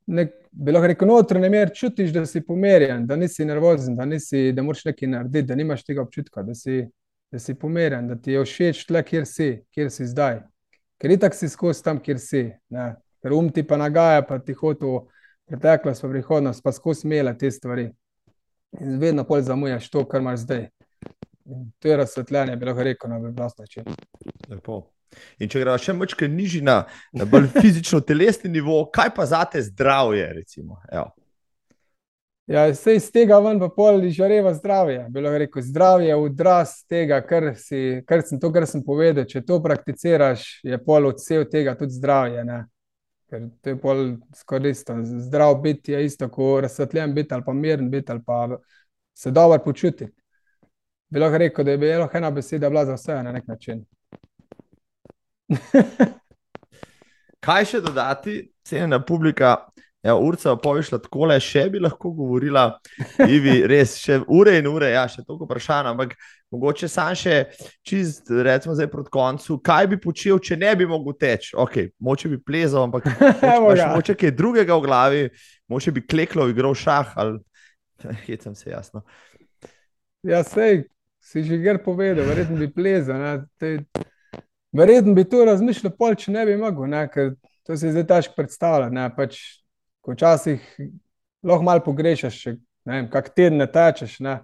[0.07, 4.51] nek, bi lahko rekel, notranje mer, čutiš, da si pomerjen, da nisi nervozen, da, nisi,
[4.55, 6.83] da moraš nekaj narediti, da nimaš tega občutka, da si,
[7.31, 10.41] da si pomerjen, da ti je všeč tle, kjer si, kjer si zdaj.
[11.01, 12.43] Ker itak si skozi tam, kjer si.
[12.69, 12.91] Ne?
[13.21, 14.99] Ker um ti pa nagaja, pa ti hoče
[15.49, 17.89] preteklost, pa prihodnost, pa skozi mele te stvari.
[18.79, 20.67] In vedno pol zamujaš to, kar imaš zdaj.
[21.51, 23.89] In to je razsvetljenje, bi lahko rekel, na preprost način.
[24.49, 24.83] Lepo.
[25.39, 26.83] In če gremo še malo nižji na,
[27.13, 30.27] na bolj fizično-telesni nivo, kaj pa za te zdravje?
[30.37, 35.05] Recimo, ja, se iz tega ven pa pol žareva zdravje.
[35.09, 39.27] Bilo je rekel, zdravje je odraz tega, kar, si, kar sem to, kar sem povedal.
[39.29, 42.45] Če to prakticiraš, je pol odsev tega tudi zdravje.
[42.47, 42.63] Ne?
[43.31, 44.03] Ker to je pol
[44.35, 44.97] skoraj isto.
[45.27, 48.57] Zdrav biti je isto, kot razsvetljen biti ali pa miren biti ali pa
[49.13, 50.11] se dobro počutiti.
[51.11, 53.85] Bilo je rekel, da je bila ena beseda za vse na nek način.
[57.45, 59.57] Kaj še dodati, cenjena publika?
[60.01, 62.63] Ja, urca pa je šla tako le, še bi lahko govorila,
[63.21, 66.15] Ivi, res, še ure in ure, ja, še toliko vprašanj, ampak
[66.53, 67.35] mogoče sam še
[67.85, 71.53] čist, recimo zdaj proti koncu, kaj bi počel, če ne bi mogel teči?
[71.61, 73.11] Ok, moče bi plezal, ampak
[73.67, 75.21] moče, moče kaj drugega v glavi,
[75.69, 79.05] moče bi kleklo, igral šah, ali hecam se jasno.
[80.25, 80.87] Ja, sej,
[81.21, 83.75] si že gre povedal, verjetno bi plezal, ne, te...
[84.71, 87.03] Verjetno bi to razmišljal, pol, če ne bi mogel, ne?
[87.11, 87.33] ker
[87.67, 89.09] to se zdaj težko predstavlja.
[89.17, 89.39] Pač,
[90.01, 90.63] ko včasih
[91.43, 92.55] lahko malo pogrešaš, če
[92.87, 94.39] ne vem, kak teden tečeš, ne?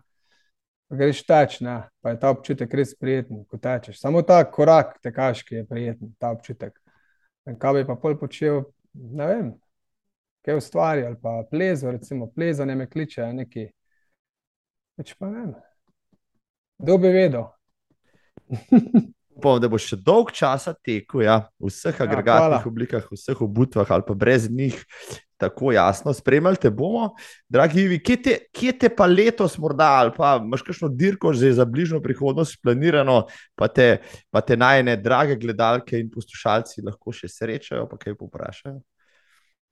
[0.92, 1.80] greš teč, ne?
[2.04, 4.02] pa je ta občutek res prijeten, ko tečeš.
[4.02, 6.76] Samo ta korak tekaški je prijeten, ta občutek.
[7.48, 9.52] In kaj bi pa pol počel, ne vem,
[10.44, 13.68] kaj ustvari ali pa plezo, recimo plezanje me kliče, neki.
[15.00, 15.54] Več pa ne vem.
[16.84, 17.48] Kdo bi vedel?
[19.38, 23.18] upam, da bo še dolg časa tekel ja, v vseh ja, agregatnih ja, oblikah, v
[23.20, 24.82] vseh obutvah ali pa brez njih.
[25.38, 27.12] Tako jasno, spremljali te bomo,
[27.46, 31.52] dragi Ivi, kje te, kje te pa letos, morda, ali pa imaš kakšno dirko že
[31.54, 33.20] za bližnjo prihodnost, planirano,
[33.54, 34.00] pa te,
[34.34, 38.82] pa te najne drage gledalke in poslušalci lahko še srečajo, pa kaj poprašajo.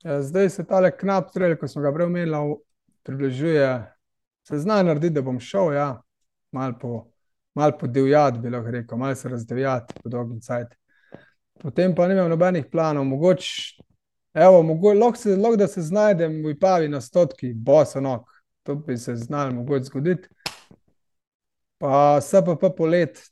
[0.05, 2.45] Ja, zdaj se ta knap strelj, ko smo ga prej omenili,
[3.09, 3.69] približuje.
[4.45, 5.89] Se zna narediti, da bom šel, ja,
[6.53, 6.93] malo po
[7.55, 10.67] malo podivjati, bi lahko rekel, malo se razdivjati po dolgem cajt.
[11.61, 13.81] Potem pa nimam nobenih planov, mogoče,
[14.33, 18.27] evo, mogoče, lahko se, lahko da se znajdem v Ipavi na stotki, bosa nog,
[18.63, 20.27] to bi se znalo mogoče zgoditi.
[21.77, 23.23] Pa se pa pa polet,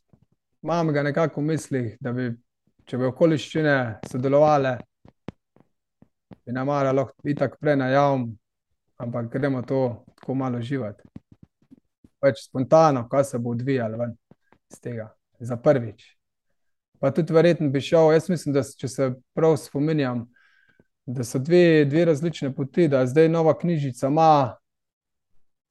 [0.62, 2.32] imam ga nekako v mislih, da bi,
[2.86, 3.78] če bi okoliščine
[4.12, 4.78] sodelovale,
[6.46, 8.30] bi namara lahko itak prej najavim,
[8.98, 11.13] ampak gremo to tako malo živati
[12.24, 14.16] pač spontano, kaj se bo odvijalo ven
[14.72, 15.10] iz tega,
[15.40, 16.06] za prvič.
[17.04, 20.24] Pa tudi verjetno bi šel, jaz mislim, da če se prav spominjam,
[21.06, 24.56] da so dve, dve različne poti, da zdaj nova knjižica ima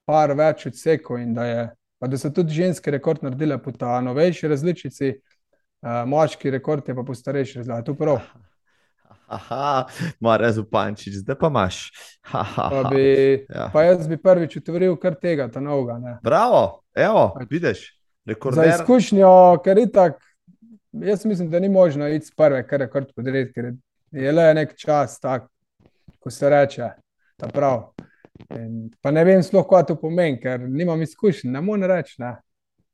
[0.05, 1.67] par več odsekov in da, je,
[2.05, 7.07] da so tudi ženske rekord naredile po ta novejši različici, uh, moški rekord je pa
[7.07, 7.87] po starejši različici.
[7.89, 8.21] To prav.
[8.21, 8.52] Aha,
[10.25, 11.81] mora res upančič, zdaj pa imaš.
[12.31, 12.69] Ha, ha, ha.
[12.71, 13.07] Pa, bi,
[13.49, 13.69] ja.
[13.73, 16.19] pa jaz bi prvič utvoril kar tega, ta novega.
[16.25, 17.49] Bravo, evo, pač.
[17.51, 17.89] vidiš.
[18.27, 18.69] Rekorder.
[18.69, 19.33] Za izkušnjo,
[19.65, 20.21] ker je tako,
[20.93, 23.73] jaz mislim, da ni možno iti s prve, kar je rekord podrediti, ker
[24.13, 25.49] je le nek čas, tak,
[26.23, 26.91] ko se reče,
[27.37, 27.91] ta prav.
[28.55, 32.37] In, pa ne vem sploh, kaj to pomeni, ker nimam izkušenj, ne morem reči, ne.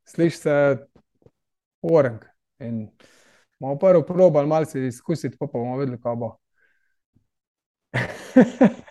[0.08, 0.56] Sliši se
[1.82, 2.24] orang.
[2.64, 2.88] In
[3.60, 6.36] bomo prvo probali malo izkusiti, pa, pa bomo videli, kaj bo.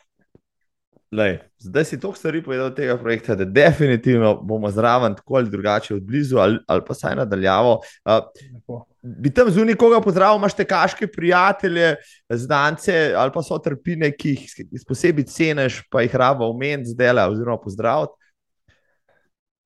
[1.11, 5.49] Lej, zdaj si toliko stvari povedal od tega projekta, da definitivno bomo zraven tako ali
[5.49, 7.79] drugače od blizu ali, ali pa saj nadaljavo.
[8.05, 11.95] Uh, bi tam zunaj koga pozdravil, imaš te kaške prijatelje,
[12.29, 17.57] znance ali pa so trpine, ki jih posebej ceniš, pa jih rabo omeniti zdaj oziroma
[17.57, 18.13] pozdraviti.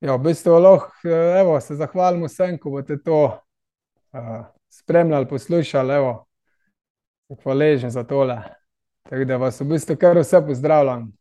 [0.02, 1.10] Ja, v bistvu lahko
[1.40, 3.24] evo, se zahvalimo vsem, ko boste to
[4.14, 5.94] uh, spremljali, poslušali.
[5.94, 6.28] Evo,
[7.44, 8.42] hvaležen za tole.
[9.10, 11.12] Tako da vas v bistvu kar vse pozdravljam.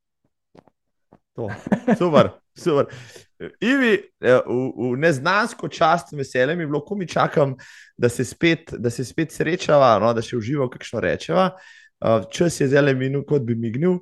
[1.35, 1.49] To.
[1.99, 2.87] Super, super.
[3.61, 7.55] Ivi, eh, v, v neznansko čast, veselje mi je bilo, ko mi čakam,
[7.97, 11.51] da se spet, da se spet srečava, no, da še uživamo, kakšno rečeva.
[12.01, 13.99] Uh, čas je zelo minil, kot bi mignil.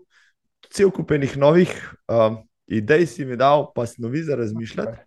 [0.75, 1.71] Cel kupenih novih
[2.11, 4.99] uh, idej si mi dal, pa snovi za razmišljati.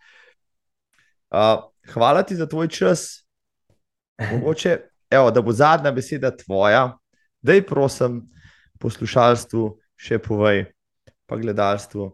[1.32, 3.24] Uh, hvala ti za tvoj čas.
[4.32, 4.78] Mogoče,
[5.10, 6.98] evo, da bo zadnja beseda tvoja,
[7.42, 8.22] da je prosim
[8.80, 9.66] poslušalstvu
[10.02, 10.66] še povej,
[11.26, 12.10] pa gledalstvu,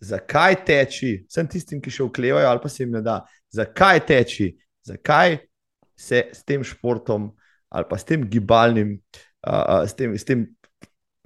[0.00, 3.20] zakaj teči, vsem tistim, ki še vklevajo ali pa se jim ne da,
[3.52, 4.50] zakaj teči,
[4.86, 5.38] zakaj
[5.96, 7.30] se s tem športom
[7.72, 8.94] ali pa s tem gibalnim,
[9.48, 10.46] uh, s tem, s tem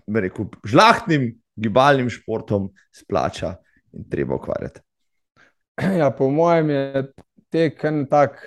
[0.08, 3.58] rekel, žlahtnim gibalnim športom splača
[3.92, 4.80] in treba ukvarjati.
[6.00, 7.04] Ja, po mojem je
[7.52, 8.40] tek en tak,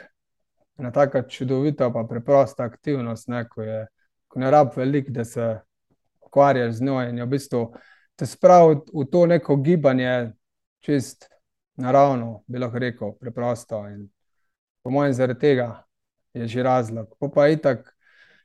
[0.79, 3.85] ena taka čudovita, pa preprosta aktivnost, ne, ko, je,
[4.27, 5.59] ko ne rab veliko, da se
[6.25, 7.65] ukvarjaš z njo in je v bistvu
[8.15, 10.31] te spravi v to neko gibanje,
[10.79, 11.29] čist
[11.75, 13.87] naravno, bi lahko rekel, preprosto.
[13.89, 14.07] In
[14.83, 15.83] po mojem, zaradi tega
[16.33, 17.15] je že razlog.
[17.19, 17.95] Pa, pa itak,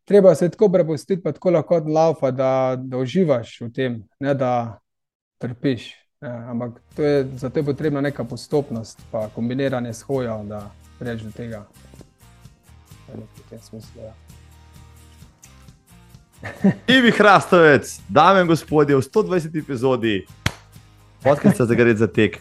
[0.05, 4.79] treba se tako prepustiti, pa tako lahko laufa, da, da uživaš v tem, ne da
[5.39, 5.93] trpiš.
[6.21, 11.23] Ne, ampak to je, zato je potrebna neka postopnost, pa kombiniranje s hojo, da prideš
[11.23, 11.67] do tega.
[13.15, 14.03] V tem smislu.
[14.03, 14.13] Ja.
[16.87, 20.27] Ivi Hrastovec, dame in gospodje, v 120 epizodi
[21.23, 22.39] podcasta za gre za tek.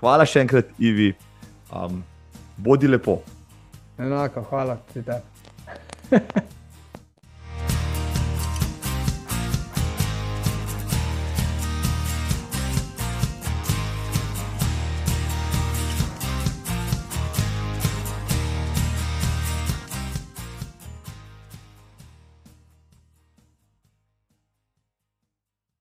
[0.00, 1.12] Hvala še enkrat, Ivi.
[1.72, 2.04] Um,
[2.56, 3.20] bodi lepo.
[3.98, 5.24] Enako, hvala tudi tebi.